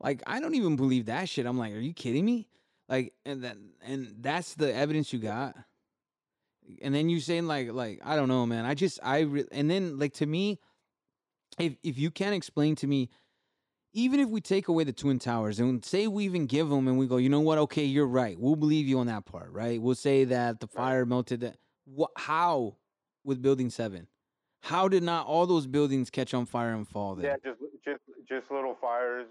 like 0.00 0.22
I 0.26 0.40
don't 0.40 0.54
even 0.54 0.74
believe 0.74 1.06
that 1.06 1.28
shit. 1.28 1.46
I'm 1.46 1.58
like, 1.58 1.72
are 1.74 1.78
you 1.78 1.92
kidding 1.92 2.24
me? 2.24 2.48
Like, 2.88 3.14
and 3.24 3.44
that 3.44 3.56
and 3.82 4.16
that's 4.20 4.54
the 4.54 4.74
evidence 4.74 5.12
you 5.12 5.18
got. 5.18 5.56
And 6.80 6.94
then 6.94 7.08
you 7.08 7.20
saying 7.20 7.46
like, 7.46 7.72
like 7.72 8.00
I 8.04 8.16
don't 8.16 8.28
know, 8.28 8.46
man. 8.46 8.64
I 8.64 8.74
just 8.74 9.00
I 9.02 9.20
re- 9.20 9.48
and 9.50 9.70
then 9.70 9.98
like 9.98 10.14
to 10.14 10.26
me, 10.26 10.58
if 11.58 11.74
if 11.82 11.98
you 11.98 12.10
can't 12.10 12.34
explain 12.34 12.76
to 12.76 12.86
me 12.86 13.10
even 13.94 14.20
if 14.20 14.28
we 14.28 14.40
take 14.40 14.68
away 14.68 14.84
the 14.84 14.92
twin 14.92 15.18
towers 15.18 15.60
and 15.60 15.84
say 15.84 16.06
we 16.06 16.24
even 16.24 16.46
give 16.46 16.68
them 16.68 16.88
and 16.88 16.98
we 16.98 17.06
go, 17.06 17.18
you 17.18 17.28
know 17.28 17.40
what? 17.40 17.58
Okay, 17.58 17.84
you're 17.84 18.06
right. 18.06 18.38
We'll 18.38 18.56
believe 18.56 18.86
you 18.86 18.98
on 18.98 19.06
that 19.06 19.26
part, 19.26 19.52
right? 19.52 19.80
We'll 19.80 19.94
say 19.94 20.24
that 20.24 20.60
the 20.60 20.66
fire 20.66 21.04
melted 21.04 21.40
that. 21.40 21.56
What? 21.84 22.10
How 22.16 22.76
with 23.24 23.42
building 23.42 23.70
seven? 23.70 24.06
How 24.60 24.88
did 24.88 25.02
not 25.02 25.26
all 25.26 25.46
those 25.46 25.66
buildings 25.66 26.08
catch 26.08 26.32
on 26.32 26.46
fire 26.46 26.72
and 26.72 26.88
fall? 26.88 27.16
Then? 27.16 27.24
Yeah, 27.24 27.36
just 27.44 27.60
just 27.84 28.00
just 28.28 28.50
little 28.50 28.76
fires 28.80 29.26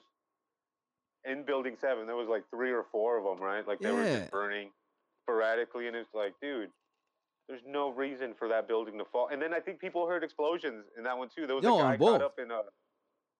in 1.26 1.43
Building 1.43 1.76
Seven. 1.80 2.07
There 2.07 2.15
was 2.15 2.28
like 2.28 2.43
three 2.49 2.72
or 2.72 2.86
four 2.91 3.17
of 3.17 3.24
them, 3.24 3.43
right? 3.43 3.67
Like 3.67 3.80
they 3.80 3.91
were 3.91 4.03
just 4.03 4.32
burning 4.32 4.69
sporadically, 5.24 5.88
and 5.88 5.95
it's 5.95 6.13
like, 6.13 6.34
dude, 6.41 6.69
there's 7.47 7.61
no 7.67 7.89
reason 7.89 8.34
for 8.38 8.47
that 8.49 8.67
building 8.67 8.97
to 8.97 9.05
fall. 9.05 9.30
And 9.32 9.41
then 9.41 9.53
I 9.53 9.59
think 9.59 9.80
people 9.80 10.07
heard 10.07 10.24
explosions 10.24 10.86
in 10.97 11.03
that 11.03 11.17
one 11.17 11.30
too. 11.36 11.47
There 11.47 11.55
was 11.55 11.63
No, 11.63 11.80
a 11.80 11.84
guy 11.84 11.97
caught 11.97 12.22
up 12.22 12.36
in 12.39 12.51
a. 12.51 12.61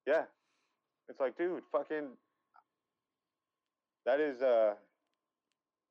Yeah, 0.08 0.24
it's 1.10 1.20
like, 1.20 1.38
dude, 1.38 1.64
fucking. 1.72 2.08
That 4.06 4.20
is 4.20 4.42
uh, 4.42 4.74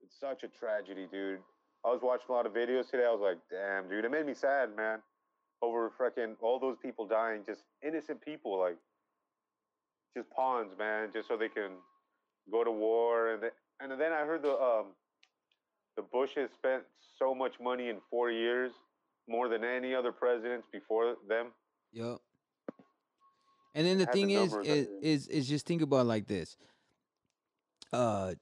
it's 0.03 0.18
such 0.18 0.43
a 0.43 0.49
tragedy, 0.49 1.07
dude. 1.11 1.41
I 1.84 1.88
was 1.88 2.01
watching 2.03 2.26
a 2.28 2.32
lot 2.32 2.45
of 2.47 2.53
videos 2.53 2.91
today. 2.91 3.05
I 3.07 3.12
was 3.12 3.20
like, 3.22 3.38
damn, 3.51 3.88
dude, 3.88 4.05
it 4.05 4.11
made 4.11 4.26
me 4.26 4.34
sad, 4.34 4.76
man 4.76 5.01
over 5.62 5.91
freaking 5.91 6.36
all 6.41 6.59
those 6.59 6.76
people 6.82 7.07
dying, 7.07 7.43
just 7.47 7.62
innocent 7.86 8.20
people, 8.22 8.59
like 8.59 8.76
just 10.16 10.30
pawns, 10.30 10.72
man, 10.78 11.08
just 11.12 11.28
so 11.28 11.36
they 11.36 11.48
can 11.48 11.70
go 12.50 12.64
to 12.64 12.70
war. 12.70 13.32
And 13.32 13.40
th- 13.42 13.52
and 13.80 13.92
then 13.92 14.12
I 14.12 14.24
heard 14.24 14.42
the 14.42 14.52
um 14.52 14.86
the 15.96 16.02
Bushes 16.02 16.50
spent 16.54 16.84
so 17.18 17.34
much 17.34 17.54
money 17.61 17.88
in 17.88 17.98
four 18.11 18.30
years, 18.30 18.72
more 19.28 19.48
than 19.48 19.64
any 19.64 19.94
other 19.94 20.12
presidents 20.12 20.66
before 20.72 21.16
them. 21.28 21.48
Yep. 21.92 22.18
And 23.74 23.86
then 23.86 23.98
the 23.98 24.04
Had 24.04 24.14
the 24.14 24.18
thing 24.18 24.30
is, 24.30 24.54
is, 24.64 24.88
is, 25.02 25.28
is 25.28 25.48
just 25.48 25.66
think 25.66 25.82
about 25.82 26.00
it 26.00 26.04
like 26.04 26.26
this. 26.26 26.56
Uh, 27.92 28.34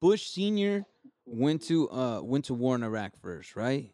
Bush 0.00 0.26
Senior 0.26 0.84
went 1.26 1.62
to 1.62 1.90
uh 1.90 2.20
went 2.20 2.44
to 2.46 2.54
war 2.54 2.74
in 2.74 2.82
Iraq 2.82 3.16
first, 3.20 3.56
right? 3.56 3.90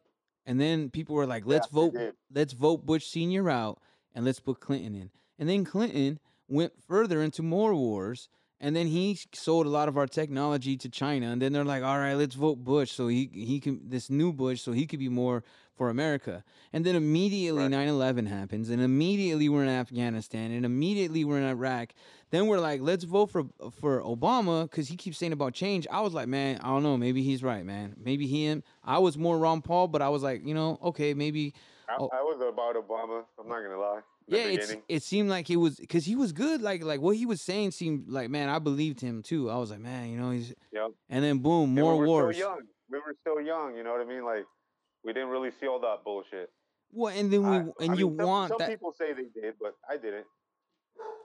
And 0.47 0.61
then 0.61 0.91
people 0.91 1.15
were 1.15 1.27
like, 1.27 1.45
let's 1.47 1.69
he 1.69 1.75
vote, 1.75 1.95
let's 2.35 2.53
vote 2.53 2.85
Bush 2.85 3.07
Senior 3.07 3.49
out, 3.49 3.81
and 4.15 4.25
let's 4.25 4.41
put 4.41 4.59
Clinton 4.61 4.95
in. 4.95 5.11
And 5.39 5.49
then 5.49 5.65
Clinton 5.65 6.19
went 6.51 6.73
further 6.87 7.23
into 7.23 7.43
more 7.43 7.75
wars, 7.75 8.29
and 8.61 8.77
then 8.77 8.89
he 8.89 9.19
sold 9.33 9.67
a 9.67 9.71
lot 9.71 9.89
of 9.89 9.97
our 9.97 10.07
technology 10.07 10.77
to 10.77 10.89
China. 10.89 11.31
And 11.31 11.41
then 11.41 11.53
they're 11.53 11.65
like, 11.65 11.83
all 11.83 11.99
right, 11.99 12.15
let's 12.15 12.35
vote 12.35 12.59
Bush, 12.63 12.91
so 12.93 13.09
he 13.09 13.31
he 13.33 13.61
can 13.61 13.81
this 13.89 14.11
new 14.11 14.33
Bush, 14.33 14.61
so 14.61 14.73
he 14.73 14.87
could 14.87 14.99
be 14.99 15.09
more 15.09 15.43
for 15.75 15.89
America. 15.89 16.45
And 16.75 16.85
then 16.85 16.95
immediately 16.95 17.63
Right. 17.63 17.71
9/11 17.71 18.27
happens, 18.27 18.69
and 18.69 18.83
immediately 18.83 19.49
we're 19.49 19.63
in 19.63 19.71
Afghanistan, 19.71 20.51
and 20.51 20.67
immediately 20.67 21.25
we're 21.25 21.39
in 21.39 21.45
Iraq. 21.45 21.95
Then 22.31 22.49
we're 22.49 22.61
like, 22.61 22.83
let's 22.83 23.05
vote 23.05 23.31
for 23.31 23.45
for 23.81 24.03
Obama 24.03 24.65
because 24.65 24.89
he 24.89 24.97
keeps 24.97 25.17
saying 25.17 25.33
about 25.33 25.55
change. 25.55 25.87
I 25.91 26.03
was 26.03 26.13
like, 26.13 26.29
man, 26.29 26.61
I 26.63 26.69
don't 26.69 26.83
know, 26.83 26.99
maybe 26.99 27.23
he's 27.23 27.43
right, 27.43 27.65
man. 27.65 27.95
Maybe 27.97 28.27
he 28.27 28.45
him. 28.45 28.63
I 28.85 28.99
was 28.99 29.17
more 29.17 29.39
Ron 29.39 29.63
Paul, 29.63 29.89
but 29.89 30.03
I 30.03 30.11
was 30.11 30.23
like, 30.23 30.47
you 30.47 30.55
know, 30.55 30.79
okay, 30.83 31.15
maybe. 31.15 31.55
I, 31.91 31.97
Oh. 31.99 32.09
I 32.13 32.23
was 32.23 32.41
about 32.41 32.77
Obama. 32.77 33.25
I'm 33.39 33.49
not 33.49 33.63
gonna 33.63 33.79
lie. 33.79 34.01
Yeah, 34.27 34.45
it's 34.45 34.75
it 34.89 35.03
seemed 35.03 35.29
like 35.29 35.49
he 35.49 35.57
was 35.57 35.77
because 35.77 36.05
he 36.05 36.15
was 36.15 36.33
good. 36.33 36.63
Like 36.63 36.85
like 36.85 37.01
what 37.01 37.17
he 37.17 37.27
was 37.27 37.41
saying 37.43 37.73
seemed 37.73 38.09
like 38.09 38.31
man, 38.31 38.49
I 38.49 38.59
believed 38.61 39.01
him 39.01 39.23
too. 39.23 39.51
I 39.51 39.57
was 39.57 39.71
like, 39.71 39.81
man, 39.81 40.09
you 40.11 40.19
know, 40.19 40.31
he's 40.31 40.55
Yep. 40.73 40.91
and 41.09 41.25
then 41.25 41.39
boom, 41.39 41.75
more 41.75 41.95
we 41.95 42.01
were 42.01 42.07
wars. 42.07 42.37
Still 42.37 42.49
young. 42.51 42.61
We 42.91 42.99
were 42.99 43.15
still 43.21 43.41
young. 43.41 43.77
You 43.77 43.83
know 43.83 43.93
what 43.93 44.01
I 44.01 44.05
mean? 44.05 44.25
Like 44.25 44.45
we 45.05 45.13
didn't 45.13 45.31
really 45.31 45.51
see 45.51 45.67
all 45.67 45.81
that 45.81 46.05
bullshit. 46.05 46.51
Well, 46.93 47.13
and 47.17 47.33
then 47.33 47.43
we 47.43 47.57
I- 47.57 47.85
and 47.85 47.91
I 47.93 47.95
you 47.95 48.09
mean, 48.09 48.19
some, 48.19 48.27
want 48.29 48.49
some 48.51 48.59
that. 48.59 48.69
people 48.69 48.93
say 48.93 49.13
they 49.13 49.27
did, 49.41 49.55
but 49.61 49.75
I 49.89 49.97
didn't. 49.97 50.27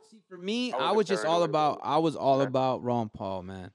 See, 0.09 0.17
for 0.29 0.37
me, 0.37 0.71
I 0.73 0.77
I 0.77 0.87
was 0.91 0.97
was 0.97 1.07
just 1.07 1.25
all 1.25 1.43
about. 1.43 1.79
I 1.83 1.97
was 1.97 2.15
all 2.15 2.41
about 2.41 2.83
Ron 2.83 3.09
Paul, 3.09 3.43
man. 3.43 3.71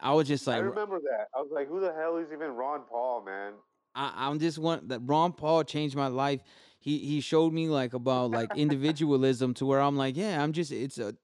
I 0.00 0.12
was 0.12 0.28
just 0.28 0.46
like 0.46 0.56
I 0.56 0.60
remember 0.60 1.00
that. 1.00 1.28
I 1.34 1.40
was 1.40 1.50
like, 1.52 1.68
who 1.68 1.80
the 1.80 1.92
hell 1.94 2.16
is 2.18 2.28
even 2.32 2.50
Ron 2.50 2.82
Paul, 2.88 3.22
man? 3.24 3.54
I, 3.94 4.12
I'm 4.28 4.38
just 4.38 4.58
one 4.58 4.88
that 4.88 5.00
Ron 5.04 5.32
Paul 5.32 5.64
changed 5.64 5.96
my 5.96 6.08
life. 6.08 6.42
He 6.78 6.98
he 6.98 7.20
showed 7.20 7.52
me 7.52 7.68
like 7.68 7.94
about 7.94 8.30
like 8.30 8.56
individualism 8.56 9.54
to 9.54 9.66
where 9.66 9.80
I'm 9.80 9.96
like, 9.96 10.16
yeah, 10.16 10.42
I'm 10.42 10.52
just 10.52 10.72
it's 10.72 10.98
a. 10.98 11.14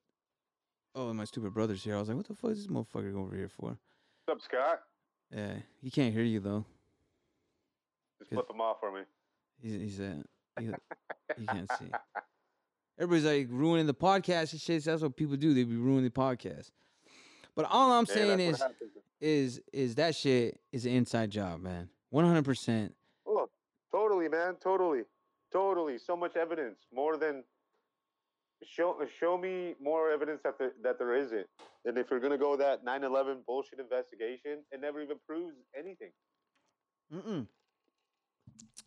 Oh, 0.95 1.13
my 1.13 1.25
stupid 1.25 1.55
brother's 1.55 1.85
here. 1.85 1.97
I 1.97 1.99
was 2.01 2.09
like, 2.09 2.17
what 2.17 2.27
the 2.27 2.35
fuck 2.35 2.51
is 2.51 2.59
this 2.59 2.67
motherfucker 2.67 3.15
over 3.15 3.37
here 3.37 3.49
for? 3.49 3.77
What's 4.25 4.31
up, 4.31 4.41
Scott? 4.43 4.81
Yeah, 5.35 5.55
he 5.81 5.91
can't 5.91 6.13
hear 6.13 6.25
you 6.25 6.41
though. 6.41 6.65
Just 8.19 8.33
flip 8.33 8.51
him 8.51 8.61
off 8.61 8.79
for 8.81 8.91
me. 8.93 9.03
He's 9.63 9.73
he's 9.73 10.01
a 10.01 10.23
he, 10.59 10.71
he 11.39 11.47
can't 11.47 11.71
see. 11.79 11.91
Everybody's 12.99 13.25
like 13.25 13.49
ruining 13.51 13.87
the 13.87 13.95
podcast 13.95 14.53
and 14.53 14.61
shit. 14.61 14.85
That's 14.85 15.03
what 15.03 15.17
people 15.17 15.37
do. 15.37 15.55
They 15.55 15.65
be 15.65 15.77
ruining 15.77 16.05
the 16.05 16.11
podcast. 16.11 16.71
But 17.55 17.67
all 17.71 17.93
I'm 17.93 18.07
Yeah, 18.09 18.15
saying 18.15 18.41
is 18.41 18.63
is 19.21 19.61
is 19.73 19.95
that 19.97 20.15
shit 20.15 20.61
is 20.73 20.87
an 20.87 20.93
inside 20.93 21.31
job, 21.31 21.61
man. 21.61 21.89
One 22.11 22.25
hundred 22.25 22.45
percent. 22.45 22.95
Oh, 23.27 23.49
totally, 23.93 24.29
man. 24.29 24.57
Totally, 24.63 25.03
totally. 25.53 25.99
So 25.99 26.17
much 26.17 26.37
evidence, 26.37 26.79
more 26.93 27.17
than 27.17 27.45
show. 28.65 28.97
Show 29.19 29.39
me 29.39 29.75
more 29.81 30.11
evidence 30.11 30.41
that 30.45 30.59
there, 30.59 30.73
that 30.83 30.99
there 30.99 31.15
isn't. 31.15 31.47
And 31.85 31.97
if 31.97 32.11
you're 32.11 32.21
gonna 32.21 32.37
go 32.39 32.57
that 32.57 32.85
9/11 32.85 33.47
bullshit 33.47 33.79
investigation, 33.79 34.65
it 34.71 34.81
never 34.81 35.01
even 35.01 35.19
proves 35.27 35.55
anything. 35.79 36.11
Mm-mm. 37.13 37.47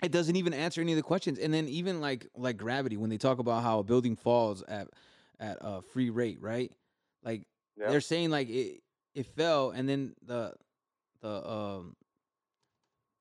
It 0.02 0.12
doesn't 0.12 0.36
even 0.36 0.54
answer 0.54 0.82
any 0.82 0.92
of 0.92 0.98
the 0.98 1.04
questions. 1.04 1.40
And 1.40 1.54
then 1.54 1.68
even 1.68 2.02
like 2.02 2.28
like 2.36 2.58
gravity, 2.58 2.98
when 2.98 3.10
they 3.10 3.18
talk 3.18 3.40
about 3.40 3.64
how 3.64 3.80
a 3.80 3.84
building 3.84 4.16
falls 4.16 4.62
at 4.64 4.90
at 5.40 5.58
a 5.62 5.82
free 5.82 6.10
rate, 6.10 6.42
right? 6.42 6.72
Like 7.24 7.48
Yeah. 7.78 7.90
they're 7.90 8.02
saying 8.02 8.30
like 8.30 8.50
it 8.50 8.82
it 9.14 9.26
fell, 9.28 9.72
and 9.72 9.88
then 9.88 10.14
the 10.22 10.56
the 11.22 11.50
um 11.50 11.96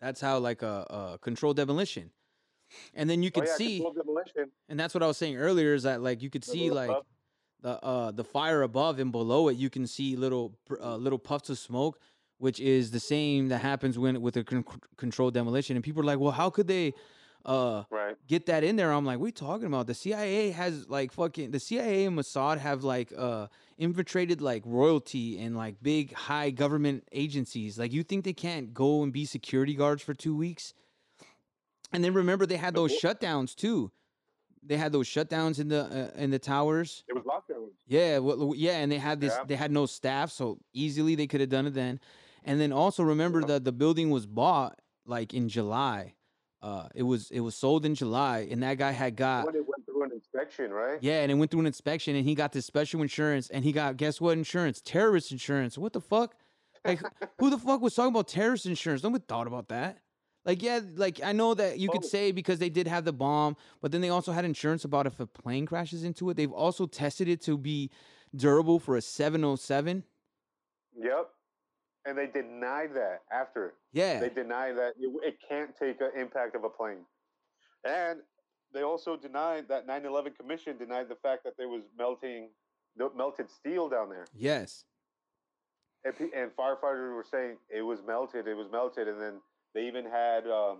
that's 0.03 0.21
how 0.21 0.39
like 0.39 0.63
a, 0.63 0.85
a 0.91 1.19
controlled 1.23 1.57
demolition. 1.57 2.11
And 2.95 3.09
then 3.09 3.23
you 3.23 3.31
oh 3.35 3.41
could 3.41 3.49
yeah, 3.49 3.55
see, 3.55 3.87
and 4.69 4.81
that's 4.81 4.95
what 4.95 5.03
I 5.03 5.07
was 5.07 5.17
saying 5.17 5.37
earlier 5.37 5.75
is 5.75 5.85
that 5.85 6.03
like 6.03 6.23
you 6.23 6.31
could 6.31 6.45
see 6.45 6.71
like 6.71 6.91
the 7.61 7.83
uh 7.85 8.11
the 8.11 8.25
fire 8.25 8.63
above 8.63 8.99
and 8.99 9.13
below 9.13 9.49
it 9.49 9.57
you 9.57 9.71
can 9.71 9.87
see 9.87 10.17
little 10.17 10.59
uh, 10.81 10.97
little 10.97 11.19
puffs 11.19 11.49
of 11.49 11.59
smoke 11.59 12.01
which 12.39 12.59
is 12.59 12.91
the 12.91 12.99
same 12.99 13.49
that 13.51 13.59
happens 13.59 13.97
when 13.97 14.21
with 14.21 14.37
a 14.37 14.43
con- 14.43 14.65
controlled 14.97 15.35
demolition. 15.35 15.77
And 15.77 15.85
people 15.85 16.03
are 16.03 16.07
like 16.07 16.19
well 16.19 16.33
how 16.33 16.51
could 16.51 16.67
they 16.67 16.95
uh 17.45 17.83
Right. 17.91 18.17
get 18.29 18.47
that 18.47 18.63
in 18.65 18.77
there 18.77 18.93
i'm 18.93 19.05
like 19.05 19.19
we're 19.19 19.31
talking 19.33 19.67
about 19.67 19.87
the 19.87 19.95
cia 19.95 20.51
has 20.51 20.89
like 20.89 21.13
fucking 21.13 21.51
the 21.51 21.59
cia 21.61 22.05
and 22.05 22.17
mossad 22.19 22.59
have 22.59 22.85
like 22.85 23.13
uh 23.17 23.49
infiltrated 23.79 24.41
like 24.41 24.63
royalty 24.65 25.39
and 25.41 25.57
like 25.57 25.77
big 25.83 26.13
high 26.15 26.51
government 26.51 27.03
agencies 27.13 27.79
like 27.79 27.93
you 27.93 28.03
think 28.03 28.25
they 28.25 28.33
can't 28.33 28.73
go 28.73 29.03
and 29.03 29.13
be 29.13 29.25
security 29.25 29.75
guards 29.75 30.03
for 30.03 30.15
two 30.15 30.37
weeks 30.37 30.73
and 31.93 32.03
then 32.05 32.15
remember 32.15 32.47
they 32.47 32.57
had 32.57 32.75
those 32.75 32.93
shutdowns 33.01 33.55
too 33.55 33.91
they 34.65 34.77
had 34.77 34.93
those 34.93 35.09
shutdowns 35.09 35.59
in 35.59 35.67
the 35.69 35.83
uh, 36.15 36.21
in 36.21 36.31
the 36.31 36.39
towers 36.39 37.03
It 37.09 37.15
was 37.15 37.25
lockdowns. 37.25 37.71
yeah, 37.89 38.19
well, 38.19 38.53
yeah, 38.57 38.77
and 38.79 38.93
they 38.93 38.99
had 38.99 39.21
this. 39.21 39.35
Yeah. 39.37 39.45
They 39.45 39.57
had 39.57 39.73
no 39.73 39.87
staff, 39.87 40.31
so 40.31 40.59
easily 40.73 41.17
they 41.17 41.27
could 41.27 41.41
have 41.41 41.49
done 41.49 41.67
it 41.67 41.75
then. 41.75 41.99
And 42.45 42.61
then 42.61 42.73
also 42.73 43.03
remember 43.03 43.41
Yeah. 43.41 43.47
that 43.49 43.65
the 43.65 43.73
building 43.73 44.11
was 44.11 44.25
bought 44.25 44.79
like 45.05 45.35
in 45.35 45.49
July. 45.49 46.15
Uh, 46.63 46.89
it 46.95 47.03
was 47.03 47.31
it 47.33 47.41
was 47.41 47.57
sold 47.57 47.85
in 47.85 47.95
July, 47.95 48.47
and 48.51 48.63
that 48.63 48.79
guy 48.79 48.93
had 48.93 49.17
got 49.17 49.47
when 49.47 49.57
it 49.57 49.67
went 49.67 49.85
through 49.85 50.05
an 50.05 50.13
inspection, 50.13 50.71
right? 50.73 50.99
yeah, 51.03 51.23
and 51.23 51.31
it 51.33 51.35
went 51.35 51.51
through 51.51 51.61
an 51.61 51.67
inspection, 51.67 52.15
and 52.15 52.25
he 52.25 52.35
got 52.37 52.53
this 52.53 52.67
special 52.67 53.03
insurance, 53.03 53.51
and 53.51 53.65
he 53.65 53.73
got 53.73 53.97
guess 53.97 54.21
what 54.21 54.39
insurance? 54.39 54.81
Terrorist 54.81 55.33
insurance. 55.33 55.77
What 55.77 55.93
the 55.93 56.01
fuck? 56.01 56.37
Like 56.85 57.01
who 57.41 57.51
the 57.55 57.59
fuck 57.59 57.81
was 57.81 57.95
talking 57.95 58.13
about 58.13 58.29
terrorist 58.29 58.67
insurance? 58.67 59.03
Nobody 59.03 59.25
thought 59.27 59.49
about 59.49 59.69
that. 59.69 59.99
Like 60.45 60.63
yeah, 60.63 60.81
like 60.95 61.21
I 61.25 61.33
know 61.33 61.55
that 61.55 61.81
you 61.81 61.89
could 61.89 62.05
Oh. 62.05 62.09
say 62.09 62.31
because 62.31 62.61
they 62.61 62.69
did 62.71 62.87
have 62.87 63.05
the 63.05 63.13
bomb, 63.13 63.57
but 63.81 63.91
then 63.91 64.01
they 64.01 64.09
also 64.11 64.31
had 64.31 64.45
insurance 64.45 64.85
about 64.85 65.07
if 65.09 65.19
a 65.19 65.27
plane 65.27 65.67
crashes 65.67 66.05
into 66.05 66.31
it. 66.31 66.37
They've 66.37 66.51
also 66.53 66.87
tested 66.87 67.29
it 67.29 67.41
to 67.43 67.59
be 67.59 67.91
durable 68.37 68.79
for 68.79 68.97
a 68.97 69.01
707. 69.03 70.05
Yep. 70.97 71.29
And 72.05 72.19
they 72.19 72.27
denied 72.27 72.91
that 72.95 73.21
after. 73.33 73.67
It. 73.67 73.75
Yeah. 73.93 74.21
They 74.21 74.29
denied 74.29 74.77
that 74.77 74.95
it, 74.99 75.11
it 75.23 75.37
can't 75.49 75.77
take 75.77 76.01
an 76.01 76.11
impact 76.17 76.57
of 76.57 76.65
a 76.65 76.69
plane. 76.69 77.05
And 77.85 78.21
they 78.75 78.83
also 78.83 79.17
denied 79.17 79.69
that 79.69 79.87
9/11 79.87 80.37
Commission 80.37 80.79
denied 80.79 81.09
the 81.09 81.17
fact 81.17 81.45
that 81.45 81.55
there 81.57 81.69
was 81.69 81.83
melting, 81.97 82.49
melted 83.17 83.51
steel 83.51 83.89
down 83.89 84.09
there. 84.09 84.27
yes. 84.35 84.85
And, 86.05 86.15
and 86.35 86.51
firefighters 86.57 87.15
were 87.15 87.25
saying 87.31 87.59
it 87.71 87.83
was 87.83 88.01
melted, 88.05 88.49
it 88.49 88.57
was 88.57 88.67
melted, 88.73 89.07
and 89.07 89.21
then 89.21 89.41
they 89.73 89.87
even 89.87 90.05
had 90.05 90.49
um, 90.49 90.79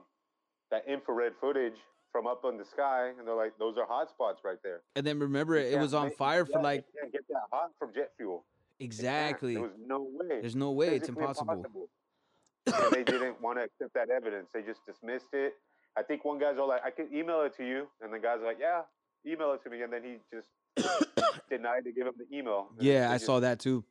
that 0.73 0.83
infrared 0.89 1.35
footage 1.41 1.77
from 2.11 2.27
up 2.27 2.45
in 2.45 2.59
the 2.59 2.65
sky, 2.65 3.11
and 3.17 3.27
they're 3.27 3.37
like, 3.37 3.57
"Those 3.57 3.79
are 3.79 3.87
hot 3.87 4.11
spots 4.11 4.41
right 4.45 4.59
there." 4.65 4.83
And 4.97 5.07
then 5.07 5.21
remember 5.21 5.55
You 5.55 5.77
it 5.77 5.79
was 5.79 5.95
on 5.95 6.11
fire 6.11 6.45
for 6.45 6.59
yeah, 6.59 6.63
like 6.63 6.85
you 6.93 7.01
can't 7.01 7.13
get 7.13 7.23
that 7.29 7.45
hot 7.53 7.71
from 7.79 7.95
jet 7.95 8.11
fuel. 8.17 8.45
Exactly. 8.85 9.55
There 9.55 9.63
was 9.63 9.73
no 9.87 10.01
way. 10.11 10.41
There's 10.41 10.57
no 10.57 10.71
way 10.73 10.97
it's 10.97 11.09
impossible. 11.09 11.65
and 12.67 12.93
they 12.93 13.05
didn't 13.05 13.41
want 13.41 13.59
to 13.59 13.65
accept 13.65 13.95
that 13.95 14.11
evidence. 14.11 14.49
They 14.55 14.63
just 14.63 14.85
dismissed 14.87 15.33
it. 15.33 15.55
I 15.97 16.03
think 16.03 16.25
one 16.25 16.39
guy's 16.39 16.59
all 16.59 16.69
like, 16.69 16.83
"I 16.85 16.91
can 16.91 17.09
email 17.15 17.43
it 17.43 17.55
to 17.57 17.65
you," 17.67 17.89
and 18.01 18.13
the 18.13 18.19
guy's 18.19 18.41
like, 18.43 18.59
"Yeah, 18.61 18.83
email 19.27 19.53
it 19.53 19.63
to 19.65 19.71
me," 19.71 19.83
and 19.83 19.93
then 19.93 20.03
he 20.03 20.17
just 20.35 20.49
denied 21.51 21.85
to 21.85 21.93
give 21.93 22.07
him 22.07 22.15
the 22.17 22.37
email. 22.37 22.69
And 22.79 22.87
Yeah, 22.87 23.11
I 23.11 23.15
just- 23.15 23.27
saw 23.27 23.41
that 23.41 23.59
too. 23.61 23.85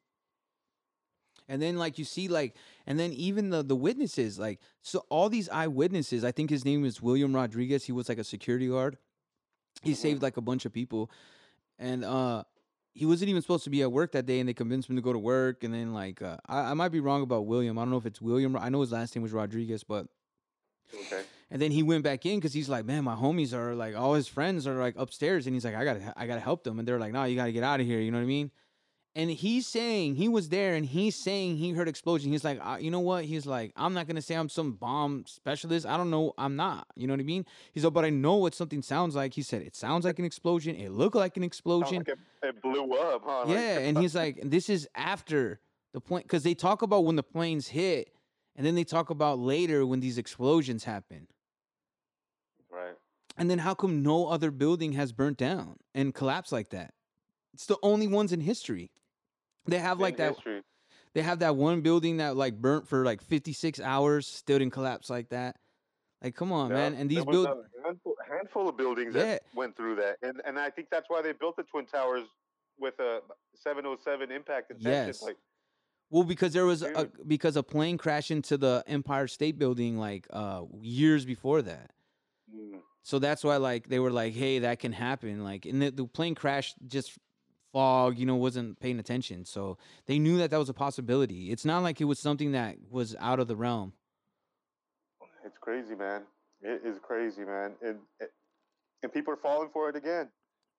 And 1.48 1.62
then 1.62 1.78
like 1.78 1.98
you 2.00 2.06
see 2.06 2.28
like 2.30 2.56
and 2.88 2.98
then 2.98 3.12
even 3.12 3.50
the 3.50 3.62
the 3.62 3.76
witnesses 3.76 4.40
like 4.40 4.60
so 4.82 5.04
all 5.10 5.28
these 5.28 5.50
eyewitnesses 5.50 6.24
I 6.24 6.32
think 6.32 6.50
his 6.50 6.64
name 6.64 6.86
is 6.86 7.02
William 7.02 7.36
Rodriguez 7.36 7.84
he 7.84 7.92
was 7.92 8.08
like 8.08 8.18
a 8.20 8.24
security 8.24 8.70
guard. 8.70 8.98
He 9.82 9.92
Mhm. 9.92 9.96
saved 9.98 10.22
like 10.22 10.38
a 10.38 10.42
bunch 10.42 10.66
of 10.66 10.72
people 10.72 11.12
and 11.78 12.06
uh 12.06 12.44
he 12.94 13.06
wasn't 13.06 13.30
even 13.30 13.42
supposed 13.42 13.64
to 13.64 13.70
be 13.70 13.82
at 13.82 13.92
work 13.92 14.12
that 14.12 14.26
day 14.26 14.40
and 14.40 14.50
they 14.50 14.54
convinced 14.54 14.90
him 14.90 14.96
to 14.96 15.02
go 15.02 15.14
to 15.14 15.20
work 15.20 15.64
and 15.64 15.74
then 15.74 15.94
like 15.94 16.22
uh, 16.22 16.38
I, 16.48 16.72
I 16.72 16.74
might 16.74 16.90
be 16.90 17.00
wrong 17.00 17.22
about 17.22 17.46
William. 17.46 17.78
I 17.78 17.82
don't 17.84 17.92
know 17.92 17.98
if 17.98 18.06
it's 18.06 18.22
William. 18.22 18.56
I 18.58 18.70
know 18.70 18.82
his 18.82 18.92
last 18.92 19.16
name 19.16 19.24
was 19.24 19.32
Rodriguez 19.32 19.84
but 19.84 20.08
Okay. 20.94 21.24
and 21.50 21.62
then 21.62 21.72
he 21.72 21.84
went 21.84 22.04
back 22.04 22.26
in 22.26 22.38
because 22.38 22.54
he's 22.54 22.68
like, 22.70 22.86
man, 22.86 23.04
my 23.04 23.16
homies 23.16 23.54
are 23.54 23.74
like, 23.76 23.96
all 23.96 24.14
his 24.14 24.28
friends 24.28 24.68
are 24.68 24.76
like 24.80 24.96
upstairs, 24.98 25.48
and 25.48 25.54
he's 25.56 25.64
like, 25.64 25.76
I 25.76 25.86
gotta, 25.86 26.14
I 26.18 26.28
gotta 26.28 26.42
help 26.42 26.64
them, 26.64 26.80
and 26.80 26.88
they're 26.88 27.00
like, 27.00 27.14
no, 27.14 27.24
you 27.24 27.36
gotta 27.36 27.52
get 27.52 27.64
out 27.64 27.80
of 27.80 27.86
here, 27.86 28.00
you 28.00 28.12
know 28.12 28.18
what 28.18 28.24
I 28.24 28.28
mean? 28.28 28.52
And 29.14 29.30
he's 29.30 29.68
saying 29.68 30.16
he 30.16 30.30
was 30.30 30.48
there, 30.48 30.74
and 30.74 30.86
he's 30.86 31.18
saying 31.18 31.58
he 31.58 31.72
heard 31.72 31.90
explosion. 31.90 32.32
He's 32.32 32.46
like, 32.46 32.60
uh, 32.66 32.78
you 32.80 32.90
know 32.90 33.02
what? 33.02 33.26
He's 33.26 33.46
like, 33.46 33.74
I'm 33.76 33.94
not 33.94 34.08
gonna 34.08 34.22
say 34.22 34.36
I'm 34.36 34.48
some 34.48 34.72
bomb 34.72 35.26
specialist. 35.28 35.86
I 35.86 35.98
don't 35.98 36.10
know. 36.10 36.34
I'm 36.38 36.56
not. 36.56 36.88
You 36.96 37.08
know 37.08 37.14
what 37.14 37.20
I 37.20 37.24
mean? 37.24 37.46
He's 37.74 37.84
like, 37.84 37.92
but 37.92 38.06
I 38.06 38.10
know 38.10 38.36
what 38.36 38.56
something 38.56 38.82
sounds 38.82 39.14
like. 39.14 39.34
He 39.34 39.42
said 39.42 39.64
it 39.64 39.76
sounds 39.76 40.06
like 40.06 40.18
an 40.20 40.24
explosion. 40.24 40.78
It 40.78 40.92
looked 40.92 41.18
like 41.18 41.36
an 41.36 41.44
explosion. 41.44 41.98
like 41.98 42.08
it, 42.08 42.20
it 42.42 42.62
blew 42.62 42.94
up, 42.94 43.24
huh? 43.26 43.46
Yeah, 43.48 43.80
and 43.80 43.98
he's 43.98 44.16
like, 44.16 44.40
this 44.44 44.70
is 44.70 44.88
after 44.96 45.60
the 45.94 46.00
plane 46.00 46.24
because 46.24 46.44
they 46.44 46.54
talk 46.54 46.82
about 46.82 47.04
when 47.04 47.18
the 47.18 47.24
planes 47.24 47.68
hit, 47.68 48.14
and 48.56 48.66
then 48.66 48.76
they 48.76 48.86
talk 48.86 49.10
about 49.10 49.40
later 49.40 49.86
when 49.86 50.00
these 50.00 50.18
explosions 50.18 50.86
happen. 50.86 51.28
right. 52.72 52.96
And 53.38 53.50
then 53.50 53.60
how 53.60 53.74
come 53.74 54.04
no 54.04 54.28
other 54.28 54.52
building 54.52 54.94
has 54.94 55.12
burnt 55.12 55.38
down 55.38 55.78
and 55.94 56.14
collapsed 56.14 56.52
like 56.52 56.70
that? 56.70 56.94
It's 57.54 57.66
the 57.66 57.78
only 57.84 58.08
ones 58.08 58.32
in 58.32 58.40
history. 58.40 58.92
They 59.66 59.78
have 59.80 60.00
like 60.00 60.18
that. 60.18 60.36
history. 60.36 60.62
They 61.14 61.22
have 61.22 61.40
that 61.40 61.56
one 61.56 61.82
building 61.82 62.18
that 62.18 62.38
like 62.38 62.56
burnt 62.56 62.88
for 62.88 63.04
like 63.04 63.22
56 63.22 63.80
hours, 63.82 64.28
still 64.28 64.60
didn't 64.60 64.74
collapse 64.74 65.10
like 65.10 65.30
that. 65.30 65.58
Like, 66.24 66.36
come 66.36 66.52
on, 66.52 66.70
Yeah, 66.70 66.76
man. 66.76 66.94
And 66.94 67.10
these 67.10 67.18
there 67.18 67.26
was 67.26 67.36
build, 67.46 67.48
a 67.48 67.84
handful, 67.88 68.16
handful 68.30 68.70
of 68.70 68.78
buildings 68.78 69.16
Yeah. 69.16 69.24
that 69.24 69.44
went 69.56 69.76
through 69.76 69.96
that, 69.98 70.18
and 70.22 70.42
and 70.46 70.58
I 70.60 70.70
think 70.70 70.88
that's 70.92 71.10
why 71.10 71.22
they 71.22 71.34
built 71.34 71.56
the 71.58 71.64
twin 71.64 71.86
towers 71.86 72.26
with 72.80 72.98
a 73.00 73.22
707 73.56 74.32
impact 74.32 74.70
detection. 74.70 74.92
Yes. 74.92 75.22
Like, 75.22 75.38
well, 76.10 76.24
because 76.24 76.54
there 76.54 76.66
was 76.66 76.82
a 76.84 77.10
because 77.28 77.56
a 77.58 77.64
plane 77.64 77.98
crashed 77.98 78.32
into 78.32 78.58
the 78.58 78.84
Empire 78.88 79.28
State 79.28 79.58
Building 79.58 79.98
like 79.98 80.28
uh 80.32 80.64
years 80.82 81.26
before 81.26 81.62
that. 81.64 81.92
So 83.04 83.18
that's 83.18 83.44
why 83.44 83.58
like 83.58 83.90
they 83.90 84.00
were 84.00 84.12
like, 84.12 84.34
hey, 84.34 84.60
that 84.60 84.80
can 84.80 84.92
happen. 84.92 85.44
Like, 85.44 85.66
and 85.66 85.82
the, 85.82 85.90
the 85.90 86.06
plane 86.06 86.36
crashed 86.36 86.76
just 86.88 87.18
fog, 87.72 88.18
you 88.18 88.26
know, 88.26 88.36
wasn't 88.36 88.80
paying 88.80 89.00
attention. 89.00 89.46
So 89.46 89.78
they 90.06 90.20
knew 90.20 90.38
that 90.38 90.52
that 90.52 90.60
was 90.60 90.70
a 90.70 90.74
possibility. 90.74 91.52
It's 91.52 91.66
not 91.66 91.84
like 91.84 92.02
it 92.02 92.06
was 92.06 92.20
something 92.20 92.52
that 92.54 92.78
was 92.90 93.16
out 93.20 93.40
of 93.40 93.48
the 93.48 93.56
realm. 93.56 93.94
It's 95.46 95.58
crazy, 95.58 95.96
man. 95.96 96.24
It 96.62 96.82
is 96.86 97.00
crazy, 97.02 97.44
man. 97.44 97.72
And 97.82 98.00
and 99.04 99.12
people 99.12 99.34
are 99.34 99.38
falling 99.38 99.70
for 99.74 99.90
it 99.90 99.96
again. 99.96 100.30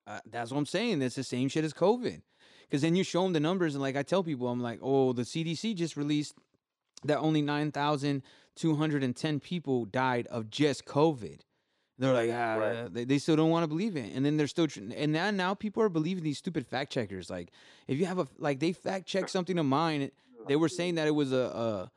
Uh, 0.06 0.20
that's 0.30 0.52
what 0.52 0.58
I'm 0.58 0.66
saying. 0.66 1.02
It's 1.02 1.16
the 1.16 1.24
same 1.24 1.48
shit 1.48 1.64
as 1.64 1.72
COVID. 1.72 2.22
Because 2.62 2.82
then 2.82 2.94
you 2.96 3.04
show 3.04 3.22
them 3.24 3.32
the 3.32 3.40
numbers, 3.40 3.74
and 3.74 3.82
like 3.82 3.96
I 3.96 4.02
tell 4.02 4.22
people, 4.22 4.48
I'm 4.48 4.60
like, 4.62 4.78
oh, 4.82 5.12
the 5.12 5.22
CDC 5.22 5.74
just 5.74 5.96
released 5.96 6.34
that 7.04 7.18
only 7.18 7.42
9,210 7.42 9.40
people 9.40 9.84
died 9.84 10.26
of 10.28 10.48
just 10.50 10.86
COVID. 10.86 11.40
They're 12.02 12.12
like, 12.12 12.30
ah, 12.32 12.54
Right. 12.54 12.92
they, 12.92 13.04
they 13.04 13.18
still 13.18 13.36
don't 13.36 13.50
want 13.50 13.62
to 13.62 13.68
believe 13.68 13.96
it. 13.96 14.12
And 14.12 14.26
then 14.26 14.36
they're 14.36 14.48
still, 14.48 14.66
tr- 14.66 14.80
and 14.96 15.12
now, 15.12 15.30
now 15.30 15.54
people 15.54 15.84
are 15.84 15.88
believing 15.88 16.24
these 16.24 16.36
stupid 16.38 16.66
fact 16.66 16.92
checkers. 16.92 17.30
Like, 17.30 17.52
if 17.86 17.96
you 17.96 18.06
have 18.06 18.18
a, 18.18 18.26
like, 18.38 18.58
they 18.58 18.72
fact 18.72 19.06
check 19.06 19.28
something 19.36 19.56
of 19.56 19.66
mine, 19.66 20.10
they 20.48 20.56
were 20.56 20.68
saying 20.68 20.96
that 20.96 21.06
it 21.06 21.12
was 21.12 21.32
a, 21.32 21.36
a, 21.36 21.92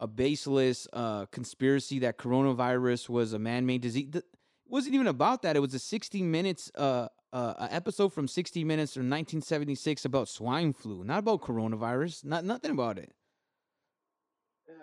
a 0.00 0.06
baseless 0.06 0.88
uh, 0.94 1.26
conspiracy 1.26 1.98
that 1.98 2.16
coronavirus 2.16 3.10
was 3.10 3.34
a 3.34 3.38
man 3.38 3.66
made 3.66 3.82
disease. 3.82 4.08
It 4.14 4.24
wasn't 4.66 4.94
even 4.94 5.06
about 5.06 5.42
that. 5.42 5.54
It 5.54 5.60
was 5.60 5.74
a 5.74 5.78
60 5.78 6.22
minutes, 6.22 6.72
uh, 6.74 7.08
uh, 7.34 7.68
episode 7.70 8.12
from 8.12 8.28
60 8.28 8.64
Minutes 8.64 8.94
from 8.94 9.02
1976 9.08 10.04
about 10.06 10.28
swine 10.28 10.72
flu, 10.72 11.04
not 11.04 11.18
about 11.18 11.40
coronavirus, 11.42 12.24
not 12.24 12.44
nothing 12.44 12.70
about 12.70 12.98
it. 12.98 13.12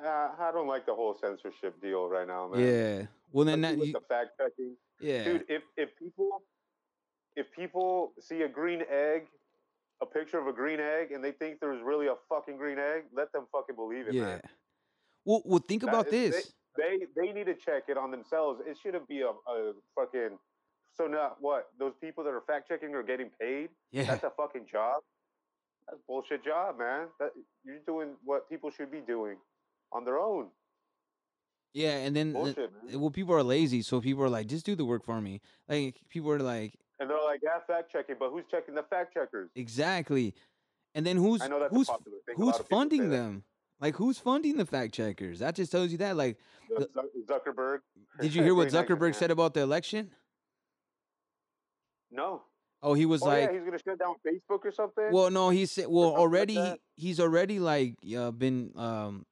Uh, 0.04 0.30
I 0.40 0.52
don't 0.54 0.68
like 0.68 0.86
the 0.86 0.94
whole 0.94 1.16
censorship 1.20 1.82
deal 1.82 2.08
right 2.10 2.28
now, 2.28 2.48
man. 2.48 2.62
Yeah. 2.62 3.06
Well, 3.32 3.46
then 3.46 3.62
that, 3.62 3.78
you, 3.78 3.94
the 3.94 4.02
fact 4.08 4.32
checking. 4.40 4.76
yeah, 5.00 5.24
Dude, 5.24 5.46
if 5.48 5.62
if 5.78 5.90
people 5.98 6.42
if 7.36 7.52
people 7.52 8.14
see 8.20 8.42
a 8.42 8.48
green 8.48 8.84
egg, 8.90 9.28
a 10.02 10.06
picture 10.06 10.40
of 10.40 10.48
a 10.48 10.54
green 10.54 10.80
egg, 10.80 11.12
and 11.12 11.24
they 11.24 11.32
think 11.32 11.60
there's 11.60 11.82
really 11.82 12.08
a 12.08 12.16
fucking 12.28 12.58
green 12.58 12.80
egg, 12.80 13.04
let 13.14 13.32
them 13.32 13.46
fucking 13.52 13.76
believe 13.76 14.08
it, 14.08 14.14
yeah. 14.14 14.24
man. 14.24 14.42
Well, 15.26 15.42
well, 15.46 15.60
think 15.60 15.84
about 15.84 16.08
is- 16.08 16.12
they- 16.12 16.30
this. 16.30 16.54
They 16.78 17.00
they 17.16 17.34
need 17.34 17.48
to 17.48 17.56
check 17.56 17.84
it 17.90 17.98
on 17.98 18.10
themselves. 18.10 18.62
It 18.66 18.78
shouldn't 18.82 19.06
be 19.08 19.22
a, 19.22 19.30
a 19.30 19.74
fucking. 19.96 20.38
So 20.96 21.08
not 21.08 21.38
what 21.42 21.68
those 21.78 21.94
people 22.00 22.24
that 22.24 22.30
are 22.30 22.42
fact 22.42 22.70
checking 22.70 22.94
are 22.96 23.04
getting 23.04 23.30
paid. 23.42 23.70
Yeah. 23.92 24.04
That's 24.04 24.24
a 24.24 24.30
fucking 24.30 24.68
job. 24.72 25.02
That's 25.88 26.00
a 26.00 26.04
bullshit 26.08 26.46
job, 26.46 26.78
man. 26.78 27.08
That 27.20 27.32
you're 27.66 27.80
doing 27.86 28.16
what 28.24 28.48
people 28.50 28.70
should 28.70 28.92
be 28.92 29.02
doing 29.02 29.38
on 29.92 30.06
their 30.06 30.18
own. 30.18 30.48
Yeah, 31.74 31.98
and 31.98 32.16
then 32.16 32.34
Bullshit, 32.34 32.72
man. 32.84 33.00
well, 33.00 33.12
people 33.12 33.36
are 33.36 33.44
lazy, 33.44 33.82
so 33.84 34.02
people 34.02 34.24
are 34.24 34.30
like, 34.30 34.48
just 34.48 34.66
do 34.66 34.76
the 34.76 34.86
work 34.86 35.04
for 35.06 35.22
me. 35.22 35.42
Like 35.68 35.96
people 36.10 36.32
are 36.32 36.40
like, 36.40 36.74
And 37.00 37.10
they're 37.10 37.18
like, 37.24 37.42
yeah, 37.44 37.60
fact 37.68 37.92
checking, 37.92 38.16
but 38.20 38.32
who's 38.32 38.46
checking 38.50 38.74
the 38.76 38.84
fact 38.84 39.14
checkers? 39.14 39.50
exactly. 39.56 40.34
And 40.96 41.06
then 41.06 41.18
who's 41.18 41.42
I 41.42 41.48
know 41.48 41.60
that's 41.60 41.74
who's 41.74 41.88
a 41.88 41.92
popular 41.92 42.18
thing. 42.26 42.36
Who's 42.38 42.48
lot 42.48 42.60
of 42.60 42.66
people 42.68 42.78
funding 42.80 43.10
them? 43.12 43.44
Like 43.80 43.96
who's 43.96 44.18
funding 44.18 44.58
the 44.58 44.66
fact 44.66 44.94
checkers? 44.96 45.40
That 45.40 45.56
just 45.56 45.72
tells 45.72 45.92
you 45.92 46.00
that. 46.00 46.18
Like, 46.18 46.38
The 46.76 46.90
Zuckerberg. 47.30 47.80
did 48.20 48.34
you 48.34 48.42
hear 48.44 48.56
what 48.56 48.70
Zuckerberg 48.70 49.14
said 49.14 49.30
about 49.32 49.54
the 49.54 49.62
election? 49.62 50.10
No. 52.12 52.42
Oh, 52.82 52.94
he 52.94 53.06
was 53.06 53.22
oh 53.22 53.28
like, 53.28 53.44
yeah, 53.44 53.52
he's 53.54 53.64
gonna 53.64 53.78
shut 53.78 54.00
down 54.00 54.16
Facebook 54.26 54.66
or 54.66 54.72
something. 54.72 55.12
Well, 55.12 55.30
no, 55.30 55.50
he 55.50 55.66
said. 55.66 55.86
Well, 55.88 56.06
something 56.06 56.14
like 56.14 56.20
already 56.22 56.56
he- 56.56 56.76
he's 56.96 57.20
already 57.20 57.60
like 57.60 57.96
uh, 58.18 58.32
been 58.32 58.72
um, 58.76 59.26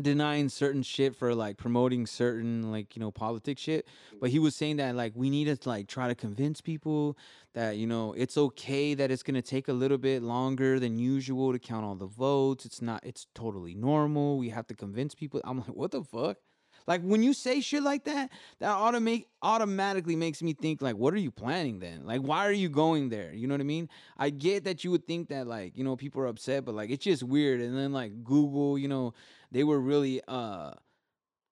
denying 0.00 0.48
certain 0.48 0.82
shit 0.82 1.14
for 1.14 1.34
like 1.34 1.56
promoting 1.56 2.06
certain 2.06 2.70
like 2.70 2.96
you 2.96 3.00
know 3.00 3.10
politics 3.10 3.62
shit. 3.62 3.86
But 4.20 4.30
he 4.30 4.38
was 4.38 4.54
saying 4.54 4.76
that 4.76 4.94
like 4.94 5.12
we 5.14 5.30
need 5.30 5.44
to 5.44 5.68
like 5.68 5.86
try 5.88 6.08
to 6.08 6.14
convince 6.14 6.60
people 6.60 7.16
that 7.54 7.76
you 7.76 7.86
know 7.86 8.14
it's 8.14 8.36
okay 8.36 8.94
that 8.94 9.10
it's 9.10 9.22
gonna 9.22 9.42
take 9.42 9.68
a 9.68 9.72
little 9.72 9.98
bit 9.98 10.22
longer 10.22 10.80
than 10.80 10.98
usual 10.98 11.52
to 11.52 11.58
count 11.58 11.84
all 11.84 11.94
the 11.94 12.06
votes. 12.06 12.64
It's 12.64 12.80
not. 12.80 13.04
It's 13.04 13.26
totally 13.34 13.74
normal. 13.74 14.38
We 14.38 14.48
have 14.50 14.66
to 14.68 14.74
convince 14.74 15.14
people. 15.14 15.40
I'm 15.44 15.58
like, 15.58 15.68
what 15.68 15.90
the 15.90 16.02
fuck? 16.02 16.38
Like 16.86 17.02
when 17.02 17.22
you 17.22 17.32
say 17.34 17.60
shit 17.60 17.82
like 17.82 18.04
that, 18.04 18.30
that 18.58 18.76
automate 18.76 19.26
automatically 19.42 20.16
makes 20.16 20.42
me 20.42 20.52
think 20.52 20.82
like, 20.82 20.96
what 20.96 21.14
are 21.14 21.18
you 21.18 21.30
planning 21.30 21.78
then? 21.78 22.04
Like, 22.04 22.20
why 22.22 22.46
are 22.46 22.52
you 22.52 22.68
going 22.68 23.08
there? 23.08 23.32
You 23.32 23.46
know 23.46 23.54
what 23.54 23.60
I 23.60 23.64
mean? 23.64 23.88
I 24.16 24.30
get 24.30 24.64
that 24.64 24.84
you 24.84 24.90
would 24.90 25.06
think 25.06 25.28
that 25.28 25.46
like, 25.46 25.76
you 25.76 25.84
know, 25.84 25.96
people 25.96 26.20
are 26.22 26.26
upset, 26.26 26.64
but 26.64 26.74
like 26.74 26.90
it's 26.90 27.04
just 27.04 27.22
weird. 27.22 27.60
And 27.60 27.76
then 27.76 27.92
like 27.92 28.24
Google, 28.24 28.78
you 28.78 28.88
know, 28.88 29.14
they 29.50 29.64
were 29.64 29.80
really 29.80 30.20
uh 30.26 30.72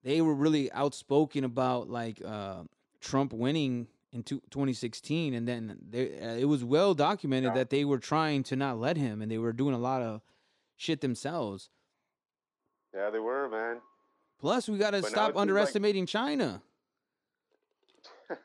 they 0.02 0.20
were 0.20 0.34
really 0.34 0.72
outspoken 0.72 1.44
about 1.44 1.88
like 1.90 2.20
uh 2.24 2.62
Trump 3.00 3.32
winning 3.32 3.86
in 4.12 4.22
two- 4.24 4.42
2016 4.50 5.34
and 5.34 5.46
then 5.46 5.78
they, 5.88 6.18
uh, 6.20 6.34
it 6.34 6.46
was 6.46 6.64
well 6.64 6.94
documented 6.94 7.50
Yeah. 7.52 7.54
that 7.60 7.70
they 7.70 7.84
were 7.84 7.98
trying 7.98 8.42
to 8.44 8.56
not 8.56 8.78
let 8.80 8.96
him 8.96 9.22
and 9.22 9.30
they 9.30 9.38
were 9.38 9.52
doing 9.52 9.74
a 9.74 9.78
lot 9.78 10.02
of 10.02 10.20
shit 10.76 11.00
themselves. 11.00 11.70
yeah, 12.92 13.08
they 13.10 13.20
were, 13.20 13.48
man. 13.48 13.80
Plus, 14.40 14.68
we 14.68 14.78
got 14.78 14.90
to 14.92 14.98
But 14.98 15.02
now 15.02 15.06
it 15.06 15.10
stop 15.10 15.26
seems 15.26 15.34
like- 15.36 15.42
underestimating 15.42 16.06
China. 16.06 16.62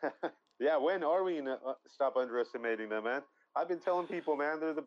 yeah, 0.59 0.77
when 0.77 1.03
are 1.03 1.23
we 1.23 1.37
gonna 1.37 1.59
uh, 1.65 1.73
stop 1.87 2.17
underestimating 2.17 2.89
them, 2.89 3.03
man? 3.03 3.21
I've 3.55 3.67
been 3.69 3.79
telling 3.79 4.07
people, 4.07 4.35
man, 4.35 4.59
they're 4.59 4.73
the 4.73 4.83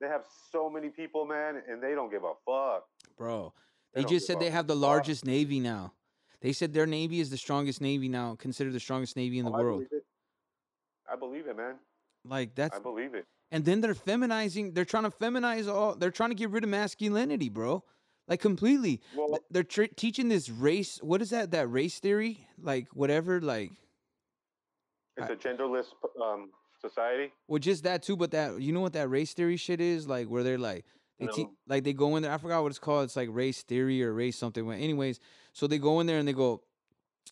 they 0.00 0.06
have 0.06 0.22
so 0.52 0.70
many 0.70 0.90
people, 0.90 1.24
man, 1.26 1.60
and 1.68 1.82
they 1.82 1.94
don't 1.94 2.10
give 2.10 2.22
a 2.22 2.32
fuck. 2.46 2.84
Bro, 3.16 3.52
They 3.92 4.02
they 4.02 4.08
just 4.08 4.26
said 4.28 4.38
they 4.38 4.50
have 4.50 4.68
the 4.68 4.74
fuck. 4.74 4.82
largest 4.82 5.24
navy 5.24 5.58
now. 5.58 5.92
They 6.40 6.52
said 6.52 6.72
their 6.72 6.86
navy 6.86 7.18
is 7.18 7.30
the 7.30 7.36
strongest 7.36 7.80
navy 7.80 8.08
now, 8.08 8.36
considered 8.36 8.72
the 8.74 8.78
strongest 8.80 9.16
navy 9.16 9.40
in 9.40 9.44
the 9.44 9.50
Oh, 9.50 9.54
I 9.56 9.60
world. 9.60 9.88
believe. 9.88 10.02
I 11.12 11.16
believe 11.16 11.46
it, 11.48 11.56
man. 11.56 11.74
Like 12.24 12.54
that's 12.54 12.76
I 12.76 12.80
believe 12.80 13.14
it. 13.14 13.26
and 13.50 13.64
then 13.64 13.80
they're 13.80 13.94
feminizing, 13.94 14.72
they're 14.74 14.84
trying 14.84 15.04
to 15.04 15.10
feminize 15.10 15.72
all 15.72 15.96
they're 15.96 16.12
trying 16.12 16.30
to 16.30 16.36
get 16.36 16.50
rid 16.50 16.62
of 16.62 16.70
masculinity, 16.70 17.48
bro. 17.48 17.82
Like 18.28 18.40
completely. 18.40 19.00
Well, 19.16 19.38
They're 19.50 19.62
tr- 19.64 19.84
teaching 19.96 20.28
this 20.28 20.48
race, 20.50 20.98
what 21.02 21.22
is 21.22 21.30
that 21.30 21.50
that 21.52 21.66
race 21.70 21.98
theory? 21.98 22.46
Like 22.60 22.88
whatever, 22.92 23.40
like 23.40 23.72
it's 25.16 25.28
I- 25.30 25.32
a 25.32 25.36
genderless 25.36 25.86
um, 26.22 26.50
society. 26.80 27.32
well 27.48 27.58
just 27.58 27.84
that 27.84 28.02
too, 28.02 28.16
but 28.16 28.30
that 28.32 28.60
you 28.60 28.72
know 28.72 28.80
what 28.80 28.92
that 28.92 29.08
race 29.08 29.32
theory 29.32 29.56
shit 29.56 29.80
is? 29.80 30.06
Like 30.06 30.28
where 30.28 30.42
they're 30.42 30.58
like 30.58 30.84
they 31.18 31.26
te- 31.26 31.44
No. 31.44 31.52
like 31.66 31.84
they 31.84 31.92
go 31.94 32.16
in 32.16 32.22
there. 32.22 32.32
I 32.32 32.38
forgot 32.38 32.62
what 32.62 32.68
it's 32.70 32.78
called. 32.78 33.04
It's 33.04 33.16
like 33.16 33.28
race 33.32 33.62
theory 33.62 34.02
or 34.04 34.12
race 34.12 34.36
something. 34.36 34.64
But 34.66 34.72
anyways, 34.78 35.18
so 35.52 35.66
they 35.66 35.78
go 35.78 35.98
in 36.00 36.06
there 36.06 36.18
and 36.18 36.28
they 36.28 36.32
go, 36.32 36.62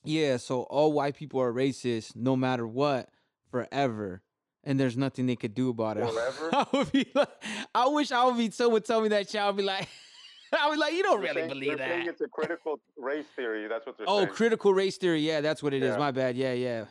yeah. 0.02 0.38
So 0.38 0.62
all 0.62 0.92
white 0.92 1.14
people 1.14 1.40
are 1.40 1.52
racist, 1.52 2.16
no 2.16 2.34
matter 2.36 2.66
what, 2.66 3.08
forever, 3.50 4.22
and 4.64 4.80
there's 4.80 4.96
nothing 4.96 5.26
they 5.26 5.36
could 5.36 5.54
do 5.54 5.68
about 5.68 5.98
it. 5.98 6.08
Forever? 6.10 6.50
I 6.52 6.66
would 6.72 6.90
be 6.90 7.06
like, 7.14 7.28
I 7.74 7.86
wish 7.88 8.10
I 8.10 8.24
would 8.24 8.36
be. 8.38 8.50
Someone 8.50 8.82
tell 8.82 9.00
me 9.00 9.08
that 9.10 9.28
shit. 9.30 9.40
I'd 9.40 9.56
be 9.56 9.62
like, 9.62 9.88
I 10.58 10.68
was 10.68 10.78
like, 10.78 10.92
you 10.94 11.02
don't 11.02 11.20
They're 11.20 11.34
really 11.34 11.40
saying- 11.42 11.48
believe 11.48 11.78
they're 11.78 11.88
that. 11.88 12.06
It's 12.06 12.20
a 12.20 12.28
critical 12.28 12.80
race 12.96 13.26
theory. 13.34 13.66
That's 13.68 13.86
what 13.86 13.98
they're 13.98 14.06
saying. 14.06 14.16
Oh, 14.18 14.24
saying. 14.24 14.34
critical 14.34 14.74
race 14.74 14.96
theory. 14.96 15.20
Yeah, 15.20 15.40
that's 15.40 15.62
what 15.62 15.74
it 15.74 15.82
is. 15.82 15.92
Yeah. 15.92 15.98
My 15.98 16.10
bad. 16.10 16.36
Yeah, 16.36 16.52
yeah, 16.52 16.84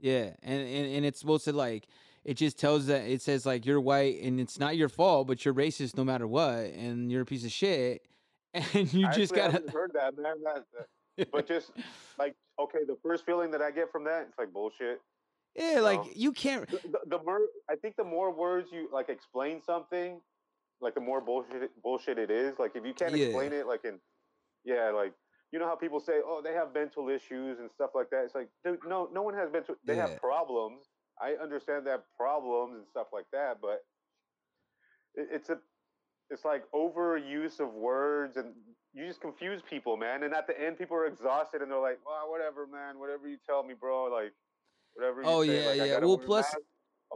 yeah. 0.00 0.30
And, 0.42 0.60
and 0.60 0.94
and 0.96 1.06
it's 1.06 1.20
supposed 1.20 1.44
to 1.44 1.52
like 1.52 1.86
it 2.24 2.34
just 2.34 2.58
tells 2.58 2.86
that 2.86 3.02
it 3.08 3.22
says 3.22 3.46
like 3.46 3.64
you're 3.66 3.80
white 3.80 4.20
and 4.20 4.40
it's 4.40 4.58
not 4.58 4.76
your 4.76 4.88
fault, 4.88 5.28
but 5.28 5.44
you're 5.44 5.54
racist 5.54 5.96
no 5.96 6.04
matter 6.04 6.26
what, 6.26 6.58
and 6.58 7.10
you're 7.10 7.22
a 7.22 7.26
piece 7.26 7.44
of 7.44 7.52
shit, 7.52 8.02
and 8.54 8.92
you 8.92 9.06
I 9.06 9.12
just 9.12 9.34
gotta. 9.34 9.62
heard 9.70 9.92
that, 9.94 10.18
man. 10.18 10.36
That, 10.42 11.30
but 11.32 11.46
just 11.46 11.70
like 12.18 12.34
okay, 12.58 12.80
the 12.86 12.96
first 13.02 13.24
feeling 13.24 13.50
that 13.52 13.62
I 13.62 13.70
get 13.70 13.92
from 13.92 14.04
that, 14.04 14.26
it's 14.28 14.38
like 14.38 14.52
bullshit. 14.52 15.00
yeah, 15.54 15.80
like 15.80 16.00
no. 16.00 16.10
you 16.14 16.32
can't. 16.32 16.68
The, 16.68 16.80
the, 16.88 17.18
the 17.18 17.22
more 17.22 17.40
I 17.70 17.76
think 17.76 17.94
the 17.96 18.04
more 18.04 18.32
words 18.34 18.70
you 18.72 18.88
like 18.92 19.08
explain 19.08 19.62
something, 19.62 20.20
like 20.80 20.94
the 20.94 21.00
more 21.00 21.20
bullshit 21.20 21.70
bullshit 21.82 22.18
it 22.18 22.30
is. 22.30 22.58
Like 22.58 22.76
if 22.76 22.84
you 22.84 22.94
can't 22.94 23.14
Yeah. 23.14 23.26
explain 23.26 23.52
it, 23.52 23.66
like 23.66 23.84
in 23.84 24.00
yeah, 24.64 24.90
like 24.90 25.14
you 25.52 25.58
know 25.58 25.66
how 25.66 25.76
people 25.76 26.00
say, 26.00 26.20
oh, 26.24 26.42
they 26.42 26.52
have 26.52 26.74
mental 26.74 27.08
issues 27.08 27.58
and 27.60 27.70
stuff 27.70 27.90
like 27.94 28.10
that. 28.10 28.24
It's 28.24 28.34
like, 28.34 28.48
dude, 28.64 28.80
no, 28.86 29.08
no 29.12 29.22
one 29.22 29.34
has 29.34 29.50
mental. 29.52 29.76
They 29.84 29.94
Yeah. 29.94 30.08
have 30.08 30.20
problems. 30.20 30.90
I 31.20 31.32
understand 31.34 31.86
they 31.86 31.90
have 31.90 32.04
problems 32.16 32.76
and 32.76 32.86
stuff 32.86 33.06
like 33.12 33.26
that, 33.32 33.60
but 33.60 33.86
it, 35.14 35.28
it's 35.32 35.48
a 35.50 35.58
it's 36.28 36.44
like 36.44 36.70
overuse 36.72 37.60
of 37.60 37.72
words 37.72 38.36
and 38.36 38.54
you 38.92 39.06
just 39.06 39.20
confuse 39.20 39.62
people, 39.62 39.96
man. 39.96 40.24
And 40.24 40.34
at 40.34 40.46
the 40.46 40.60
end, 40.60 40.78
people 40.78 40.96
are 40.96 41.06
exhausted 41.06 41.62
and 41.62 41.70
they're 41.70 41.78
like, 41.78 42.00
well, 42.04 42.30
whatever, 42.30 42.66
man, 42.66 42.98
whatever 42.98 43.28
you 43.28 43.36
tell 43.46 43.62
me, 43.62 43.74
bro. 43.74 44.04
Like, 44.06 44.32
whatever. 44.94 45.22
You 45.22 45.28
Oh, 45.28 45.42
say, 45.42 45.60
yeah, 45.60 45.66
like, 45.66 45.76
yeah. 45.76 45.98
Well, 45.98 46.18
plus, 46.18 46.54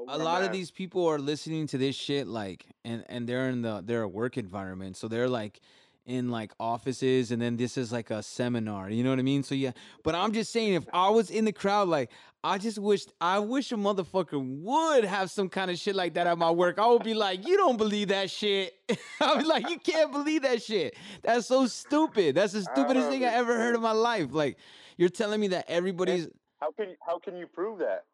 a 0.08 0.18
lot 0.18 0.42
of 0.42 0.52
these 0.52 0.70
people 0.70 1.06
are 1.06 1.18
listening 1.18 1.66
to 1.68 1.78
this 1.78 1.96
shit 1.96 2.26
like 2.26 2.66
and 2.84 3.04
and 3.08 3.28
they're 3.28 3.48
in 3.48 3.62
the 3.62 3.82
their 3.84 4.06
work 4.06 4.36
environment 4.36 4.96
so 4.96 5.08
they're 5.08 5.28
like 5.28 5.60
in 6.06 6.30
like 6.30 6.52
offices 6.58 7.30
and 7.30 7.40
then 7.40 7.56
this 7.56 7.76
is 7.76 7.92
like 7.92 8.10
a 8.10 8.22
seminar 8.22 8.90
you 8.90 9.04
know 9.04 9.10
what 9.10 9.18
i 9.18 9.22
mean? 9.22 9.42
So 9.42 9.54
yeah 9.54 9.72
but 10.02 10.14
i'm 10.14 10.32
just 10.32 10.52
saying 10.52 10.74
if 10.74 10.84
i 10.92 11.08
was 11.08 11.30
in 11.30 11.44
the 11.44 11.52
crowd 11.52 11.88
like 11.88 12.10
i 12.42 12.58
just 12.58 12.78
wish 12.78 13.04
i 13.20 13.38
wish 13.38 13.70
a 13.70 13.76
motherfucker 13.76 14.40
would 14.62 15.04
have 15.04 15.30
some 15.30 15.48
kind 15.48 15.70
of 15.70 15.78
shit 15.78 15.94
like 15.94 16.14
that 16.14 16.26
at 16.26 16.38
my 16.38 16.50
work. 16.50 16.78
I 16.78 16.86
would 16.86 17.04
be 17.04 17.14
like 17.14 17.46
you 17.46 17.56
don't 17.56 17.76
believe 17.76 18.08
that 18.08 18.30
shit. 18.30 18.74
I'd 19.20 19.38
be 19.40 19.44
like 19.44 19.68
you 19.68 19.78
can't 19.78 20.10
believe 20.10 20.42
that 20.42 20.62
shit. 20.62 20.96
That's 21.22 21.46
so 21.46 21.66
stupid. 21.66 22.34
That's 22.34 22.54
the 22.54 22.62
stupidest 22.62 23.08
thing 23.08 23.24
i 23.24 23.28
ever 23.28 23.56
heard 23.56 23.74
in 23.74 23.82
my 23.82 23.92
life. 23.92 24.28
Like 24.32 24.56
you're 24.96 25.10
telling 25.10 25.40
me 25.40 25.48
that 25.48 25.66
everybody's 25.68 26.28
How 26.60 26.72
can 26.72 26.90
you, 26.90 26.96
how 27.06 27.18
can 27.18 27.36
you 27.36 27.46
prove 27.46 27.78
that? 27.80 28.04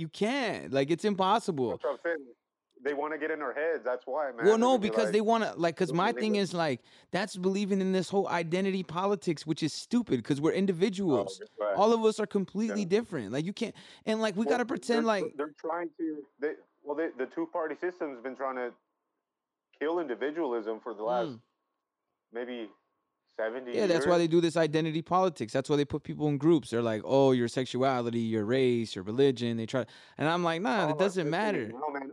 You 0.00 0.08
can't. 0.08 0.72
Like 0.72 0.90
it's 0.90 1.04
impossible. 1.04 1.70
That's 1.70 1.84
what 1.84 1.92
I'm 1.92 1.98
saying. 2.02 2.26
They 2.82 2.94
want 2.94 3.12
to 3.12 3.18
get 3.18 3.30
in 3.30 3.42
our 3.42 3.52
heads. 3.52 3.84
That's 3.84 4.06
why, 4.06 4.32
man. 4.34 4.46
Well, 4.46 4.56
no, 4.56 4.78
be 4.78 4.88
because 4.88 5.04
like, 5.04 5.12
they 5.12 5.20
want 5.20 5.44
to 5.44 5.52
like. 5.60 5.74
Because 5.76 5.92
my 5.92 6.12
thing 6.12 6.36
is 6.36 6.54
like 6.54 6.80
that's 7.10 7.36
believing 7.36 7.82
in 7.82 7.92
this 7.92 8.08
whole 8.08 8.26
identity 8.28 8.82
politics, 8.82 9.46
which 9.46 9.62
is 9.62 9.74
stupid. 9.74 10.16
Because 10.16 10.40
we're 10.40 10.52
Oh, 10.52 10.54
individuals. 10.54 11.42
right. 11.60 11.74
All 11.76 11.92
of 11.92 12.02
us 12.06 12.18
are 12.18 12.26
completely 12.26 12.86
different. 12.86 13.32
Like 13.32 13.44
you 13.44 13.52
can't. 13.52 13.74
And 14.06 14.22
like 14.22 14.34
we 14.34 14.46
Well, 14.46 14.54
gotta 14.54 14.64
pretend 14.64 15.00
they're, 15.00 15.20
like 15.20 15.24
they're 15.36 15.54
trying 15.60 15.90
to. 15.98 16.22
They, 16.40 16.52
well, 16.82 16.96
they, 16.96 17.08
the 17.18 17.26
two 17.26 17.46
party 17.52 17.74
system's 17.78 18.18
been 18.22 18.34
trying 18.34 18.56
to 18.56 18.72
kill 19.78 19.98
individualism 20.00 20.80
for 20.80 20.94
the 20.94 21.02
last 21.02 21.32
Mm. 21.32 21.40
maybe 22.32 22.70
seventy. 23.42 23.72
Yeah, 23.72 23.86
that's 23.86 24.06
why 24.06 24.18
they 24.18 24.26
do 24.26 24.40
this 24.40 24.56
identity 24.56 25.02
politics. 25.02 25.52
That's 25.52 25.68
why 25.70 25.76
they 25.76 25.84
put 25.84 26.02
people 26.02 26.28
in 26.28 26.38
groups. 26.38 26.70
They're 26.70 26.82
like, 26.82 27.02
"Oh, 27.04 27.32
your 27.32 27.48
sexuality, 27.48 28.20
your 28.20 28.44
race, 28.44 28.94
your 28.94 29.04
religion." 29.04 29.56
They 29.56 29.66
try, 29.66 29.84
and 30.18 30.28
I'm 30.28 30.42
like, 30.44 30.62
"Nah, 30.62 30.86
Oh, 30.86 30.90
it 30.90 30.98
doesn't 30.98 31.28
matter." 31.28 31.68
No, 31.68 31.90
man. 31.90 32.10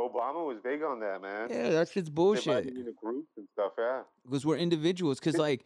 Obama 0.00 0.46
was 0.46 0.56
big 0.64 0.82
on 0.82 1.00
that, 1.00 1.20
man. 1.20 1.48
Yeah, 1.50 1.70
that 1.70 1.88
shit's 1.90 2.08
Dividing 2.08 2.14
bullshit. 2.14 2.66
into 2.68 2.92
groups 2.92 3.28
and 3.36 3.46
stuff. 3.52 3.72
Yeah. 3.78 4.00
Because 4.24 4.46
we're 4.46 4.56
individuals. 4.56 5.20
Because 5.20 5.36
like, 5.36 5.64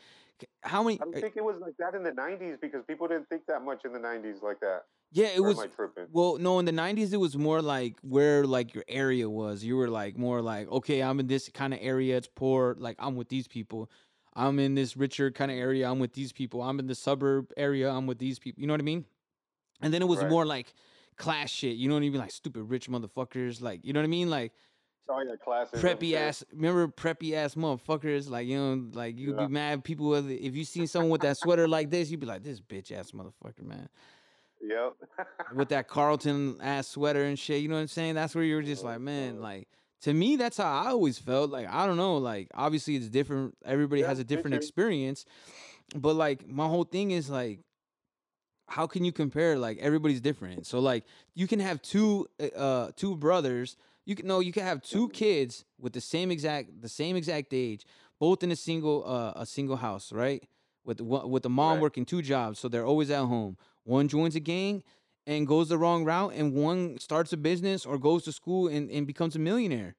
how 0.63 0.83
many? 0.83 0.99
I 1.01 1.05
uh, 1.05 1.21
think 1.21 1.37
it 1.37 1.45
was 1.45 1.57
like 1.61 1.77
that 1.79 1.95
in 1.95 2.03
the 2.03 2.11
'90s 2.11 2.61
because 2.61 2.83
people 2.87 3.07
didn't 3.07 3.29
think 3.29 3.43
that 3.47 3.63
much 3.63 3.85
in 3.85 3.93
the 3.93 4.01
'90s 4.01 4.43
like 4.43 4.59
that. 4.61 4.83
Yeah, 5.13 5.27
it 5.27 5.39
Or 5.39 5.45
was. 5.45 5.59
am 5.59 5.65
I 5.65 5.67
tripping? 5.69 6.07
Well, 6.11 6.39
no, 6.39 6.59
in 6.59 6.65
the 6.65 6.73
'90s, 6.73 7.13
it 7.13 7.19
was 7.19 7.37
more 7.37 7.63
like 7.63 7.95
where 8.03 8.45
like 8.45 8.75
your 8.75 8.85
area 8.89 9.31
was. 9.31 9.63
You 9.63 9.77
were 9.77 9.89
like 9.89 10.19
more 10.19 10.43
like, 10.43 10.69
okay, 10.69 11.01
I'm 11.01 11.21
in 11.21 11.29
this 11.29 11.49
kind 11.51 11.73
of 11.73 11.79
area. 11.81 12.17
It's 12.17 12.29
poor. 12.35 12.75
Like 12.77 12.97
I'm 12.99 13.15
with 13.15 13.29
these 13.29 13.47
people. 13.47 13.89
I'm 14.37 14.59
in 14.59 14.75
this 14.75 14.97
richer 14.97 15.31
kind 15.31 15.51
of 15.51 15.57
area. 15.57 15.89
I'm 15.91 15.99
with 15.99 16.13
these 16.13 16.33
people. 16.33 16.63
I'm 16.63 16.79
in 16.81 16.87
the 16.87 16.95
suburb 16.95 17.53
area. 17.57 17.91
I'm 17.91 18.07
with 18.07 18.19
these 18.19 18.39
people. 18.39 18.61
You 18.61 18.67
know 18.67 18.73
what 18.75 18.81
I 18.81 18.85
mean? 18.85 19.05
And 19.81 19.93
then 19.95 20.03
it 20.03 20.09
was 20.09 20.21
Right. 20.21 20.29
more 20.31 20.45
like 20.47 20.75
class 21.17 21.51
shit. 21.51 21.77
You 21.77 21.89
know 21.89 21.95
what 21.95 22.03
I 22.03 22.09
mean? 22.09 22.15
Like 22.15 22.31
stupid 22.33 22.63
rich 22.65 22.89
motherfuckers. 22.89 23.61
Like 23.63 23.85
you 23.85 23.93
know 23.93 24.01
what 24.01 24.05
I 24.05 24.09
mean? 24.09 24.31
Like 24.31 24.53
Oh 25.09 25.21
yeah, 25.21 25.37
classes. 25.37 25.83
preppy 25.83 26.15
ass. 26.15 26.43
Remember 26.53 26.89
preppy 26.89 27.35
ass 27.35 27.55
motherfuckers? 27.55 28.29
Like 28.31 28.47
you 28.49 28.57
know, 28.57 28.89
like 28.93 29.19
you'd 29.19 29.37
Yeah. 29.37 29.47
be 29.47 29.53
mad. 29.53 29.85
People 29.85 30.09
with 30.09 30.31
if 30.31 30.57
you 30.57 30.65
seen 30.65 30.87
someone 30.87 31.11
with 31.11 31.21
that 31.21 31.37
sweater 31.37 31.69
like 31.69 31.91
this, 31.91 32.11
you'd 32.11 32.21
be 32.21 32.27
like, 32.27 32.43
this 32.43 32.61
bitch 32.61 32.91
ass 32.91 33.11
motherfucker, 33.13 33.63
man. 33.63 33.89
Yep. 34.63 34.95
with 35.55 35.69
that 35.69 35.89
Carlton 35.89 36.57
ass 36.63 36.89
sweater 36.89 37.23
and 37.25 37.39
shit. 37.39 37.61
You 37.61 37.69
know 37.69 37.75
what 37.75 37.83
I'm 37.83 37.89
saying? 37.89 38.15
That's 38.15 38.35
where 38.35 38.45
you 38.45 38.55
were 38.55 38.63
just 38.63 38.83
like, 38.83 38.99
man, 38.99 39.41
like 39.43 39.69
to 40.05 40.15
me, 40.15 40.37
that's 40.37 40.59
how 40.59 40.71
I 40.85 40.89
always 40.91 41.19
felt. 41.19 41.51
Like 41.51 41.69
I 41.69 41.87
don't 41.87 41.99
know, 41.99 42.17
like 42.19 42.49
obviously 42.55 42.97
it's 42.97 43.09
different. 43.09 43.57
Everybody 43.65 44.03
Yeah, 44.03 44.09
has 44.09 44.19
a 44.21 44.25
different 44.25 44.55
experience, 44.65 45.27
but 45.95 46.17
like 46.17 46.49
my 46.49 46.67
whole 46.69 46.85
thing 46.85 47.11
is 47.13 47.31
like. 47.31 47.61
How 48.69 48.87
can 48.87 49.05
you 49.05 49.13
compare? 49.13 49.59
Like 49.59 49.79
everybody's 49.79 50.21
different. 50.21 50.67
So 50.67 50.79
like 50.81 51.05
you 51.35 51.47
can 51.47 51.61
have 51.61 51.83
two 51.83 52.27
uh, 52.41 52.47
uh 52.59 52.91
two 52.97 53.17
brothers. 53.17 53.77
You 54.07 54.17
can 54.17 54.27
no, 54.27 54.41
you 54.41 54.53
can 54.53 54.65
have 54.65 54.83
two 54.83 55.09
kids 55.11 55.65
with 55.79 55.93
the 55.93 56.01
same 56.01 56.31
exact 56.31 56.81
the 56.81 56.89
same 56.89 57.17
exact 57.17 57.53
age, 57.53 57.85
both 58.19 58.43
in 58.43 58.51
a 58.51 58.57
single 58.57 59.05
uh 59.07 59.33
a 59.37 59.47
single 59.47 59.77
house, 59.77 60.13
right? 60.13 60.43
With 60.85 60.99
the, 60.99 61.05
one- 61.05 61.31
with 61.31 61.43
the 61.43 61.51
mom 61.51 61.79
Right. 61.79 61.83
working 61.83 62.07
two 62.07 62.23
jobs, 62.23 62.59
so 62.59 62.69
they're 62.69 62.87
always 62.87 63.11
at 63.11 63.25
home. 63.25 63.57
One 63.85 64.09
joins 64.09 64.35
a 64.37 64.41
gang 64.41 64.83
and 65.27 65.47
goes 65.47 65.69
the 65.69 65.79
wrong 65.79 66.05
route, 66.05 66.33
and 66.35 66.53
one 66.55 66.99
starts 66.99 67.33
a 67.33 67.37
business 67.37 67.87
or 67.87 67.99
goes 67.99 68.25
to 68.25 68.33
school 68.33 68.69
and, 68.69 68.91
and 68.91 69.07
becomes 69.07 69.35
a 69.37 69.39
millionaire. 69.39 69.97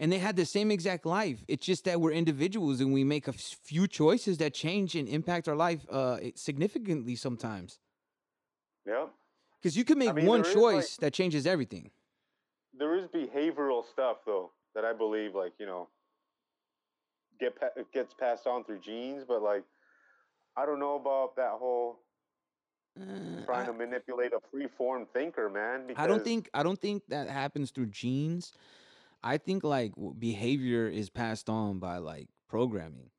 And 0.00 0.10
they 0.12 0.18
had 0.18 0.34
the 0.34 0.44
same 0.44 0.72
exact 0.72 1.06
life. 1.06 1.44
It's 1.46 1.64
just 1.64 1.84
that 1.84 2.00
we're 2.00 2.10
individuals 2.10 2.80
and 2.80 2.92
we 2.92 3.04
make 3.04 3.28
a 3.28 3.32
few 3.32 3.86
choices 3.86 4.38
that 4.38 4.52
change 4.52 4.96
and 4.96 5.08
impact 5.08 5.46
our 5.48 5.54
life 5.54 5.86
uh, 5.88 6.18
significantly 6.34 7.14
sometimes. 7.14 7.78
yeah 8.84 9.06
Because 9.62 9.76
you 9.76 9.84
can 9.84 9.98
make 9.98 10.12
mean, 10.14 10.26
one 10.26 10.40
is, 10.40 10.46
like- 10.48 10.54
choice 10.54 10.96
that 10.96 11.12
changes 11.12 11.46
everything. 11.46 11.90
There 12.76 12.96
is 12.98 13.06
behavioral 13.06 13.84
stuff 13.88 14.16
though 14.26 14.50
that 14.74 14.84
I 14.84 14.92
believe, 14.92 15.36
like 15.36 15.52
you 15.60 15.66
know, 15.66 15.88
get 17.38 17.54
pa- 17.54 17.80
gets 17.92 18.12
passed 18.14 18.48
on 18.48 18.64
through 18.64 18.80
genes, 18.80 19.22
but 19.26 19.42
like 19.42 19.62
I 20.56 20.66
don't 20.66 20.80
know 20.80 20.96
about 20.96 21.36
that 21.36 21.52
whole 21.52 22.00
Mm, 22.98 23.44
trying 23.44 23.62
I- 23.62 23.66
to 23.66 23.72
manipulate 23.72 24.32
a 24.32 24.40
free 24.50 24.68
form 24.76 25.06
thinker, 25.12 25.48
man. 25.50 25.86
Because 25.86 26.02
I 26.02 26.06
don't 26.06 26.22
think 26.22 26.48
I 26.54 26.62
don't 26.62 26.80
think 26.80 27.02
that 27.08 27.28
happens 27.28 27.70
through 27.70 27.86
genes. 27.86 28.52
I 29.22 29.38
think 29.38 29.64
like 29.64 29.92
behavior 30.18 30.86
is 30.86 31.10
passed 31.10 31.48
on 31.48 31.78
by 31.78 31.98
like 31.98 32.28
programming. 32.48 33.10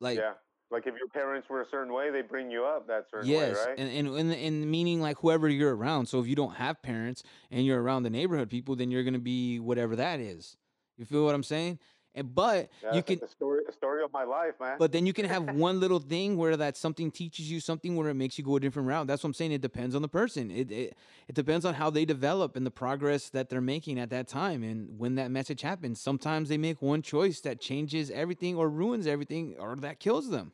Like 0.00 0.18
yeah, 0.18 0.32
like 0.70 0.86
if 0.86 0.94
your 0.96 1.08
parents 1.08 1.48
were 1.48 1.60
a 1.60 1.66
certain 1.70 1.92
way, 1.92 2.10
they 2.10 2.22
bring 2.22 2.50
you 2.50 2.64
up 2.64 2.88
that 2.88 3.04
certain 3.10 3.28
yes, 3.28 3.56
way, 3.56 3.64
right? 3.66 3.78
and, 3.78 3.88
and 4.08 4.16
and 4.18 4.32
and 4.32 4.70
meaning 4.70 5.00
like 5.00 5.18
whoever 5.18 5.48
you're 5.48 5.76
around. 5.76 6.06
So 6.06 6.18
if 6.18 6.26
you 6.26 6.34
don't 6.34 6.54
have 6.56 6.82
parents 6.82 7.22
and 7.50 7.64
you're 7.64 7.80
around 7.80 8.02
the 8.02 8.10
neighborhood 8.10 8.50
people, 8.50 8.74
then 8.74 8.90
you're 8.90 9.04
gonna 9.04 9.20
be 9.20 9.60
whatever 9.60 9.94
that 9.96 10.18
is. 10.18 10.56
You 10.96 11.04
feel 11.04 11.24
what 11.24 11.34
I'm 11.34 11.42
saying? 11.42 11.78
And 12.14 12.34
but 12.34 12.68
yeah, 12.82 12.94
you 12.94 13.02
can 13.02 13.14
like 13.14 13.20
the 13.20 13.28
story, 13.28 13.62
the 13.66 13.72
story 13.72 14.04
of 14.04 14.12
my 14.12 14.24
life, 14.24 14.54
man. 14.60 14.76
But 14.78 14.92
then 14.92 15.06
you 15.06 15.14
can 15.14 15.24
have 15.24 15.50
one 15.54 15.80
little 15.80 15.98
thing 15.98 16.36
where 16.36 16.56
that 16.58 16.76
something 16.76 17.10
teaches 17.10 17.50
you 17.50 17.58
something 17.58 17.96
where 17.96 18.08
it 18.10 18.14
makes 18.14 18.36
you 18.36 18.44
go 18.44 18.56
a 18.56 18.60
different 18.60 18.88
route. 18.88 19.06
That's 19.06 19.22
what 19.22 19.28
I'm 19.28 19.34
saying. 19.34 19.52
It 19.52 19.62
depends 19.62 19.94
on 19.94 20.02
the 20.02 20.08
person. 20.08 20.50
It, 20.50 20.70
it 20.70 20.96
it 21.28 21.34
depends 21.34 21.64
on 21.64 21.74
how 21.74 21.88
they 21.88 22.04
develop 22.04 22.54
and 22.54 22.66
the 22.66 22.70
progress 22.70 23.30
that 23.30 23.48
they're 23.48 23.62
making 23.62 23.98
at 23.98 24.10
that 24.10 24.28
time 24.28 24.62
and 24.62 24.98
when 24.98 25.14
that 25.14 25.30
message 25.30 25.62
happens. 25.62 26.00
Sometimes 26.00 26.50
they 26.50 26.58
make 26.58 26.82
one 26.82 27.00
choice 27.00 27.40
that 27.40 27.60
changes 27.60 28.10
everything 28.10 28.56
or 28.56 28.68
ruins 28.68 29.06
everything 29.06 29.54
or 29.58 29.74
that 29.76 29.98
kills 29.98 30.28
them. 30.28 30.52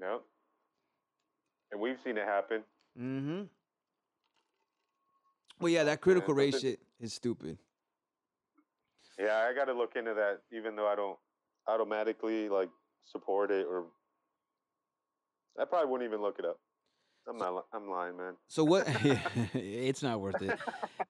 Yep. 0.00 0.22
And 1.72 1.80
we've 1.80 1.98
seen 2.02 2.16
it 2.16 2.24
happen. 2.24 2.62
Mm-hmm. 2.98 3.42
Well, 5.60 5.68
yeah, 5.70 5.84
that 5.84 6.00
critical 6.00 6.32
race 6.32 6.60
shit 6.60 6.80
is 6.98 7.12
stupid. 7.12 7.58
Yeah, 9.20 9.46
I 9.48 9.54
got 9.54 9.66
to 9.66 9.72
look 9.74 9.96
into 9.96 10.14
that, 10.14 10.40
even 10.50 10.76
though 10.76 10.86
I 10.88 10.96
don't 10.96 11.18
automatically 11.68 12.48
like 12.48 12.70
support 13.04 13.50
it, 13.50 13.66
or 13.68 13.84
I 15.60 15.64
probably 15.64 15.90
wouldn't 15.90 16.08
even 16.08 16.22
look 16.22 16.38
it 16.38 16.44
up. 16.44 16.58
I'm 17.28 17.36
not. 17.38 17.66
I'm 17.72 17.90
lying, 17.90 18.16
man. 18.16 18.34
So 18.48 18.64
what? 18.64 18.86
it's 19.54 20.02
not 20.02 20.20
worth 20.20 20.40
it. 20.42 20.58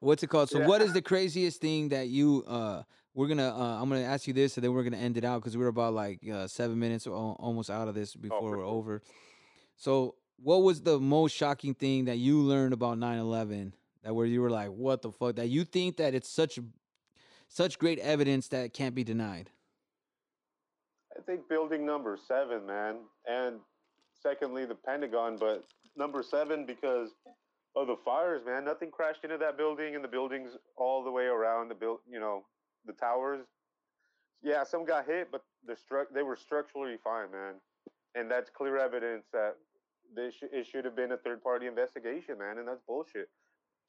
What's 0.00 0.22
it 0.22 0.26
called? 0.28 0.50
So 0.50 0.58
Yeah. 0.60 0.66
what 0.66 0.82
is 0.82 0.92
the 0.92 1.02
craziest 1.02 1.60
thing 1.60 1.90
that 1.90 2.08
you? 2.08 2.44
uh 2.48 2.82
We're 3.14 3.28
gonna. 3.28 3.48
uh 3.48 3.80
I'm 3.80 3.88
gonna 3.88 4.02
ask 4.02 4.26
you 4.26 4.32
this, 4.34 4.56
and 4.56 4.64
then 4.64 4.72
we're 4.74 4.82
gonna 4.82 4.96
end 4.96 5.16
it 5.16 5.24
out 5.24 5.40
because 5.40 5.56
we're 5.56 5.68
about 5.68 5.94
like 5.94 6.20
uh, 6.28 6.48
seven 6.48 6.78
minutes 6.78 7.06
or 7.06 7.14
almost 7.14 7.70
out 7.70 7.86
of 7.86 7.94
this 7.94 8.16
before 8.16 8.38
Oh, 8.40 8.50
we're 8.50 8.56
sure. 8.56 8.64
over. 8.64 9.02
So 9.76 10.16
what 10.42 10.62
was 10.62 10.82
the 10.82 10.98
most 10.98 11.34
shocking 11.36 11.74
thing 11.74 12.06
that 12.06 12.16
you 12.16 12.38
learned 12.40 12.72
about 12.72 12.98
9/11? 12.98 13.72
That 14.02 14.14
where 14.14 14.26
you 14.26 14.40
were 14.40 14.50
like, 14.50 14.70
what 14.70 15.02
the 15.02 15.12
fuck? 15.12 15.36
That 15.36 15.48
you 15.48 15.64
think 15.64 15.98
that 15.98 16.14
it's 16.14 16.28
such 16.28 16.58
such 17.50 17.78
great 17.78 17.98
evidence 17.98 18.48
that 18.48 18.72
can't 18.72 18.94
be 18.94 19.04
denied. 19.04 19.50
I 21.16 21.20
think 21.20 21.48
building 21.48 21.84
number 21.84 22.16
seven, 22.16 22.64
man, 22.64 22.98
and 23.28 23.58
secondly 24.22 24.64
the 24.64 24.76
Pentagon, 24.76 25.36
but 25.38 25.64
number 25.96 26.22
seven 26.22 26.64
because 26.64 27.10
of 27.76 27.88
the 27.88 27.96
fires, 28.04 28.42
man. 28.46 28.64
Nothing 28.64 28.90
crashed 28.90 29.24
into 29.24 29.36
that 29.38 29.58
building, 29.58 29.94
and 29.94 30.02
the 30.02 30.08
buildings 30.08 30.56
all 30.76 31.04
the 31.04 31.10
way 31.10 31.24
around 31.24 31.68
the 31.68 31.74
build, 31.74 31.98
you 32.08 32.20
know, 32.20 32.44
the 32.86 32.92
towers. 32.92 33.44
Yeah, 34.42 34.64
some 34.64 34.84
got 34.84 35.06
hit, 35.06 35.28
but 35.30 35.42
the 35.66 35.74
stru- 35.74 36.12
they 36.14 36.22
were 36.22 36.36
structurally 36.36 36.96
fine, 37.02 37.30
man, 37.32 37.54
and 38.14 38.30
that's 38.30 38.48
clear 38.48 38.78
evidence 38.78 39.26
that 39.32 39.56
this 40.14 40.34
sh- 40.34 40.52
it 40.52 40.66
should 40.66 40.84
have 40.84 40.96
been 40.96 41.12
a 41.12 41.16
third 41.16 41.42
party 41.42 41.66
investigation, 41.66 42.38
man, 42.38 42.58
and 42.58 42.66
that's 42.66 42.80
bullshit. 42.86 43.28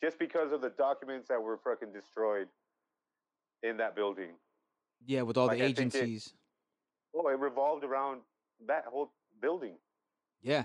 Just 0.03 0.17
because 0.17 0.51
of 0.51 0.61
the 0.61 0.71
documents 0.71 1.27
that 1.29 1.41
were 1.41 1.59
fucking 1.63 1.93
destroyed 1.93 2.47
in 3.63 3.77
that 3.77 3.95
building. 3.95 4.31
Yeah, 5.05 5.23
with 5.23 5.37
all 5.37 5.47
Like, 5.47 5.59
the 5.59 5.63
I 5.65 5.73
think 5.73 5.93
it- 5.95 5.97
agencies. 5.97 6.33
Oh, 7.13 7.27
it 7.27 7.37
revolved 7.39 7.83
around 7.83 8.21
that 8.67 8.85
whole 8.85 9.11
building. 9.41 9.75
Yeah. 10.41 10.63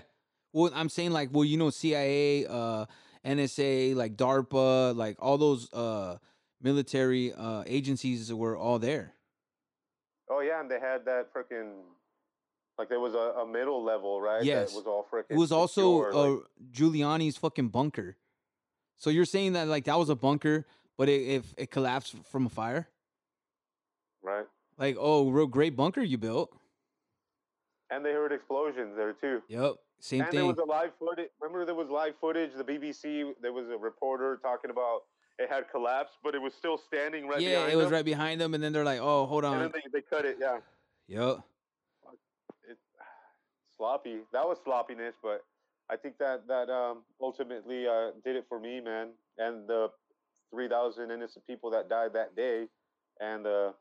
Well, 0.53 0.71
I'm 0.73 0.89
saying 0.89 1.11
like, 1.11 1.29
well, 1.31 1.43
you 1.43 1.57
know, 1.57 1.69
CIA, 1.69 2.45
uh, 2.45 2.85
NSA, 3.25 3.95
like 3.95 4.15
DARPA, 4.15 4.95
like 4.95 5.17
all 5.19 5.37
those 5.37 5.71
uh 5.73 6.17
military 6.61 7.33
uh 7.33 7.63
agencies 7.67 8.33
were 8.33 8.55
all 8.57 8.79
there. 8.79 9.13
Oh 10.29 10.39
yeah, 10.39 10.61
and 10.61 10.71
they 10.71 10.79
had 10.79 11.03
that 11.05 11.33
freaking 11.33 11.81
like 12.77 12.87
there 12.89 12.99
was 12.99 13.13
a, 13.15 13.41
a 13.41 13.45
middle 13.47 13.83
level, 13.83 14.21
right? 14.21 14.43
Yes. 14.43 14.71
That 14.71 14.77
was 14.77 14.85
all 14.87 15.05
freaking. 15.11 15.31
It 15.31 15.37
was 15.37 15.51
also 15.51 16.03
secure, 16.05 16.13
uh 16.13 16.29
like- 16.29 16.43
Giuliani's 16.71 17.35
fucking 17.37 17.67
bunker. 17.69 18.15
So 18.95 19.09
you're 19.09 19.25
saying 19.25 19.53
that 19.53 19.67
like 19.67 19.83
that 19.85 19.97
was 19.99 20.09
a 20.09 20.15
bunker, 20.15 20.65
but 20.97 21.09
it 21.09 21.21
if 21.21 21.53
it 21.57 21.71
collapsed 21.71 22.15
from 22.31 22.45
a 22.45 22.49
fire? 22.49 22.87
right, 24.23 24.45
Like, 24.77 24.97
oh, 24.99 25.29
real 25.29 25.47
great 25.47 25.75
bunker 25.75 26.01
you 26.01 26.17
built. 26.17 26.51
and 27.89 28.03
they 28.05 28.11
heard 28.11 28.31
explosions 28.31 28.95
there 28.97 29.13
too. 29.13 29.41
Yep. 29.47 29.75
Same 29.99 30.21
and 30.21 30.31
there 30.31 30.41
thing. 30.41 30.47
was 30.47 30.57
a 30.59 30.63
live 30.65 30.91
footage. 30.99 31.29
Remember, 31.41 31.65
there 31.65 31.73
was 31.75 31.89
live 31.89 32.13
footage. 32.21 32.51
The 32.55 32.63
BBC. 32.63 33.33
There 33.41 33.53
was 33.53 33.67
a 33.69 33.77
reporter 33.77 34.37
talking 34.43 34.69
about 34.69 35.01
it 35.39 35.49
had 35.49 35.69
collapsed, 35.71 36.17
but 36.23 36.35
it 36.35 36.41
was 36.41 36.53
still 36.53 36.77
standing 36.77 37.27
right 37.27 37.41
yeah, 37.41 37.67
it 37.67 37.75
was 37.75 37.85
them. 37.85 37.93
right 37.93 38.05
behind 38.05 38.39
them, 38.41 38.53
and 38.53 38.63
then 38.63 38.73
they're 38.73 38.83
like, 38.83 38.99
oh, 39.01 39.25
hold 39.25 39.43
on." 39.45 39.53
And 39.61 39.73
then 39.73 39.81
they, 39.91 39.99
they 39.99 40.05
cut 40.07 40.25
it. 40.25 40.37
Yeah, 40.39 40.57
Yep. 41.07 41.39
it, 42.69 42.77
sloppy. 43.75 44.19
That 44.33 44.45
was 44.47 44.57
sloppiness, 44.63 45.15
but 45.23 45.43
I 45.89 45.95
think 45.95 46.17
that 46.19 46.47
that 46.47 46.69
um, 46.69 47.03
ultimately 47.21 47.87
uh, 47.87 48.11
did 48.23 48.35
it 48.35 48.45
for 48.49 48.59
me, 48.59 48.79
man, 48.81 49.09
and 49.39 49.67
the 49.67 49.89
three 50.51 50.67
thousand 50.67 51.11
innocent 51.11 51.45
people 51.47 51.71
that 51.71 51.89
died 51.89 52.13
that 52.13 52.35
day, 52.35 52.67
and 53.19 53.45
the 53.45 53.73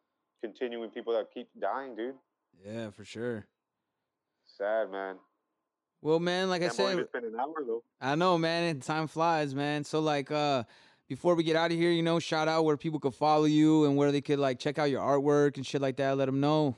continuing 0.42 0.90
people 0.90 1.12
that 1.14 1.32
keep 1.32 1.48
dying, 1.60 1.96
dude. 1.96 2.14
Yeah, 2.64 2.90
for 2.90 3.04
sure. 3.04 3.46
Sad, 4.46 4.90
man. 4.90 5.16
Well, 6.02 6.20
man, 6.20 6.48
like 6.48 6.62
I 6.62 6.68
said, 6.68 6.98
it's 6.98 7.10
been 7.10 7.24
an 7.24 7.34
hour 7.38 7.64
though. 7.66 7.82
I 8.00 8.14
know, 8.14 8.38
man. 8.38 8.64
And 8.64 8.82
time 8.82 9.06
flies, 9.06 9.54
man. 9.54 9.84
So 9.84 10.00
like, 10.00 10.30
uh, 10.30 10.64
before 11.08 11.34
we 11.34 11.42
get 11.42 11.56
out 11.56 11.72
of 11.72 11.76
here, 11.76 11.90
you 11.90 12.02
know, 12.02 12.18
shout 12.18 12.48
out 12.48 12.64
where 12.64 12.76
people 12.76 13.00
could 13.00 13.14
follow 13.14 13.44
you 13.44 13.84
and 13.86 13.96
where 13.96 14.12
they 14.12 14.20
could 14.20 14.38
like 14.38 14.58
check 14.58 14.78
out 14.78 14.90
your 14.90 15.00
artwork 15.00 15.56
and 15.56 15.66
shit 15.66 15.80
like 15.80 15.96
that. 15.96 16.16
Let 16.16 16.26
them 16.26 16.40
know. 16.40 16.76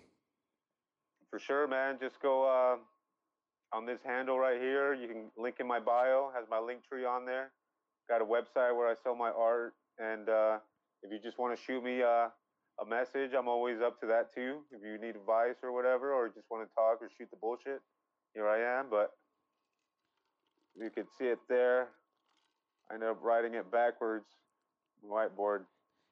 For 1.30 1.38
sure, 1.38 1.66
man. 1.68 1.98
Just 2.00 2.20
go 2.22 2.44
uh, 2.44 3.76
on 3.76 3.86
this 3.86 3.98
handle 4.04 4.38
right 4.38 4.60
here. 4.60 4.94
You 4.94 5.08
can 5.08 5.24
link 5.36 5.56
in 5.60 5.66
my 5.66 5.80
bio. 5.80 6.30
Has 6.34 6.46
my 6.50 6.58
link 6.58 6.80
tree 6.88 7.04
on 7.04 7.26
there. 7.26 7.50
Got 8.08 8.22
a 8.22 8.24
website 8.24 8.74
where 8.74 8.88
I 8.88 8.94
sell 9.02 9.14
my 9.14 9.30
art, 9.30 9.74
and 9.98 10.28
uh, 10.28 10.58
if 11.02 11.12
you 11.12 11.18
just 11.22 11.38
want 11.38 11.56
to 11.56 11.62
shoot 11.62 11.84
me 11.84 12.02
uh, 12.02 12.28
a 12.80 12.86
message, 12.88 13.32
I'm 13.36 13.48
always 13.48 13.80
up 13.84 14.00
to 14.00 14.06
that 14.06 14.34
too. 14.34 14.60
If 14.72 14.82
you 14.82 14.98
need 14.98 15.16
advice 15.16 15.56
or 15.62 15.72
whatever, 15.72 16.12
or 16.12 16.28
just 16.28 16.46
want 16.50 16.66
to 16.66 16.74
talk 16.74 17.02
or 17.02 17.10
shoot 17.18 17.28
the 17.30 17.36
bullshit, 17.36 17.80
here 18.34 18.48
I 18.48 18.80
am. 18.80 18.86
But 18.90 19.10
you 20.80 20.90
can 20.90 21.04
see 21.18 21.26
it 21.26 21.38
there. 21.48 21.88
I 22.90 22.94
ended 22.94 23.10
up 23.10 23.18
writing 23.22 23.54
it 23.54 23.70
backwards, 23.70 24.26
whiteboard. 25.04 25.64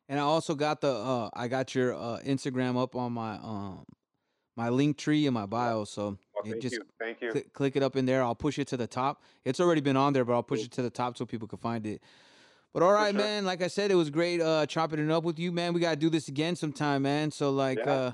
And 0.08 0.20
I 0.20 0.22
also 0.22 0.54
got 0.54 0.80
the 0.80 0.92
uh, 0.92 1.30
I 1.34 1.48
got 1.48 1.74
your 1.74 1.94
uh 1.94 2.18
Instagram 2.24 2.80
up 2.80 2.94
on 2.94 3.12
my 3.12 3.34
um 3.36 3.84
my 4.56 4.68
link 4.68 4.98
tree 4.98 5.26
in 5.26 5.34
my 5.34 5.46
bio. 5.46 5.84
So 5.84 6.18
Well, 6.36 6.50
thank 6.52 6.62
just 6.62 6.74
you, 6.74 6.82
thank 6.98 7.20
you. 7.22 7.30
click, 7.30 7.52
click 7.52 7.76
it 7.76 7.82
up 7.82 7.96
in 7.96 8.06
there. 8.06 8.22
I'll 8.22 8.34
push 8.34 8.58
it 8.58 8.68
to 8.68 8.76
the 8.76 8.86
top. 8.86 9.22
It's 9.44 9.58
already 9.58 9.80
been 9.80 9.96
on 9.96 10.12
there, 10.12 10.24
but 10.24 10.34
I'll 10.34 10.42
push 10.42 10.62
it 10.64 10.70
to 10.72 10.82
the 10.82 10.90
top 10.90 11.16
so 11.16 11.24
people 11.24 11.48
can 11.48 11.58
find 11.58 11.86
it. 11.86 12.02
But 12.74 12.82
all 12.82 12.92
right, 12.92 13.14
sure. 13.14 13.22
man. 13.22 13.44
Like 13.46 13.62
I 13.62 13.68
said, 13.68 13.90
it 13.90 13.94
was 13.94 14.10
great 14.10 14.40
uh 14.40 14.66
chopping 14.66 14.98
it 14.98 15.10
up 15.10 15.24
with 15.24 15.38
you, 15.38 15.50
man. 15.50 15.72
We 15.72 15.80
gotta 15.80 15.96
do 15.96 16.10
this 16.10 16.28
again 16.28 16.56
sometime, 16.56 17.02
man. 17.02 17.30
So 17.30 17.50
like 17.50 17.78
Yeah. 17.78 17.92
uh 17.92 18.12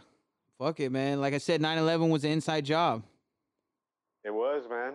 fuck 0.59 0.79
it, 0.79 0.91
man. 0.91 1.21
Like 1.21 1.35
I 1.35 1.39
said, 1.39 1.61
9-11 1.61 2.11
was 2.11 2.25
an 2.25 2.31
inside 2.31 2.65
job. 2.65 3.03
It 4.25 4.33
was, 4.33 4.63
man. 4.71 4.93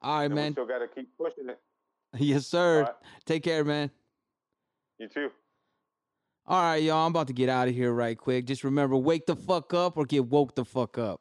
All 0.00 0.18
right, 0.18 0.24
and 0.26 0.34
we 0.34 0.40
man. 0.40 0.52
still 0.52 0.66
got 0.66 0.78
to 0.78 0.86
keep 0.86 1.08
pushing 1.18 1.48
it. 1.48 1.58
yes, 2.18 2.46
sir. 2.46 2.82
Right. 2.82 2.92
Take 3.26 3.42
care, 3.42 3.64
man. 3.64 3.90
You 4.98 5.08
too. 5.08 5.30
All 6.46 6.62
right, 6.62 6.82
y'all. 6.82 7.04
I'm 7.04 7.10
about 7.10 7.26
to 7.26 7.32
get 7.32 7.48
out 7.48 7.66
of 7.68 7.74
here 7.74 7.92
right 7.92 8.16
quick. 8.16 8.46
Just 8.46 8.62
remember, 8.64 8.96
wake 8.96 9.26
the 9.26 9.36
fuck 9.36 9.74
up 9.74 9.96
or 9.96 10.06
get 10.06 10.26
woke 10.26 10.54
the 10.54 10.64
fuck 10.64 10.96
up. 10.96 11.20